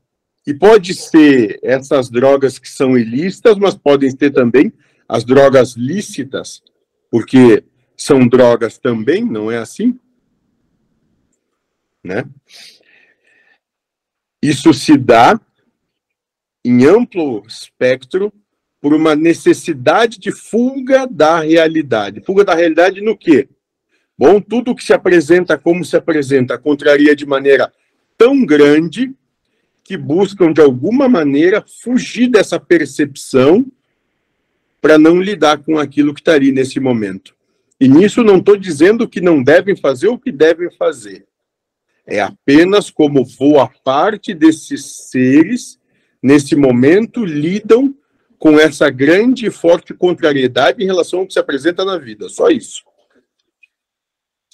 [0.47, 4.71] e pode ser essas drogas que são ilícitas, mas podem ser também
[5.07, 6.63] as drogas lícitas,
[7.09, 7.63] porque
[7.97, 9.99] são drogas também, não é assim?
[12.03, 12.23] Né?
[14.41, 15.39] Isso se dá
[16.63, 18.31] em amplo espectro
[18.85, 22.21] por uma necessidade de fuga da realidade.
[22.21, 23.49] Fuga da realidade no quê?
[24.15, 27.73] Bom, tudo que se apresenta como se apresenta contraria de maneira
[28.15, 29.11] tão grande
[29.83, 33.65] que buscam, de alguma maneira, fugir dessa percepção
[34.79, 37.35] para não lidar com aquilo que está ali nesse momento.
[37.81, 41.25] E nisso não estou dizendo que não devem fazer o que devem fazer.
[42.05, 45.79] É apenas como boa parte desses seres,
[46.21, 47.95] nesse momento, lidam
[48.37, 52.29] com essa grande e forte contrariedade em relação ao que se apresenta na vida.
[52.29, 52.83] Só isso.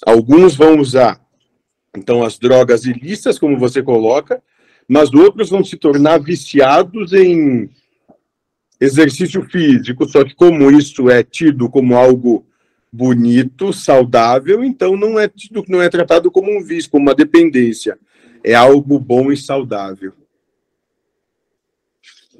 [0.04, 1.20] Alguns vão usar,
[1.96, 4.42] então, as drogas ilícitas, como você coloca,
[4.88, 7.68] mas outros vão se tornar viciados em
[8.80, 12.46] exercício físico, só que como isso é tido como algo
[12.92, 17.98] bonito, saudável, então não é tido, não é tratado como um vício, como uma dependência.
[18.42, 20.12] É algo bom e saudável.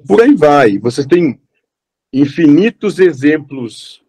[0.07, 0.79] Por aí vai.
[0.79, 1.41] Você tem
[2.13, 4.03] infinitos exemplos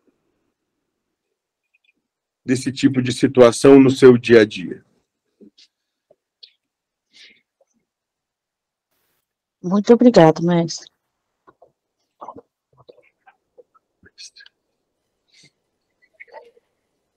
[2.46, 4.84] desse tipo de situação no seu dia a dia.
[9.62, 10.92] Muito obrigado, mestre.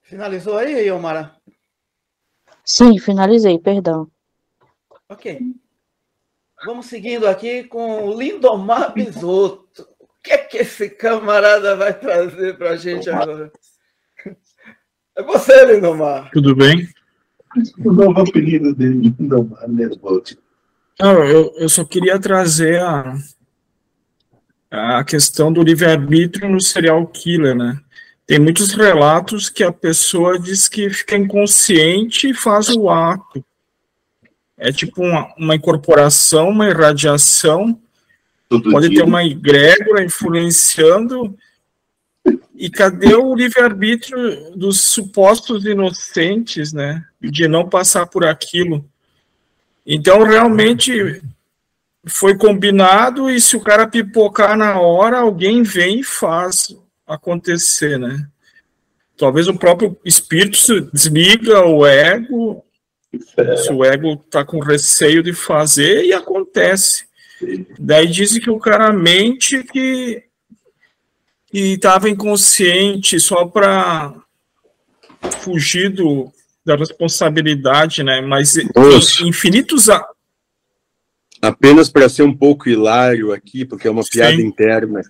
[0.03, 1.36] Finalizou aí, Yomara?
[2.65, 4.09] Sim, finalizei, perdão.
[5.09, 5.40] Ok.
[6.66, 9.86] Vamos seguindo aqui com o Lindomar Bisotto.
[10.01, 13.52] O que é que esse camarada vai trazer para a gente agora?
[15.14, 16.28] É você, Lindomar.
[16.32, 16.88] Tudo bem?
[17.84, 20.36] O novo apelido dele, Lindomar Nesbolt.
[20.98, 23.16] Não, eu, eu só queria trazer a,
[24.70, 27.78] a questão do livre-arbítrio no serial killer, né?
[28.26, 33.44] Tem muitos relatos que a pessoa diz que fica inconsciente e faz o ato.
[34.59, 37.78] É tipo uma, uma incorporação, uma irradiação.
[38.49, 38.99] Todo pode dia.
[38.99, 41.37] ter uma egrégora influenciando.
[42.55, 47.05] E cadê o livre-arbítrio dos supostos inocentes, né?
[47.20, 48.85] De não passar por aquilo.
[49.87, 51.23] Então, realmente,
[52.07, 56.74] foi combinado e se o cara pipocar na hora, alguém vem e faz
[57.07, 58.27] acontecer, né?
[59.16, 62.65] Talvez o próprio espírito se desliga o ego,
[63.56, 67.06] se o ego está com receio de fazer e acontece.
[67.78, 70.24] Daí dizem que o cara mente que
[71.52, 74.14] estava inconsciente só para
[75.40, 76.32] fugir do,
[76.64, 78.20] da responsabilidade, né?
[78.20, 79.22] Mas Nossa.
[79.22, 80.06] infinitos a-
[81.43, 84.43] Apenas para ser um pouco hilário aqui, porque é uma piada Sim.
[84.43, 85.02] interna.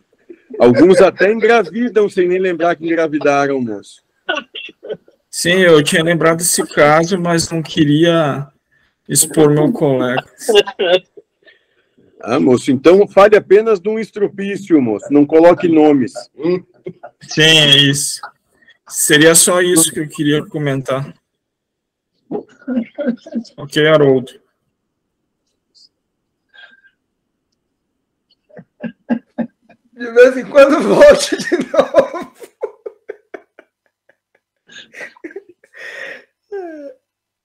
[0.58, 4.02] Alguns até engravidam sem nem lembrar que engravidaram, moço.
[5.38, 8.48] Sim, eu tinha lembrado desse caso, mas não queria
[9.06, 10.24] expor meu colega.
[12.22, 15.12] Ah, moço, então fale apenas de um estrupício, moço.
[15.12, 16.14] Não coloque nomes.
[17.20, 18.18] Sim, é isso.
[18.88, 21.14] Seria só isso que eu queria comentar.
[23.58, 24.40] Ok, Haroldo.
[29.92, 32.55] De vez em quando volte de novo.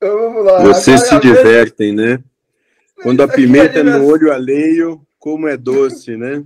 [0.02, 0.62] Vamos lá.
[0.64, 2.24] Vocês se vezes, divertem, né?
[3.02, 6.44] Quando a pimenta é no olho alheio, como é doce, né?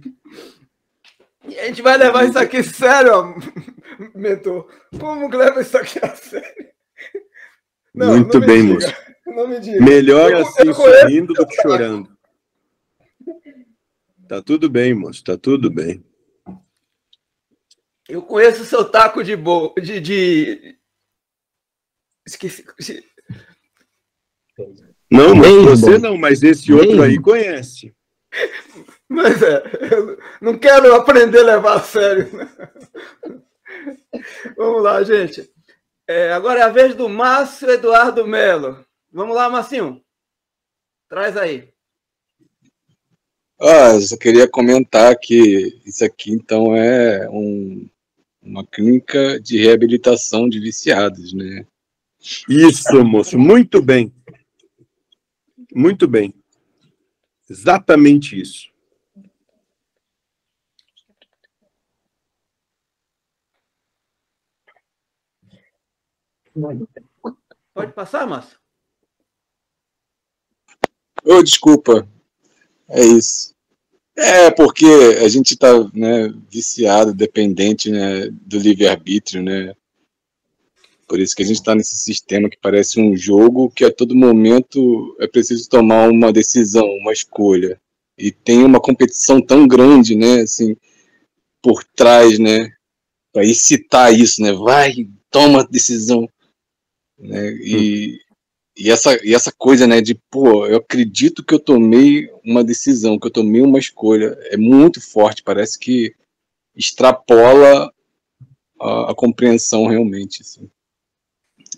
[1.45, 3.35] A gente vai levar isso aqui sério,
[4.15, 4.67] mentor.
[4.99, 6.67] Como que leva isso aqui a sério?
[7.93, 8.87] Não, Muito não bem, moço.
[9.25, 9.59] Não me.
[9.79, 12.15] Melhor Eu- assim eu sorrindo do que chorando.
[14.27, 15.23] Tá tudo bem, moço.
[15.23, 16.03] Tá tudo bem.
[18.07, 19.73] Eu conheço o seu taco de bo...
[19.81, 20.77] de, de...
[22.26, 22.65] Esqueci.
[25.11, 27.93] Não, mas você não, mas esse outro aí conhece.
[29.07, 32.30] Mas é, eu não quero aprender a levar a sério.
[34.57, 35.49] Vamos lá, gente.
[36.07, 38.84] É, agora é a vez do Márcio Eduardo Melo.
[39.11, 40.02] Vamos lá, Marcinho.
[41.10, 41.69] Traz aí.
[43.60, 47.88] Ah, eu só queria comentar que isso aqui, então, é um-
[48.41, 51.65] uma clínica de reabilitação de viciados, né?
[52.49, 53.38] Isso, moço.
[53.38, 54.14] Muito bem.
[55.73, 56.34] Muito bem.
[57.49, 58.73] Exatamente isso.
[67.73, 68.57] Pode passar, Márcio?
[71.23, 72.07] Ô, desculpa.
[72.89, 73.53] É isso.
[74.18, 79.76] É, porque a gente tá, né, viciado, dependente, né, do livre-arbítrio, né?
[81.07, 84.15] Por isso que a gente está nesse sistema que parece um jogo que a todo
[84.15, 87.80] momento é preciso tomar uma decisão, uma escolha.
[88.18, 90.76] E tem uma competição tão grande, né, assim,
[91.61, 92.72] por trás, né,
[93.34, 94.53] para excitar isso, né?
[94.53, 96.27] Vai, toma a decisão,
[97.19, 97.52] né?
[97.61, 98.19] E,
[98.77, 103.19] e essa e essa coisa, né, de pô, eu acredito que eu tomei uma decisão,
[103.19, 106.15] que eu tomei uma escolha, é muito forte, parece que
[106.76, 107.91] extrapola
[108.80, 110.69] a, a compreensão realmente, assim.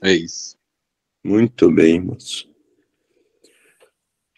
[0.03, 0.57] É isso.
[1.23, 2.49] Muito bem, moço.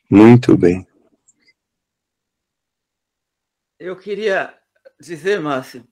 [0.10, 0.88] Muito bem.
[3.80, 4.54] Eu queria
[5.00, 5.88] dizer, Márcio,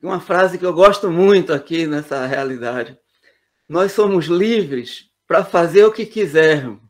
[0.00, 2.98] uma frase que eu gosto muito aqui nessa realidade.
[3.68, 6.80] Nós somos livres para fazer o que quisermos,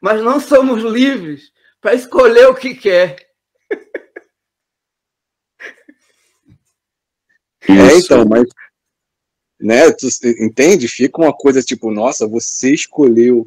[0.00, 1.50] mas não somos livres
[1.80, 3.16] para escolher o que quer.
[7.68, 8.44] É, então, mas
[9.62, 10.08] né, tu
[10.40, 10.88] entende?
[10.88, 13.46] Fica uma coisa tipo, nossa, você escolheu,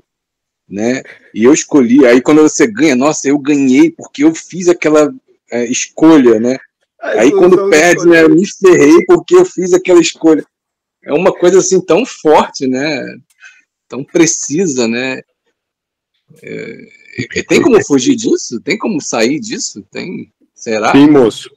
[0.68, 1.04] né?
[1.34, 2.06] E eu escolhi.
[2.06, 5.14] Aí quando você ganha, nossa, eu ganhei porque eu fiz aquela
[5.52, 6.58] é, escolha, né?
[7.02, 10.44] Aí quando perde, né, eu me ferrei porque eu fiz aquela escolha.
[11.04, 13.18] É uma coisa assim tão forte, né?
[13.88, 15.22] Tão precisa, né?
[16.42, 18.60] É, tem como fugir disso?
[18.62, 19.86] Tem como sair disso?
[19.92, 20.32] Tem?
[20.56, 20.94] Será?
[20.94, 21.50] Sim, moço.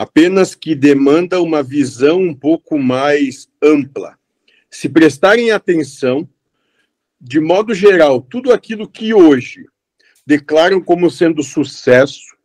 [0.00, 4.16] Apenas que demanda uma visão um pouco mais ampla.
[4.70, 6.28] Se prestarem atenção,
[7.20, 9.66] de modo geral, tudo aquilo que hoje
[10.24, 12.36] declaram como sendo sucesso,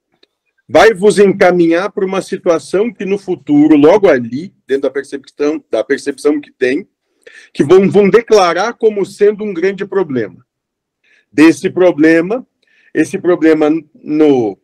[0.68, 5.84] vai vos encaminhar para uma situação que no futuro, logo ali, dentro da percepção, da
[5.84, 6.88] percepção que tem,
[7.54, 10.44] que vão, vão declarar como sendo um grande problema.
[11.32, 12.48] Desse problema,
[12.96, 14.58] esse problema no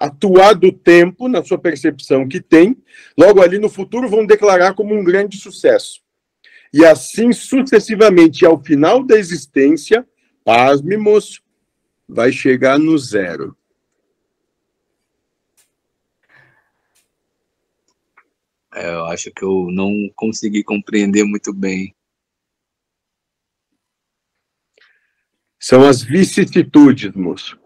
[0.00, 2.82] atuar do tempo, na sua percepção que tem,
[3.18, 6.00] logo ali no futuro vão declarar como um grande sucesso.
[6.72, 10.08] E assim sucessivamente, ao final da existência,
[10.42, 11.42] pasme, moço,
[12.08, 13.54] vai chegar no zero.
[18.72, 21.94] É, eu acho que eu não consegui compreender muito bem.
[25.58, 27.59] São as vicissitudes, moço.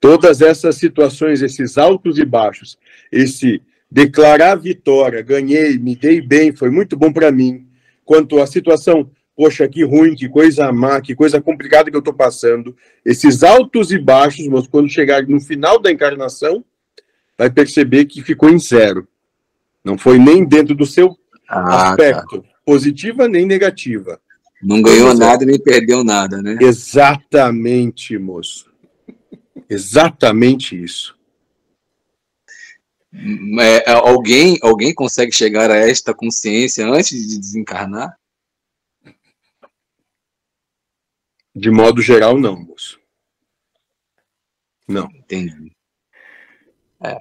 [0.00, 2.78] Todas essas situações, esses altos e baixos,
[3.12, 3.60] esse
[3.90, 7.66] declarar vitória, ganhei, me dei bem, foi muito bom para mim,
[8.04, 12.14] quanto à situação, poxa, que ruim, que coisa má, que coisa complicada que eu estou
[12.14, 12.74] passando,
[13.04, 16.64] esses altos e baixos, moço, quando chegar no final da encarnação,
[17.36, 19.06] vai perceber que ficou em zero.
[19.84, 21.16] Não foi nem dentro do seu
[21.48, 24.20] Ah, aspecto, positiva nem negativa.
[24.62, 25.14] Não ganhou é.
[25.14, 26.58] nada nem perdeu nada, né?
[26.60, 28.69] Exatamente, moço.
[29.68, 31.18] Exatamente isso.
[33.60, 38.16] É, alguém, alguém consegue chegar a esta consciência antes de desencarnar?
[41.54, 43.00] De modo geral, não, moço.
[44.86, 45.08] Não.
[45.12, 45.72] Entendi.
[47.02, 47.20] É,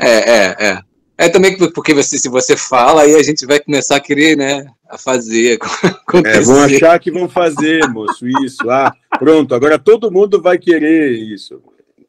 [0.00, 0.56] é, é.
[0.58, 0.82] É,
[1.18, 4.66] é também porque você, se você fala, aí a gente vai começar a querer, né,
[4.88, 6.42] a fazer É, acontecer.
[6.42, 8.70] vão achar que vão fazer, moço, isso.
[8.70, 11.60] Ah, pronto, agora todo mundo vai querer isso.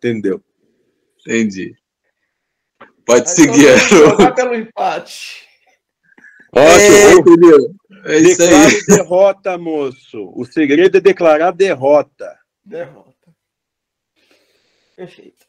[0.05, 0.39] Entendeu?
[1.21, 1.75] Entendi.
[3.03, 3.71] Pode Mas seguir.
[3.89, 5.47] vamos jogar pelo empate.
[6.55, 7.75] É, entendeu?
[8.05, 8.49] É isso aí.
[8.49, 10.31] Declare derrota, moço.
[10.35, 12.37] O segredo é declarar derrota.
[12.63, 13.35] Derrota.
[14.95, 15.43] Perfeito.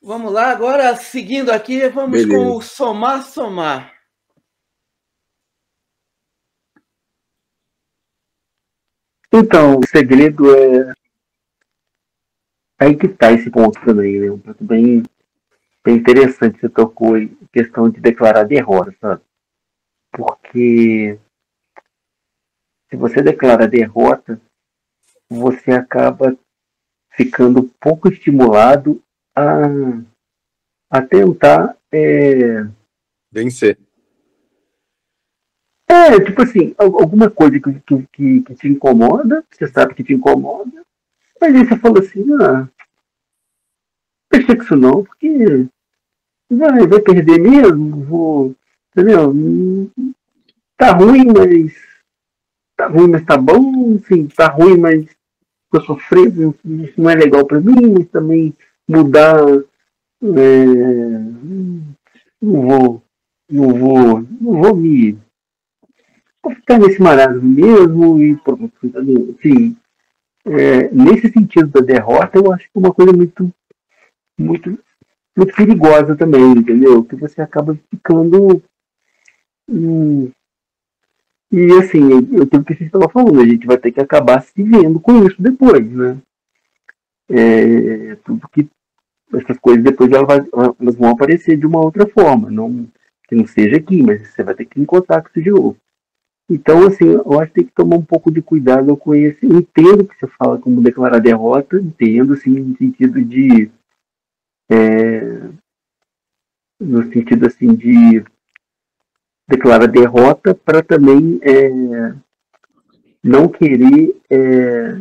[0.00, 2.38] Vamos lá, agora seguindo aqui, vamos Beleza.
[2.38, 3.92] com o somar, somar.
[9.32, 11.05] Então, o segredo é.
[12.78, 14.30] Aí que tá esse ponto também, né?
[14.30, 15.02] Um ponto bem,
[15.84, 16.60] bem interessante.
[16.60, 19.22] Você tocou em questão de declarar derrota, sabe?
[20.12, 21.18] Porque
[22.90, 24.40] se você declara derrota,
[25.28, 26.36] você acaba
[27.10, 29.02] ficando pouco estimulado
[29.34, 29.64] a,
[30.90, 32.66] a tentar é,
[33.32, 33.78] Vencer.
[35.88, 40.04] É, tipo assim, al- alguma coisa que, que, que, que te incomoda, você sabe que
[40.04, 40.85] te incomoda,
[41.40, 42.68] mas aí você fala assim, ah,
[44.32, 45.66] deixa isso não, porque
[46.50, 48.54] vai, vai perder mesmo, vou,
[48.90, 49.32] entendeu?
[50.76, 51.74] Tá ruim, mas
[52.76, 55.06] tá ruim, mas tá bom, enfim, tá ruim, mas
[55.70, 58.54] tô sofrendo, isso não é legal pra mim, mas também
[58.88, 60.64] mudar, é,
[62.40, 63.02] não vou,
[63.50, 65.18] não vou, não vou me
[66.42, 69.34] vou ficar nesse marasmo mesmo e pronto, entendeu?
[70.46, 73.52] É, nesse sentido da derrota, eu acho que é uma coisa muito,
[74.38, 74.78] muito,
[75.36, 77.02] muito perigosa também, entendeu?
[77.02, 78.62] Que você acaba ficando.
[79.68, 80.30] hum,
[81.50, 84.62] e assim, eu tenho que você estava falando, a gente vai ter que acabar se
[84.62, 86.18] vendo com isso depois, né?
[87.28, 88.68] É, tudo que
[89.34, 90.46] essas coisas depois elas,
[90.80, 92.86] elas vão aparecer de uma outra forma, não
[93.28, 95.76] que não seja aqui, mas você vai ter que encontrar com isso de novo.
[96.48, 99.44] Então, assim, eu acho que tem que tomar um pouco de cuidado com esse.
[99.44, 103.70] Entendo que você fala como declarar derrota, entendo, assim, no sentido de.
[104.70, 105.50] é,
[106.78, 108.24] no sentido, assim, de
[109.48, 112.14] declarar derrota para também é,
[113.22, 115.00] não querer, é,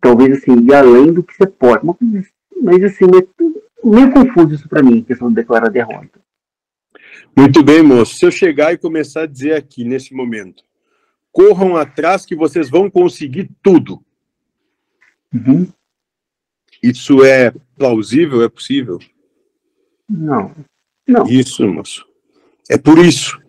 [0.00, 1.86] talvez, assim, ir além do que você pode.
[2.60, 6.20] Mas, assim, é meio confuso isso para mim, a questão de declarar derrota.
[7.36, 8.16] Muito bem, moço.
[8.16, 10.62] Se eu chegar e começar a dizer aqui, nesse momento,
[11.30, 14.04] corram atrás que vocês vão conseguir tudo.
[15.32, 15.66] Uhum.
[16.82, 18.42] Isso é plausível?
[18.42, 18.98] É possível?
[20.08, 20.54] Não.
[21.06, 21.26] Não.
[21.26, 22.06] Isso, moço.
[22.68, 23.40] É por isso.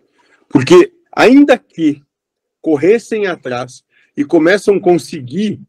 [0.48, 2.02] Porque, ainda que
[2.60, 3.84] corressem atrás
[4.16, 5.60] e começam a conseguir,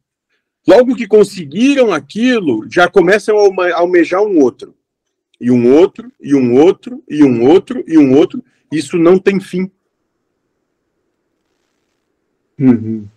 [0.68, 4.76] logo que conseguiram aquilo, já começam a alme- almejar um outro.
[5.40, 8.44] E um outro, e um outro, e um outro, e um outro.
[8.72, 9.70] Isso não tem fim.
[12.57, 13.07] Uhum.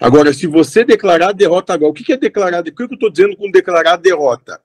[0.00, 2.60] Agora, se você declarar derrota agora, o que que é declarar?
[2.60, 4.60] O que que eu estou dizendo com declarar derrota?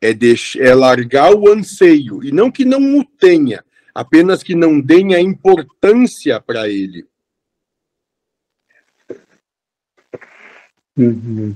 [0.00, 3.64] É, deix- é largar o anseio, e não que não o tenha,
[3.94, 7.06] apenas que não deem a importância para ele.
[10.96, 11.54] Uhum.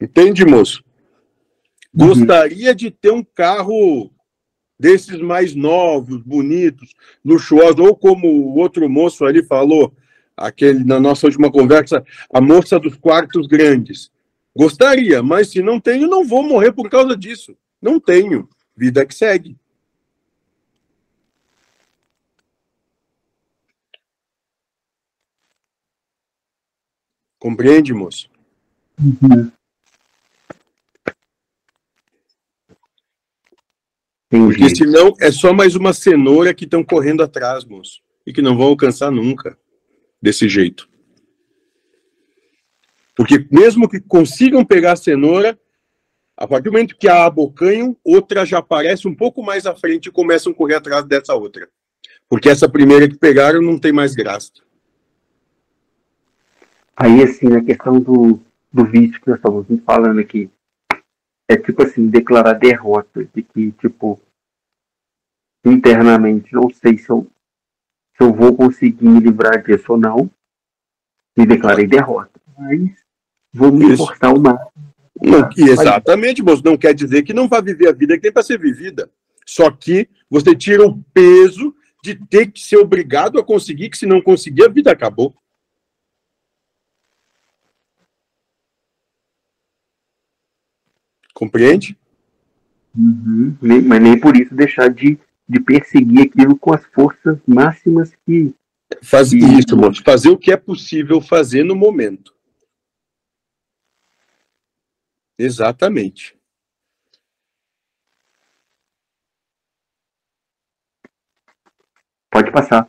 [0.00, 0.84] Entende, moço?
[1.98, 4.12] Gostaria de ter um carro
[4.78, 6.94] desses mais novos, bonitos,
[7.24, 9.92] luxuosos, ou como o outro moço ali falou,
[10.36, 14.12] aquele na nossa última conversa, a moça dos quartos grandes.
[14.56, 17.56] Gostaria, mas se não tenho, não vou morrer por causa disso.
[17.82, 18.48] Não tenho.
[18.76, 19.56] Vida que segue.
[27.40, 28.28] Compreende, moço?
[29.00, 29.50] Uhum.
[34.28, 38.00] Porque senão é só mais uma cenoura que estão correndo atrás, moço.
[38.26, 39.56] E que não vão alcançar nunca
[40.20, 40.88] desse jeito.
[43.16, 45.58] Porque mesmo que consigam pegar a cenoura,
[46.36, 50.06] a partir do momento que a abocanham, outra já aparece um pouco mais à frente
[50.06, 51.68] e começam a correr atrás dessa outra.
[52.28, 54.52] Porque essa primeira que pegaram não tem mais graça.
[56.94, 58.40] Aí, assim, na questão do,
[58.72, 60.50] do vídeo que nós estamos falando aqui,
[61.48, 64.20] é tipo assim, declarar derrota, de que, tipo,
[65.64, 67.26] internamente, não sei se eu,
[68.16, 70.30] se eu vou conseguir me livrar disso ou não,
[71.36, 72.38] e declarei derrota.
[72.56, 72.90] Mas
[73.52, 74.72] vou me esforçar o máximo.
[75.56, 76.62] Exatamente, moço.
[76.64, 79.10] Não quer dizer que não vai viver a vida que tem para ser vivida.
[79.46, 84.06] Só que você tira o peso de ter que ser obrigado a conseguir, que se
[84.06, 85.34] não conseguir, a vida acabou.
[91.38, 91.96] Compreende?
[92.96, 93.56] Uhum.
[93.62, 95.16] Nem- mas nem por isso deixar de,
[95.48, 98.52] de perseguir aquilo com as forças máximas que.
[99.04, 100.02] Faz isso, moço.
[100.02, 102.34] Fazer o que é possível fazer no momento.
[105.38, 106.36] Exatamente.
[112.32, 112.88] Pode passar.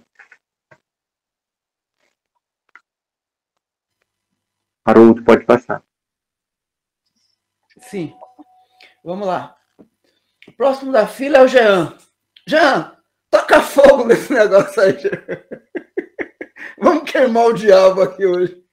[4.84, 5.84] Haroldo, pode passar.
[7.80, 8.11] Sim.
[9.10, 9.56] Vamos lá.
[10.48, 11.95] O próximo da fila é o Jean.
[12.48, 12.91] Jean,
[13.31, 14.99] toca fogo nesse negócio aí.
[14.99, 15.18] Jean.
[16.80, 18.64] Vamos queimar o diabo aqui hoje.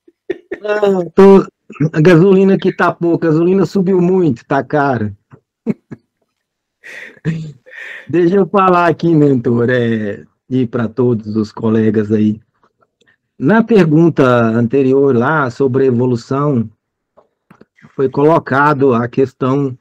[0.63, 0.81] Ah,
[1.15, 1.47] tô-
[1.91, 5.17] A gasolina aqui tá pouca, a gasolina subiu muito, tá cara.
[8.07, 12.39] Deixa eu falar aqui, mentor, é, e para todos os colegas aí.
[13.39, 16.69] Na pergunta anterior lá sobre evolução,
[17.95, 19.75] foi colocado a questão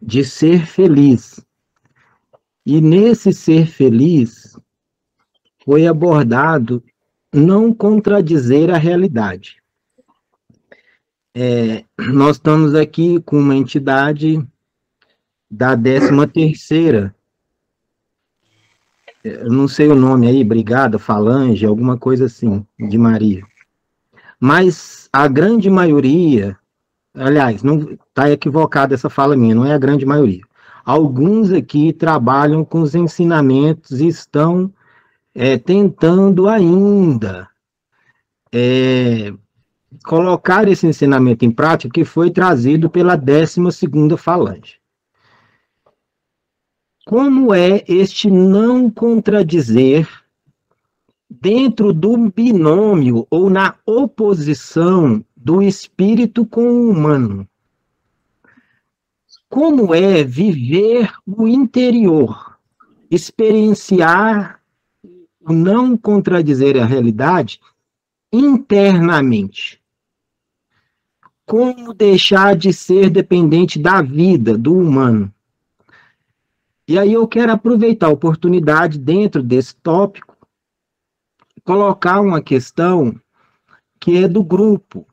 [0.00, 1.40] de ser feliz.
[2.64, 4.56] E nesse ser feliz
[5.64, 6.82] foi abordado
[7.32, 9.62] não contradizer a realidade.
[11.34, 14.44] É, nós estamos aqui com uma entidade
[15.50, 17.14] da 13 terceira,
[19.24, 23.42] eu não sei o nome aí, Brigada, Falange, alguma coisa assim, de Maria.
[24.40, 26.56] Mas a grande maioria,
[27.18, 30.42] aliás, não está equivocada essa fala minha, não é a grande maioria.
[30.84, 34.72] Alguns aqui trabalham com os ensinamentos e estão
[35.34, 37.48] é, tentando ainda
[38.52, 39.32] é,
[40.04, 44.78] colocar esse ensinamento em prática que foi trazido pela 12 segunda falange.
[47.06, 50.08] Como é este não contradizer
[51.30, 57.48] dentro do binômio ou na oposição do espírito com o humano?
[59.48, 62.58] Como é viver o interior,
[63.10, 64.60] experienciar
[65.40, 67.58] o não contradizer a realidade
[68.30, 69.80] internamente?
[71.46, 75.32] Como deixar de ser dependente da vida, do humano?
[76.86, 80.36] E aí eu quero aproveitar a oportunidade, dentro desse tópico,
[81.64, 83.18] colocar uma questão
[83.98, 85.07] que é do grupo.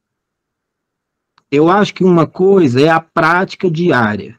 [1.55, 4.37] Eu acho que uma coisa é a prática diária.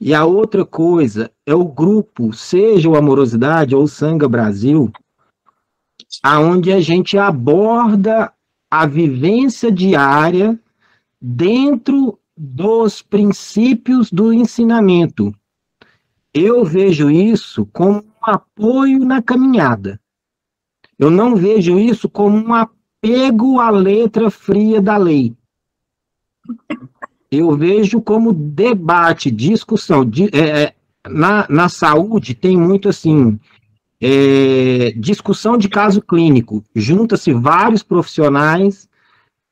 [0.00, 4.90] E a outra coisa é o grupo, seja o Amorosidade ou o Sanga Brasil,
[6.22, 8.32] aonde a gente aborda
[8.70, 10.58] a vivência diária
[11.20, 15.34] dentro dos princípios do ensinamento.
[16.32, 20.00] Eu vejo isso como um apoio na caminhada.
[20.98, 25.36] Eu não vejo isso como um apego à letra fria da lei.
[27.30, 30.04] Eu vejo como debate, discussão.
[30.04, 30.74] Di- é, é,
[31.08, 33.38] na, na saúde tem muito assim,
[34.00, 36.62] é, discussão de caso clínico.
[36.74, 38.88] Junta-se vários profissionais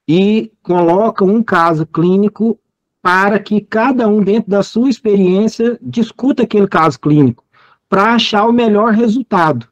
[0.07, 2.59] e colocam um caso clínico
[3.03, 7.45] para que cada um, dentro da sua experiência, discuta aquele caso clínico,
[7.89, 9.69] para achar o melhor resultado.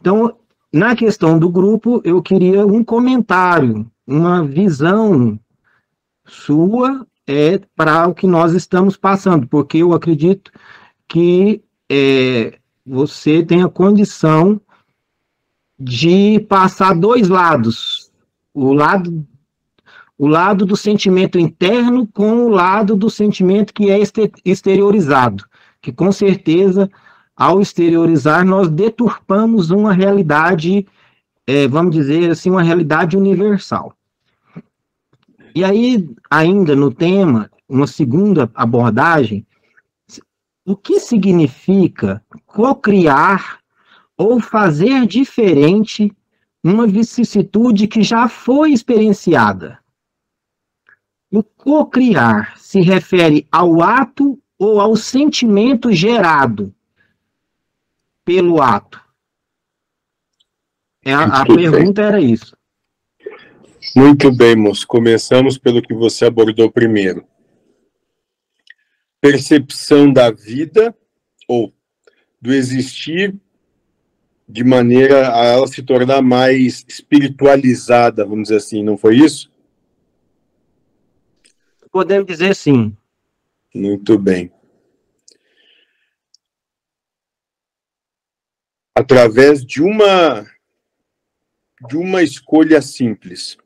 [0.00, 0.34] Então,
[0.72, 5.38] na questão do grupo, eu queria um comentário, uma visão
[6.32, 10.50] sua é para o que nós estamos passando, porque eu acredito
[11.06, 14.60] que é, você tem a condição
[15.78, 18.10] de passar dois lados,
[18.54, 19.26] o lado
[20.18, 23.98] o lado do sentimento interno com o lado do sentimento que é
[24.44, 25.44] exteriorizado,
[25.80, 26.88] que com certeza,
[27.34, 30.86] ao exteriorizar, nós deturpamos uma realidade,
[31.44, 33.96] eh, vamos dizer assim, uma realidade universal.
[35.54, 39.46] E aí, ainda no tema, uma segunda abordagem,
[40.64, 43.58] o que significa cocriar
[44.16, 46.14] ou fazer diferente
[46.62, 49.78] uma vicissitude que já foi experienciada?
[51.30, 56.72] O cocriar se refere ao ato ou ao sentimento gerado
[58.24, 59.00] pelo ato?
[61.04, 62.56] É, a, pergunta era isso.
[63.96, 64.86] Muito bem, moço.
[64.86, 67.26] Começamos pelo que você abordou primeiro.
[69.20, 70.96] Percepção da vida
[71.48, 71.72] ou
[72.40, 73.34] do existir
[74.48, 79.50] de maneira a ela se tornar mais espiritualizada, vamos dizer assim, não foi isso?
[81.90, 82.96] Podemos dizer sim.
[83.74, 84.52] Muito bem.
[88.94, 90.46] Através de uma
[91.88, 93.56] de uma escolha simples.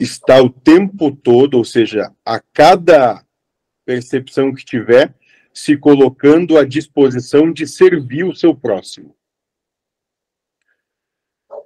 [0.00, 3.24] Está o tempo todo, ou seja, a cada
[3.84, 5.14] percepção que tiver,
[5.52, 9.16] se colocando à disposição de servir o seu próximo.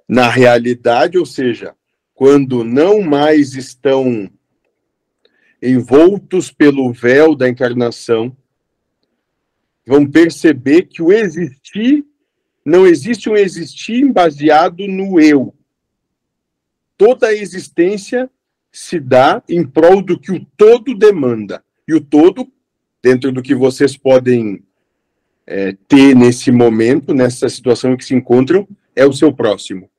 [0.07, 1.75] Na realidade, ou seja,
[2.13, 4.31] quando não mais estão
[5.61, 8.35] envoltos pelo véu da encarnação,
[9.85, 12.05] vão perceber que o existir
[12.65, 15.53] não existe um existir baseado no eu.
[17.01, 18.29] Toda a existência
[18.71, 21.63] se dá em prol do que o todo demanda.
[21.87, 22.47] E o todo,
[23.01, 24.63] dentro do que vocês podem
[25.47, 29.89] é, ter nesse momento, nessa situação em que se encontram, é o seu próximo.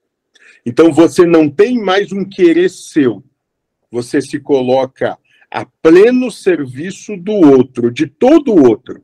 [0.65, 3.21] Então você não tem mais um querer seu.
[3.91, 5.19] Você se coloca
[5.51, 9.03] a pleno serviço do outro, de todo o outro,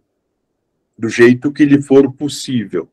[0.97, 2.89] do jeito que lhe for possível.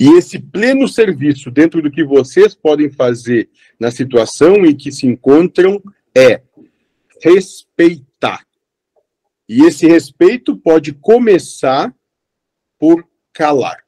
[0.00, 3.50] E esse pleno serviço dentro do que vocês podem fazer
[3.80, 5.82] na situação em que se encontram
[6.14, 6.40] é
[7.20, 8.46] respeitar.
[9.48, 11.92] E esse respeito pode começar
[12.78, 13.84] por calar.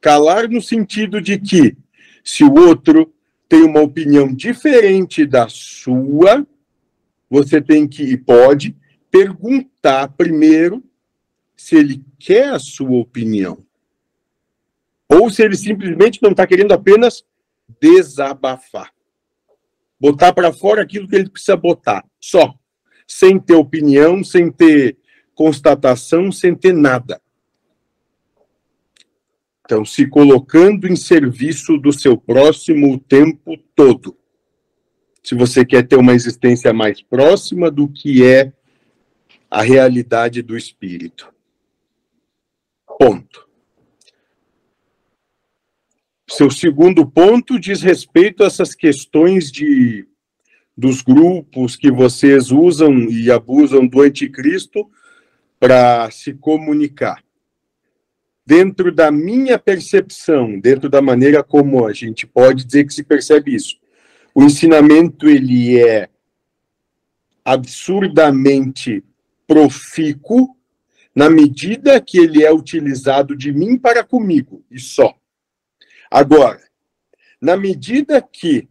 [0.00, 1.76] Calar no sentido de que,
[2.24, 3.14] se o outro
[3.48, 6.44] tem uma opinião diferente da sua,
[7.30, 8.74] você tem que e pode
[9.08, 10.82] perguntar primeiro
[11.56, 13.65] se ele quer a sua opinião
[15.08, 17.24] ou se ele simplesmente não está querendo apenas
[17.80, 18.92] desabafar.
[19.98, 22.54] Botar para fora aquilo que ele precisa botar, só.
[23.06, 24.98] Sem ter opinião, sem ter
[25.34, 27.20] constatação, sem ter nada.
[29.64, 34.16] Então, se colocando em serviço do seu próximo o tempo todo.
[35.22, 38.52] Se você quer ter uma existência mais próxima do que é
[39.50, 41.32] a realidade do espírito.
[42.98, 43.45] Ponto.
[46.28, 50.06] Seu segundo ponto diz respeito a essas questões de
[50.76, 54.90] dos grupos que vocês usam e abusam do anticristo
[55.58, 57.24] para se comunicar.
[58.44, 63.54] Dentro da minha percepção, dentro da maneira como a gente pode dizer que se percebe
[63.54, 63.78] isso,
[64.34, 66.10] o ensinamento ele é
[67.42, 69.02] absurdamente
[69.46, 70.54] profícuo
[71.14, 75.16] na medida que ele é utilizado de mim para comigo e só.
[76.16, 76.62] Agora,
[77.38, 78.66] na medida que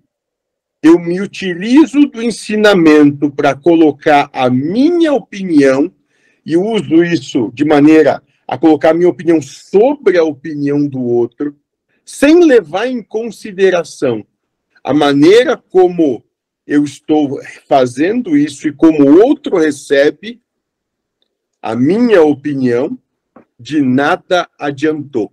[0.81, 5.93] eu me utilizo do ensinamento para colocar a minha opinião
[6.43, 11.55] e uso isso de maneira a colocar a minha opinião sobre a opinião do outro,
[12.03, 14.26] sem levar em consideração
[14.84, 16.23] a maneira como
[16.65, 20.41] eu estou fazendo isso e como o outro recebe
[21.61, 22.97] a minha opinião,
[23.59, 25.31] de nada adiantou.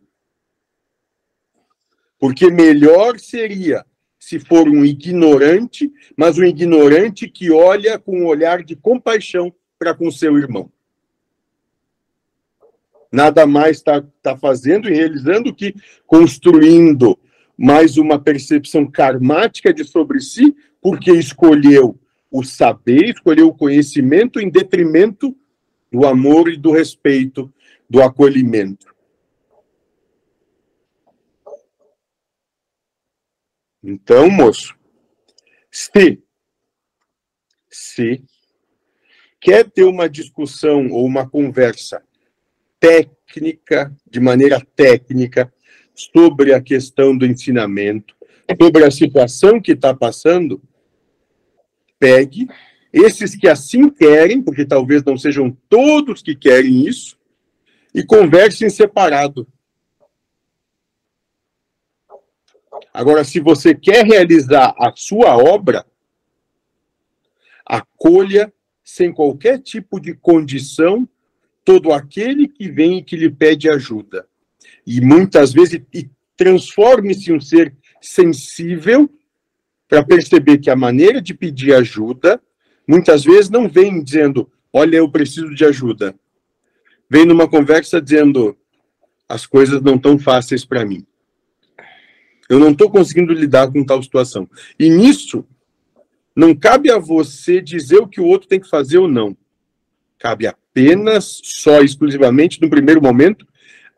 [2.22, 3.84] Porque melhor seria
[4.16, 9.92] se for um ignorante, mas um ignorante que olha com um olhar de compaixão para
[9.92, 10.70] com seu irmão.
[13.10, 15.74] Nada mais está tá fazendo e realizando que
[16.06, 17.18] construindo
[17.58, 21.98] mais uma percepção karmática de sobre si, porque escolheu
[22.30, 25.36] o saber, escolheu o conhecimento em detrimento
[25.90, 27.52] do amor e do respeito,
[27.90, 28.91] do acolhimento.
[33.82, 34.76] Então, moço,
[35.70, 36.22] se,
[37.68, 38.22] se
[39.40, 42.02] quer ter uma discussão ou uma conversa
[42.78, 45.52] técnica, de maneira técnica,
[45.94, 48.14] sobre a questão do ensinamento,
[48.60, 50.62] sobre a situação que está passando,
[51.98, 52.46] pegue
[52.92, 57.18] esses que assim querem, porque talvez não sejam todos que querem isso,
[57.94, 59.46] e conversem separado.
[62.92, 65.84] Agora, se você quer realizar a sua obra,
[67.64, 68.52] acolha
[68.84, 71.08] sem qualquer tipo de condição
[71.64, 74.26] todo aquele que vem e que lhe pede ajuda.
[74.86, 75.80] E muitas vezes
[76.36, 79.08] transforme-se um ser sensível
[79.88, 82.40] para perceber que a maneira de pedir ajuda
[82.86, 86.14] muitas vezes não vem dizendo, olha, eu preciso de ajuda.
[87.08, 88.56] Vem numa conversa dizendo,
[89.28, 91.06] as coisas não estão fáceis para mim.
[92.52, 94.46] Eu não estou conseguindo lidar com tal situação.
[94.78, 95.42] E nisso,
[96.36, 99.34] não cabe a você dizer o que o outro tem que fazer ou não.
[100.18, 103.48] Cabe apenas, só exclusivamente, no primeiro momento,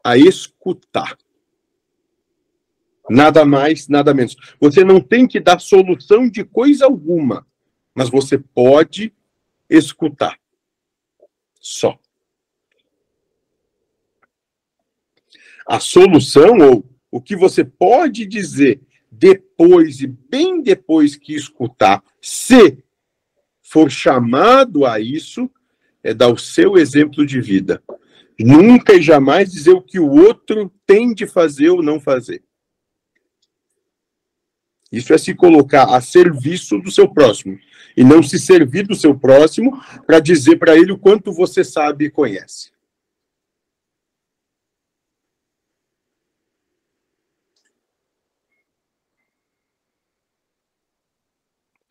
[0.05, 1.19] a escutar.
[3.11, 4.37] Nada mais, nada menos.
[4.61, 7.45] Você não tem que dar solução de coisa alguma,
[7.93, 9.13] mas você pode
[9.69, 10.39] escutar.
[11.61, 11.99] Só.
[15.67, 22.83] A solução ou o que você pode dizer depois e bem depois que escutar, se
[23.63, 25.49] for chamado a isso,
[26.03, 27.81] é dar o seu exemplo de vida.
[28.37, 32.43] Nunca e jamais dizer o que o outro tem de fazer ou não fazer.
[34.91, 37.57] Isso é se colocar a serviço do seu próximo
[37.97, 42.07] e não se servir do seu próximo para dizer para ele o quanto você sabe
[42.07, 42.74] e conhece.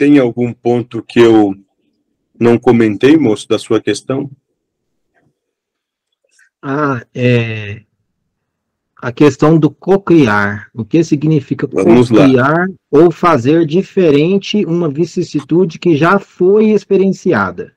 [0.03, 1.55] Tem algum ponto que eu
[2.37, 4.29] não comentei, moço, da sua questão?
[6.61, 7.83] Ah, é.
[8.97, 10.69] a questão do cocriar.
[10.73, 17.73] O que significa cocriar ou fazer diferente uma vicissitude que já foi experienciada.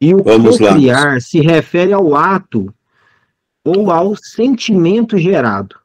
[0.00, 0.72] E o Vamos lá.
[0.72, 2.74] cocriar se refere ao ato
[3.62, 5.76] ou ao sentimento gerado.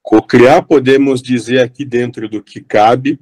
[0.00, 3.18] Cocriar, podemos dizer aqui dentro do que cabe,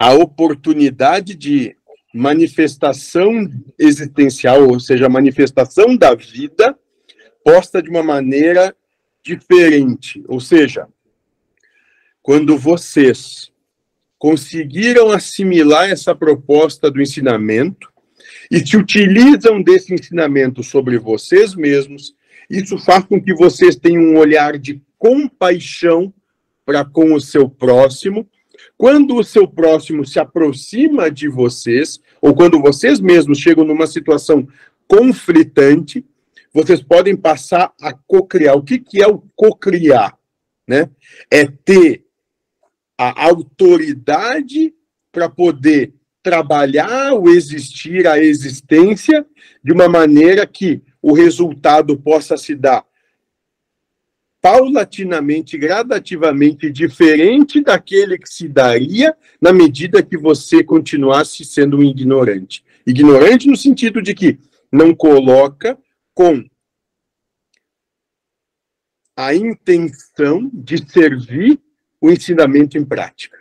[0.00, 1.76] a oportunidade de
[2.14, 3.46] manifestação
[3.78, 6.74] existencial, ou seja, a manifestação da vida
[7.44, 8.74] posta de uma maneira
[9.22, 10.24] diferente.
[10.26, 10.88] Ou seja,
[12.22, 13.52] quando vocês
[14.18, 17.92] conseguiram assimilar essa proposta do ensinamento
[18.50, 22.14] e se utilizam desse ensinamento sobre vocês mesmos,
[22.48, 26.10] isso faz com que vocês tenham um olhar de compaixão
[26.64, 28.26] para com o seu próximo.
[28.80, 34.48] Quando o seu próximo se aproxima de vocês, ou quando vocês mesmos chegam numa situação
[34.88, 36.02] conflitante,
[36.50, 38.56] vocês podem passar a cocriar.
[38.56, 40.16] O que, que é o cocriar?
[40.66, 40.88] Né?
[41.30, 42.06] É ter
[42.96, 44.72] a autoridade
[45.12, 45.92] para poder
[46.22, 49.26] trabalhar o existir, a existência,
[49.62, 52.86] de uma maneira que o resultado possa se dar
[54.40, 62.64] paulatinamente, gradativamente diferente daquele que se daria na medida que você continuasse sendo um ignorante.
[62.86, 64.38] Ignorante no sentido de que
[64.72, 65.78] não coloca
[66.14, 66.42] com
[69.16, 71.60] a intenção de servir
[72.00, 73.38] o ensinamento em prática.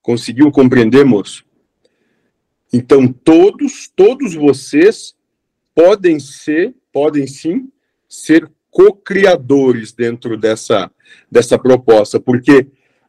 [0.00, 1.44] Conseguiu compreender, moço?
[2.72, 5.17] Então, todos, todos vocês
[5.78, 7.70] podem ser, podem sim,
[8.08, 10.90] ser co-criadores dentro dessa,
[11.30, 12.66] dessa proposta, porque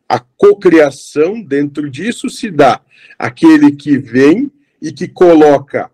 [0.07, 2.79] a cocriação dentro disso se dá
[3.17, 5.89] aquele que vem e que coloca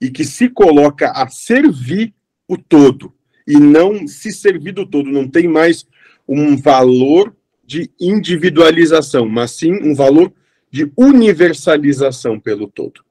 [0.00, 2.12] e que se coloca a servir
[2.48, 3.14] o todo
[3.46, 5.86] e não se servir do todo, não tem mais
[6.26, 10.32] um valor de individualização, mas sim um valor
[10.72, 13.03] de universalização pelo todo.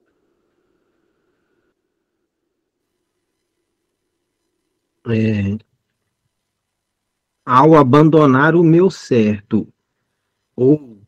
[5.10, 5.58] É,
[7.46, 9.68] ao abandonar o meu certo
[10.56, 11.02] ou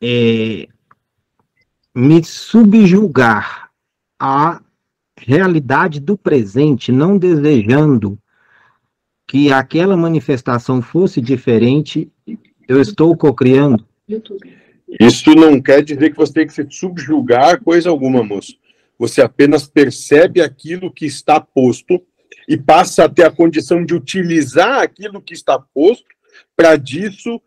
[0.00, 0.68] é,
[1.94, 3.70] me subjugar
[4.18, 4.62] à
[5.18, 8.18] realidade do presente, não desejando
[9.26, 12.10] que aquela manifestação fosse diferente,
[12.66, 13.86] eu estou cocriando.
[15.00, 18.56] Isso não quer dizer que você tem que se subjugar coisa alguma, moço.
[18.98, 22.02] Você apenas percebe aquilo que está posto
[22.48, 26.06] e passa a ter a condição de utilizar aquilo que está posto
[26.56, 27.40] para disso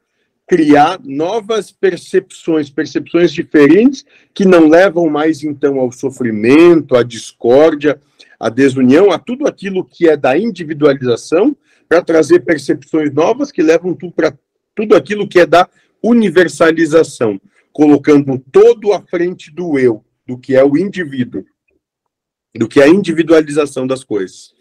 [0.48, 4.04] criar novas percepções, percepções diferentes
[4.34, 8.02] que não levam mais então ao sofrimento, à discórdia,
[8.38, 11.56] à desunião, a tudo aquilo que é da individualização,
[11.88, 14.38] para trazer percepções novas que levam tudo para
[14.76, 15.70] tudo aquilo que é da
[16.04, 17.40] universalização,
[17.72, 21.46] colocando todo à frente do eu, do que é o indivíduo,
[22.56, 24.54] do que é a individualização das coisas.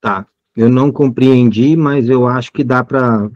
[0.00, 0.26] Tá,
[0.56, 3.28] eu não compreendi, mas eu acho que dá para,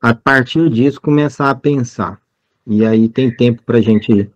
[0.00, 2.20] a partir disso, começar a pensar.
[2.66, 4.30] E aí tem tempo para a gente.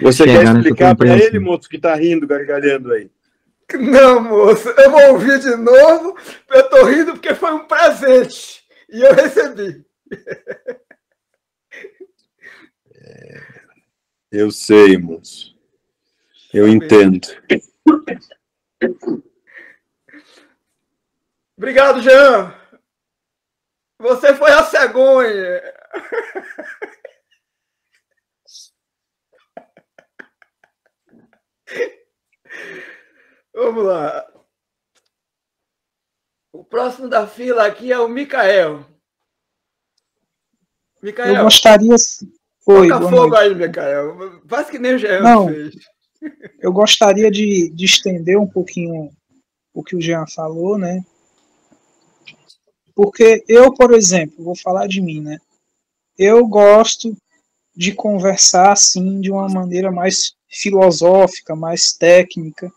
[0.00, 3.10] Você quer explicar para ele, moço, que está rindo, gargalhando aí?
[3.74, 6.16] Não, moço, eu vou ouvir de novo.
[6.48, 9.84] Eu tô rindo porque foi um presente e eu recebi.
[14.30, 15.56] Eu sei, moço.
[16.52, 17.28] Eu entendo.
[21.56, 22.54] Obrigado, Jean.
[23.98, 25.62] Você foi a cegonha.
[33.54, 34.35] Vamos lá.
[36.56, 38.82] O próximo da fila aqui é o Micael.
[41.02, 41.34] Micael.
[41.34, 41.94] Eu gostaria.
[42.66, 43.36] Oi, Toca fogo noite.
[43.36, 44.40] aí, Micael.
[44.48, 45.48] Faz que nem o Jean Não.
[45.48, 45.74] fez.
[46.58, 49.10] Eu gostaria de, de estender um pouquinho
[49.74, 51.04] o que o Jean falou, né?
[52.94, 55.38] Porque eu, por exemplo, vou falar de mim, né?
[56.18, 57.14] Eu gosto
[57.76, 62.72] de conversar assim de uma maneira mais filosófica, mais técnica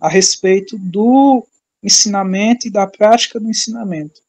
[0.00, 1.44] a respeito do
[1.86, 4.20] ensinamento e da prática do ensinamento.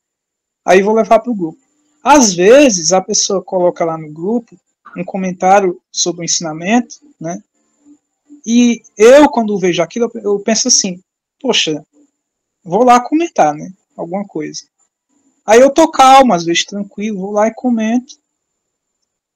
[0.63, 1.59] Aí vou levar para o grupo.
[2.03, 4.57] Às vezes a pessoa coloca lá no grupo
[4.95, 7.41] um comentário sobre o ensinamento, né?
[8.45, 11.01] E eu, quando vejo aquilo, eu penso assim,
[11.39, 11.85] poxa,
[12.63, 13.71] vou lá comentar, né?
[13.95, 14.63] Alguma coisa.
[15.45, 18.15] Aí eu tô calmo, às vezes tranquilo, vou lá e comento.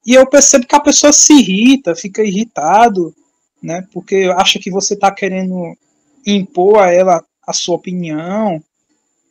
[0.05, 3.13] E eu percebo que a pessoa se irrita, fica irritado,
[3.61, 3.85] né?
[3.93, 5.77] Porque acha que você está querendo
[6.25, 8.63] impor a ela a sua opinião,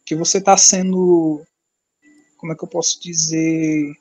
[0.04, 1.42] que você está sendo,
[2.36, 3.94] como é que eu posso dizer,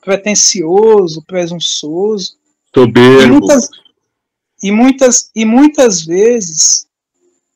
[0.00, 2.36] pretensioso, presunçoso.
[2.74, 3.22] Soberbo.
[3.22, 3.68] E muitas,
[4.62, 6.86] e muitas, e muitas vezes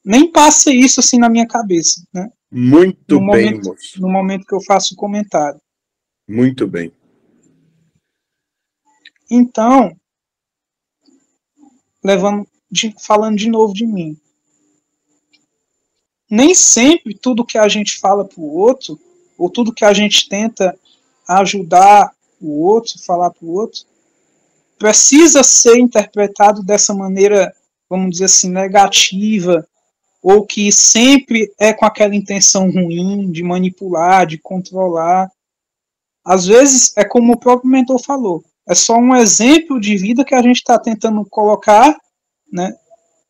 [0.05, 2.31] nem passa isso assim na minha cabeça, né?
[2.51, 4.01] Muito no bem, momento, moço.
[4.01, 5.61] No momento que eu faço o comentário.
[6.27, 6.91] Muito bem.
[9.31, 9.95] Então,
[12.03, 14.19] levando, de- falando de novo de mim,
[16.31, 18.99] nem sempre tudo que a gente fala para o outro,
[19.37, 20.79] ou tudo que a gente tenta
[21.27, 23.83] ajudar o outro, falar para o outro,
[24.79, 27.53] precisa ser interpretado dessa maneira,
[27.89, 29.67] vamos dizer assim, negativa,
[30.23, 35.31] ou que sempre é com aquela intenção ruim de manipular, de controlar.
[36.25, 40.35] Às vezes, é como o próprio mentor falou, é só um exemplo de vida que
[40.35, 41.97] a gente está tentando colocar
[42.53, 42.75] né,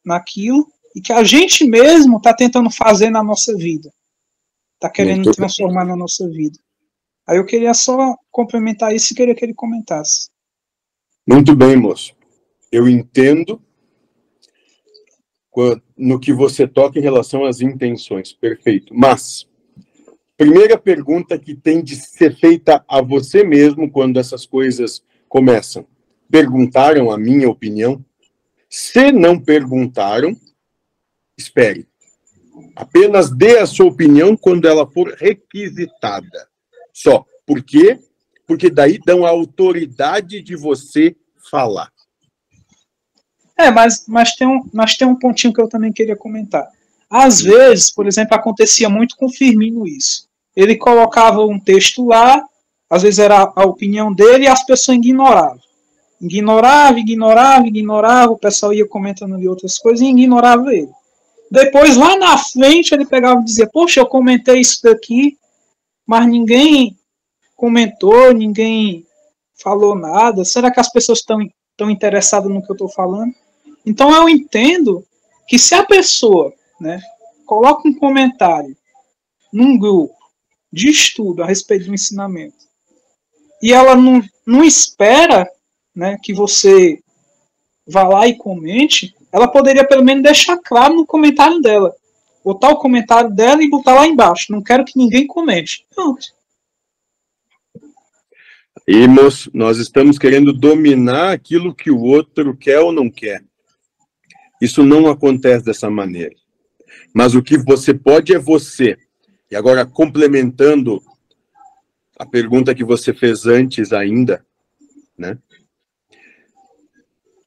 [0.05, 0.67] naquilo
[0.99, 3.89] e que a gente mesmo está tentando fazer na nossa vida.
[4.75, 6.59] Está querendo transformar na nossa vida.
[7.25, 10.29] Aí eu queria só complementar isso e queria que ele comentasse.
[11.25, 12.17] Muito bem, moço.
[12.73, 13.63] Eu entendo
[15.97, 18.33] no que você toca em relação às intenções.
[18.33, 18.93] Perfeito.
[18.93, 19.47] Mas,
[20.37, 25.87] primeira pergunta que tem de ser feita a você mesmo quando essas coisas começam.
[26.29, 28.05] Perguntaram a minha opinião?
[28.69, 30.37] Se não perguntaram,
[31.39, 31.87] espere.
[32.75, 36.49] Apenas dê a sua opinião quando ela for requisitada.
[36.93, 37.25] Só.
[37.47, 37.99] Por quê?
[38.47, 41.17] Porque daí dão a autoridade de você
[41.51, 41.91] falar.
[43.57, 46.67] É, mas, mas, tem um, mas tem um pontinho que eu também queria comentar.
[47.11, 50.29] Às vezes, por exemplo, acontecia muito com o Firmino isso.
[50.55, 52.43] Ele colocava um texto lá,
[52.91, 55.59] às vezes era a opinião dele e as pessoas ignoravam.
[56.21, 60.91] Ignorava, ignorava, ignorava, o pessoal ia comentando ali outras coisas e ignorava ele.
[61.51, 65.39] Depois, lá na frente, ele pegava e dizia: Poxa, eu comentei isso daqui,
[66.07, 66.97] mas ninguém
[67.57, 69.07] comentou, ninguém
[69.55, 70.45] falou nada.
[70.45, 71.39] Será que as pessoas estão
[71.77, 73.33] tão interessadas no que eu estou falando?
[73.85, 75.05] Então, eu entendo
[75.47, 77.01] que se a pessoa né,
[77.47, 78.77] coloca um comentário
[79.53, 80.15] num grupo
[80.71, 82.69] de estudo a respeito do ensinamento
[83.63, 85.51] e ela não, não espera
[85.95, 87.03] né, que você
[87.87, 91.95] vá lá e comente, ela poderia pelo menos deixar claro no comentário dela.
[92.45, 94.53] Botar o comentário dela e botar lá embaixo.
[94.53, 95.87] Não quero que ninguém comente.
[95.95, 96.27] Pronto.
[99.09, 103.43] Moço, nós estamos querendo dominar aquilo que o outro quer ou não quer.
[104.63, 106.35] Isso não acontece dessa maneira.
[107.13, 108.97] Mas o que você pode é você.
[109.51, 111.03] E agora, complementando
[112.19, 114.45] a pergunta que você fez antes ainda,
[115.17, 115.39] né?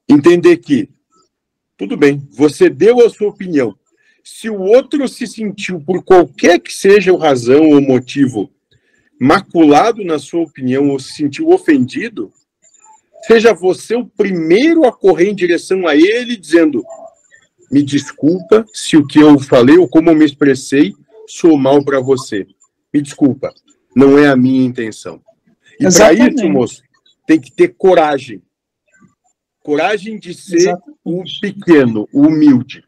[0.08, 0.90] Entender que,
[1.82, 3.76] tudo bem, você deu a sua opinião.
[4.24, 8.52] Se o outro se sentiu, por qualquer que seja a razão ou motivo,
[9.20, 12.32] maculado na sua opinião ou se sentiu ofendido,
[13.26, 16.84] seja você o primeiro a correr em direção a ele, dizendo:
[17.72, 20.94] me desculpa se o que eu falei ou como eu me expressei
[21.28, 22.46] sou mal para você.
[22.94, 23.52] Me desculpa,
[23.96, 25.20] não é a minha intenção.
[25.80, 26.84] E para isso, moço,
[27.26, 28.40] tem que ter coragem.
[29.62, 32.84] Coragem de ser o pequeno, o humilde.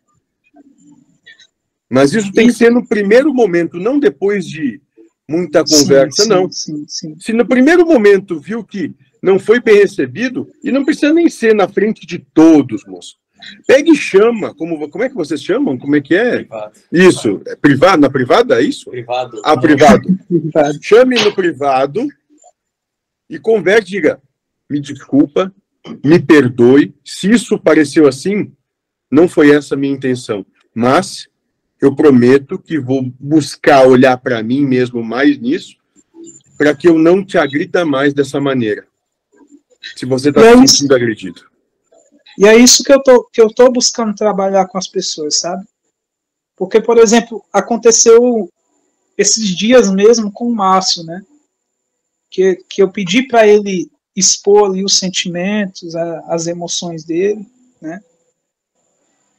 [1.90, 4.82] Mas isso tem que ser no primeiro momento, não depois de
[5.30, 6.52] muita conversa, sim, não.
[6.52, 7.16] sim, sim.
[7.20, 11.56] Se no primeiro momento viu que não foi bem recebido, e não precisa nem ser
[11.56, 13.16] na frente de todos, moço.
[13.68, 15.78] Pega e chama, como, como é que vocês chamam?
[15.78, 16.40] Como é que é?
[16.40, 16.74] Privado.
[16.92, 18.90] Isso, é privado, na privada, é isso?
[18.90, 19.42] Privado.
[19.46, 20.08] Ah, privado.
[20.82, 22.08] Chame no privado
[23.30, 24.22] e converse, diga,
[24.70, 25.54] me desculpa,
[26.04, 28.52] me perdoe, se isso pareceu assim,
[29.12, 31.28] não foi essa a minha intenção, mas
[31.82, 35.76] eu prometo que vou buscar olhar para mim mesmo mais nisso,
[36.58, 38.88] para que eu não te agrida mais dessa maneira.
[39.96, 41.42] Se você está é se sentindo agredido.
[42.38, 45.66] E é isso que eu tô, que eu tô buscando trabalhar com as pessoas, sabe?
[46.56, 48.50] Porque, por exemplo, aconteceu
[49.18, 51.22] esses dias mesmo com o Márcio, né?
[52.30, 57.46] Que, que eu pedi para ele expor ali os sentimentos, a- as emoções dele,
[57.82, 58.02] né?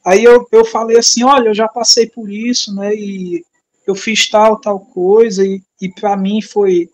[0.04, 2.94] Aí eu, eu falei assim, olha, eu já passei por isso, né?
[2.94, 3.44] E
[3.86, 6.90] eu fiz tal, tal coisa, e, e para mim foi,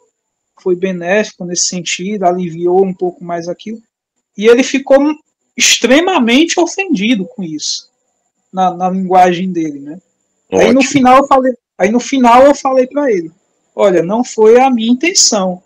[0.61, 3.83] foi benéfico nesse sentido, aliviou um pouco mais aquilo.
[4.37, 4.99] E ele ficou
[5.57, 7.89] extremamente ofendido com isso,
[8.53, 10.01] na, na linguagem dele, né?
[10.55, 10.93] Aí no Ótimo.
[10.93, 13.31] final eu falei, aí no final eu falei para ele,
[13.75, 15.63] olha, não foi a minha intenção.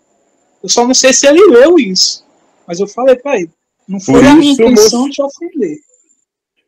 [0.65, 2.25] Eu só não sei se ele leu isso,
[2.67, 3.51] mas eu falei para ele,
[3.87, 5.77] não foi a minha intenção moço- te ofender.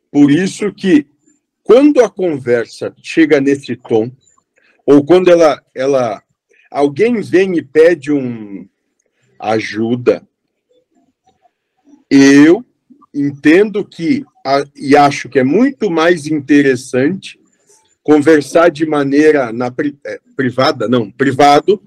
[0.08, 1.04] Por isso que
[1.64, 4.08] quando a conversa chega nesse tom,
[4.86, 6.22] ou quando ela, ela
[6.70, 8.68] alguém vem e pede um
[9.36, 10.22] ajuda,
[12.08, 12.64] eu
[13.12, 14.24] entendo que
[14.76, 17.36] e acho que é muito mais interessante
[18.04, 19.74] conversar de maneira na
[20.06, 21.82] eh, privada, não, privado,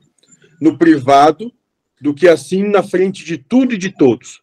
[0.59, 1.51] no privado,
[2.01, 4.41] do que assim na frente de tudo e de todos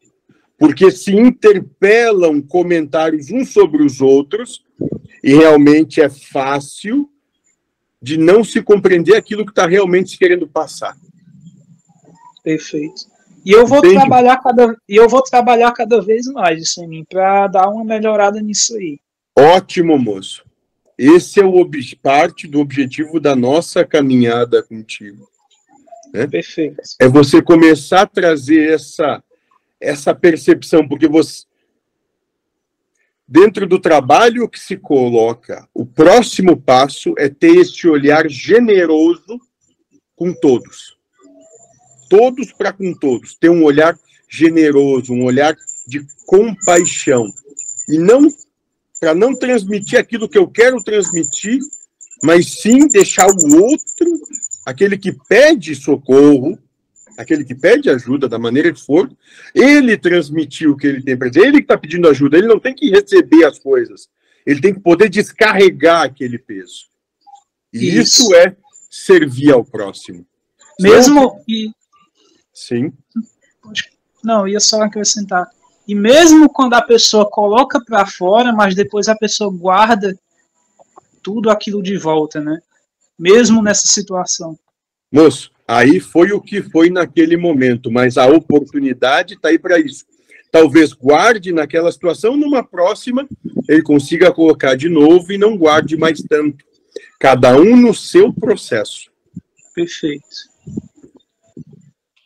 [0.58, 4.64] porque se interpelam comentários uns sobre os outros
[5.22, 7.08] e realmente é fácil
[8.02, 10.96] de não se compreender aquilo que está realmente se querendo passar.
[12.42, 13.06] Perfeito.
[13.44, 17.06] E eu vou trabalhar cada e eu vou trabalhar cada vez mais isso em mim
[17.08, 18.98] para dar uma melhorada nisso aí.
[19.36, 20.44] Ótimo, moço.
[20.96, 21.64] Esse é o
[22.02, 25.28] parte do objetivo da nossa caminhada contigo.
[26.12, 26.26] Né?
[26.26, 26.80] Perfeito.
[27.00, 29.22] É você começar a trazer essa
[29.80, 31.44] essa percepção, porque você
[33.28, 39.38] dentro do trabalho que se coloca, o próximo passo é ter esse olhar generoso
[40.16, 40.96] com todos.
[42.08, 43.34] Todos para com todos.
[43.34, 43.96] Ter um olhar
[44.28, 45.54] generoso, um olhar
[45.86, 47.26] de compaixão.
[47.88, 48.28] E não
[49.00, 51.60] para não transmitir aquilo que eu quero transmitir,
[52.22, 54.20] mas sim deixar o outro,
[54.68, 56.58] aquele que pede socorro,
[57.16, 59.10] aquele que pede ajuda da maneira que for,
[59.54, 61.46] ele transmitir o que ele tem para dizer.
[61.46, 64.10] Ele que está pedindo ajuda, ele não tem que receber as coisas.
[64.44, 66.86] Ele tem que poder descarregar aquele peso.
[67.72, 68.34] E isso, Isso.
[68.34, 68.54] é
[68.90, 70.26] servir ao próximo.
[70.78, 71.70] Mesmo e
[72.52, 72.92] Sim.
[74.22, 75.48] não, ia só acrescentar.
[75.86, 80.14] E mesmo quando a pessoa coloca para fora, mas depois a pessoa guarda
[81.22, 82.60] tudo aquilo de volta, né?
[83.18, 84.58] Mesmo nessa situação.
[85.12, 90.04] Moço, aí foi o que foi naquele momento, mas a oportunidade está aí para isso.
[90.50, 93.28] Talvez guarde naquela situação, numa próxima
[93.68, 96.64] ele consiga colocar de novo e não guarde mais tanto.
[97.20, 99.10] Cada um no seu processo.
[99.74, 100.24] Perfeito.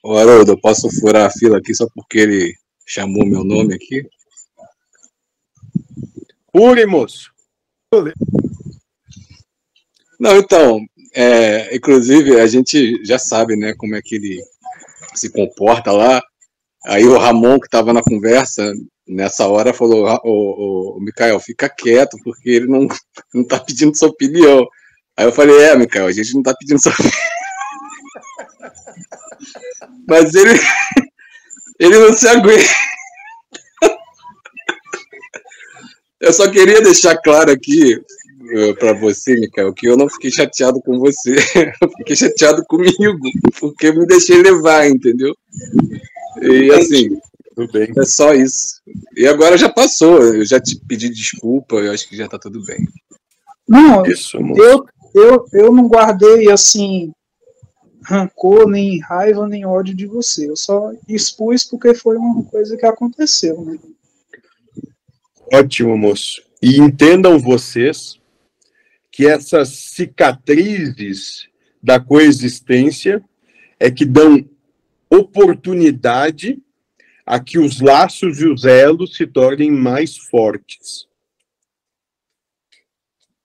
[0.04, 2.54] Ô, Haroldo, eu posso furar a fila aqui só porque ele
[2.86, 4.06] chamou meu nome aqui?
[6.52, 7.32] Pure, moço.
[10.22, 10.78] Não, então,
[11.16, 14.40] é, inclusive a gente já sabe, né, como é que ele
[15.16, 16.22] se comporta lá.
[16.86, 18.72] Aí o Ramon, que estava na conversa,
[19.08, 22.86] nessa hora falou, "Ra- ô, ô, ô, Mikael, fica quieto, porque ele não,
[23.34, 24.64] não tá pedindo sua opinião.
[25.16, 27.12] Aí eu falei, é, Mikael, a gente não tá pedindo sua opinião.
[30.08, 30.52] Mas ele,
[31.80, 32.70] ele não se aguenta.
[36.20, 38.00] Eu só queria deixar claro aqui
[38.78, 41.34] para você, Mikael, que eu não fiquei chateado com você,
[41.80, 43.18] eu fiquei chateado comigo,
[43.58, 45.34] porque eu me deixei levar, entendeu?
[46.40, 47.08] E assim,
[47.54, 47.92] tudo bem.
[47.96, 48.80] é só isso.
[49.16, 52.64] E agora já passou, eu já te pedi desculpa, eu acho que já tá tudo
[52.64, 52.86] bem.
[53.68, 57.12] Não, Isso, eu, eu, eu não guardei assim
[58.04, 60.50] rancor, nem raiva, nem ódio de você.
[60.50, 63.78] Eu só expus porque foi uma coisa que aconteceu, né?
[65.52, 66.42] Ótimo, moço.
[66.60, 68.18] E entendam vocês
[69.12, 71.46] que essas cicatrizes
[71.82, 73.22] da coexistência
[73.78, 74.48] é que dão
[75.10, 76.58] oportunidade
[77.26, 81.06] a que os laços e os elos se tornem mais fortes.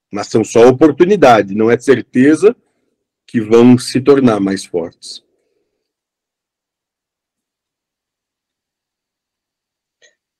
[0.09, 2.55] Mas são só oportunidade, não é certeza
[3.27, 5.21] que vão se tornar mais fortes.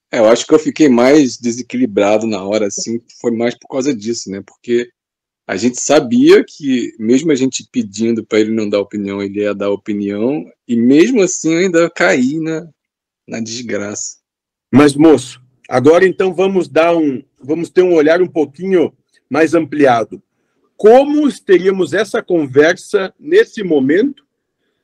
[0.10, 3.94] É, eu acho que eu fiquei mais desequilibrado na hora, assim, foi mais por causa
[3.94, 4.42] disso, né?
[4.42, 4.90] Porque
[5.48, 9.56] a gente sabia que, mesmo a gente pedindo para ele não dar opinião, ele ia
[9.56, 12.68] dar opinião, e mesmo assim eu ainda caí na,
[13.26, 14.18] na desgraça.
[14.70, 17.24] Mas, moço, agora então vamos dar um.
[17.42, 18.92] Vamos ter um olhar um pouquinho
[19.30, 20.22] mais ampliado.
[20.76, 24.26] Como teríamos essa conversa nesse momento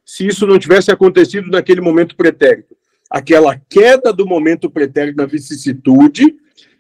[0.06, 2.76] se isso não tivesse acontecido naquele momento pretérito?
[3.10, 6.38] Aquela queda do momento pretérito na vicissitude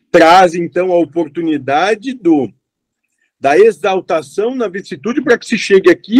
[0.09, 2.49] traz então a oportunidade do
[3.43, 6.17] da exaltação na vicissitude para que se chegue aqui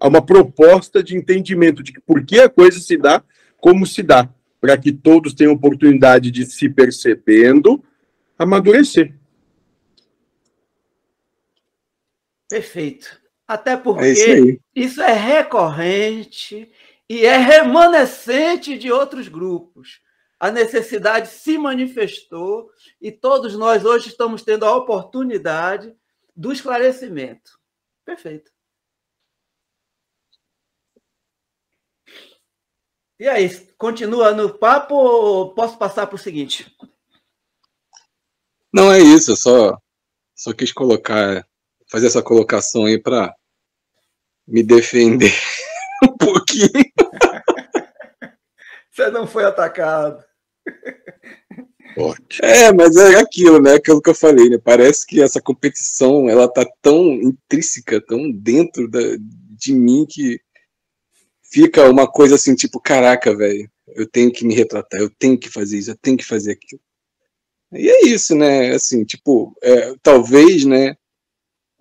[0.00, 3.20] a uma proposta de entendimento de que por que a coisa se dá
[3.60, 7.82] como se dá, para que todos tenham oportunidade de se percebendo
[8.38, 9.12] amadurecer.
[12.48, 13.20] Perfeito.
[13.44, 16.70] Até porque É isso isso é recorrente
[17.08, 20.00] e é remanescente de outros grupos.
[20.38, 22.70] A necessidade se manifestou
[23.00, 25.92] e todos nós hoje estamos tendo a oportunidade
[26.34, 27.58] do esclarecimento.
[28.04, 28.50] Perfeito.
[33.18, 33.48] E aí,
[33.78, 36.76] continua no papo ou posso passar para o seguinte?
[38.72, 39.78] Não é isso, eu só,
[40.34, 41.46] só quis colocar,
[41.88, 43.32] fazer essa colocação aí para
[44.46, 45.32] me defender
[46.02, 46.92] um pouquinho.
[48.90, 50.24] Você não foi atacado.
[52.42, 53.74] É, mas é aquilo, né?
[53.74, 54.58] Aquilo que eu falei, né?
[54.58, 60.40] Parece que essa competição ela tá tão intrínseca, tão dentro da, de mim que
[61.52, 65.50] fica uma coisa assim, tipo, caraca, velho, eu tenho que me retratar, eu tenho que
[65.50, 66.80] fazer isso, eu tenho que fazer aquilo.
[67.72, 68.70] E é isso, né?
[68.74, 70.96] Assim, tipo, é, talvez, né?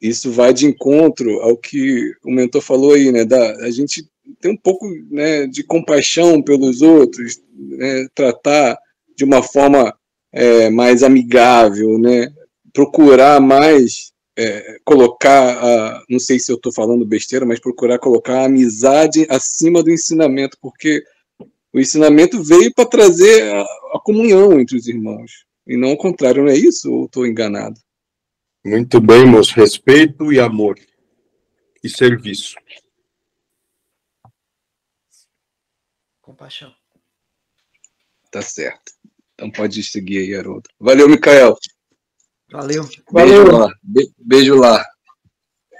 [0.01, 3.23] Isso vai de encontro ao que o mentor falou aí, né?
[3.23, 4.09] Da, a gente
[4.39, 8.77] tem um pouco né, de compaixão pelos outros, né, tratar
[9.15, 9.93] de uma forma
[10.31, 12.33] é, mais amigável, né?
[12.73, 18.41] Procurar mais é, colocar, a, não sei se eu estou falando besteira, mas procurar colocar
[18.41, 21.03] a amizade acima do ensinamento, porque
[21.73, 26.43] o ensinamento veio para trazer a, a, comunhão entre os irmãos, e não o contrário,
[26.43, 26.91] não é isso?
[26.91, 27.79] Ou estou enganado?
[28.63, 29.55] Muito bem, moço.
[29.55, 30.77] Respeito e amor.
[31.83, 32.55] E serviço.
[36.21, 36.73] Compaixão.
[38.31, 38.93] Tá certo.
[39.41, 40.69] Então pode seguir aí, Haroldo.
[40.80, 41.57] Valeu, Micael.
[42.51, 42.84] Valeu.
[42.84, 43.57] Beijo Valeu.
[43.57, 43.73] lá.
[43.81, 44.85] Be beijo lá.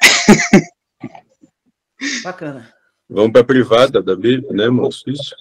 [2.23, 2.73] Bacana.
[3.07, 5.07] Vamos para a privada da Bíblia, né, moço?
[5.07, 5.35] Isso.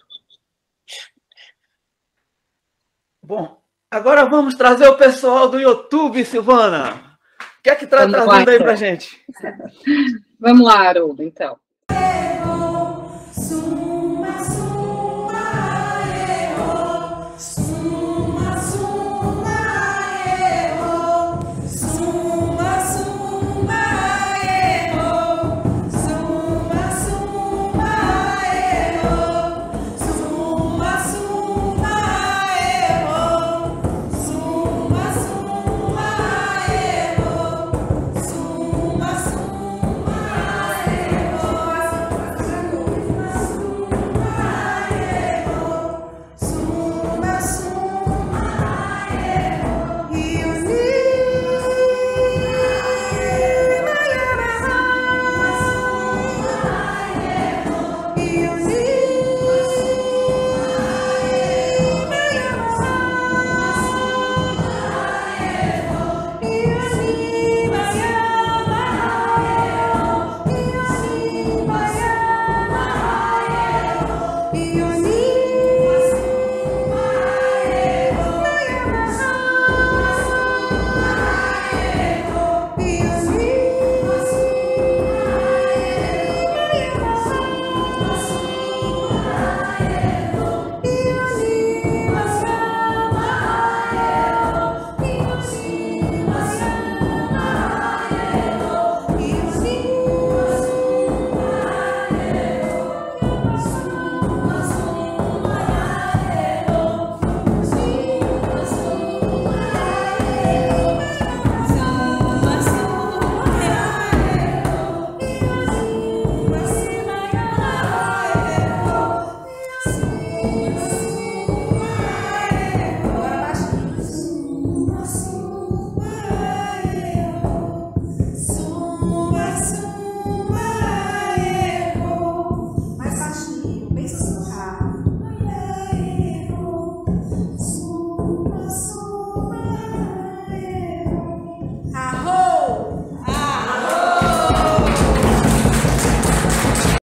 [3.23, 3.59] Bom,
[3.91, 7.17] agora vamos trazer o pessoal do YouTube, Silvana.
[7.59, 8.67] O que é que está lá, trazendo aí então.
[8.67, 9.25] pra gente?
[10.39, 11.59] Vamos lá, Haroldo, então.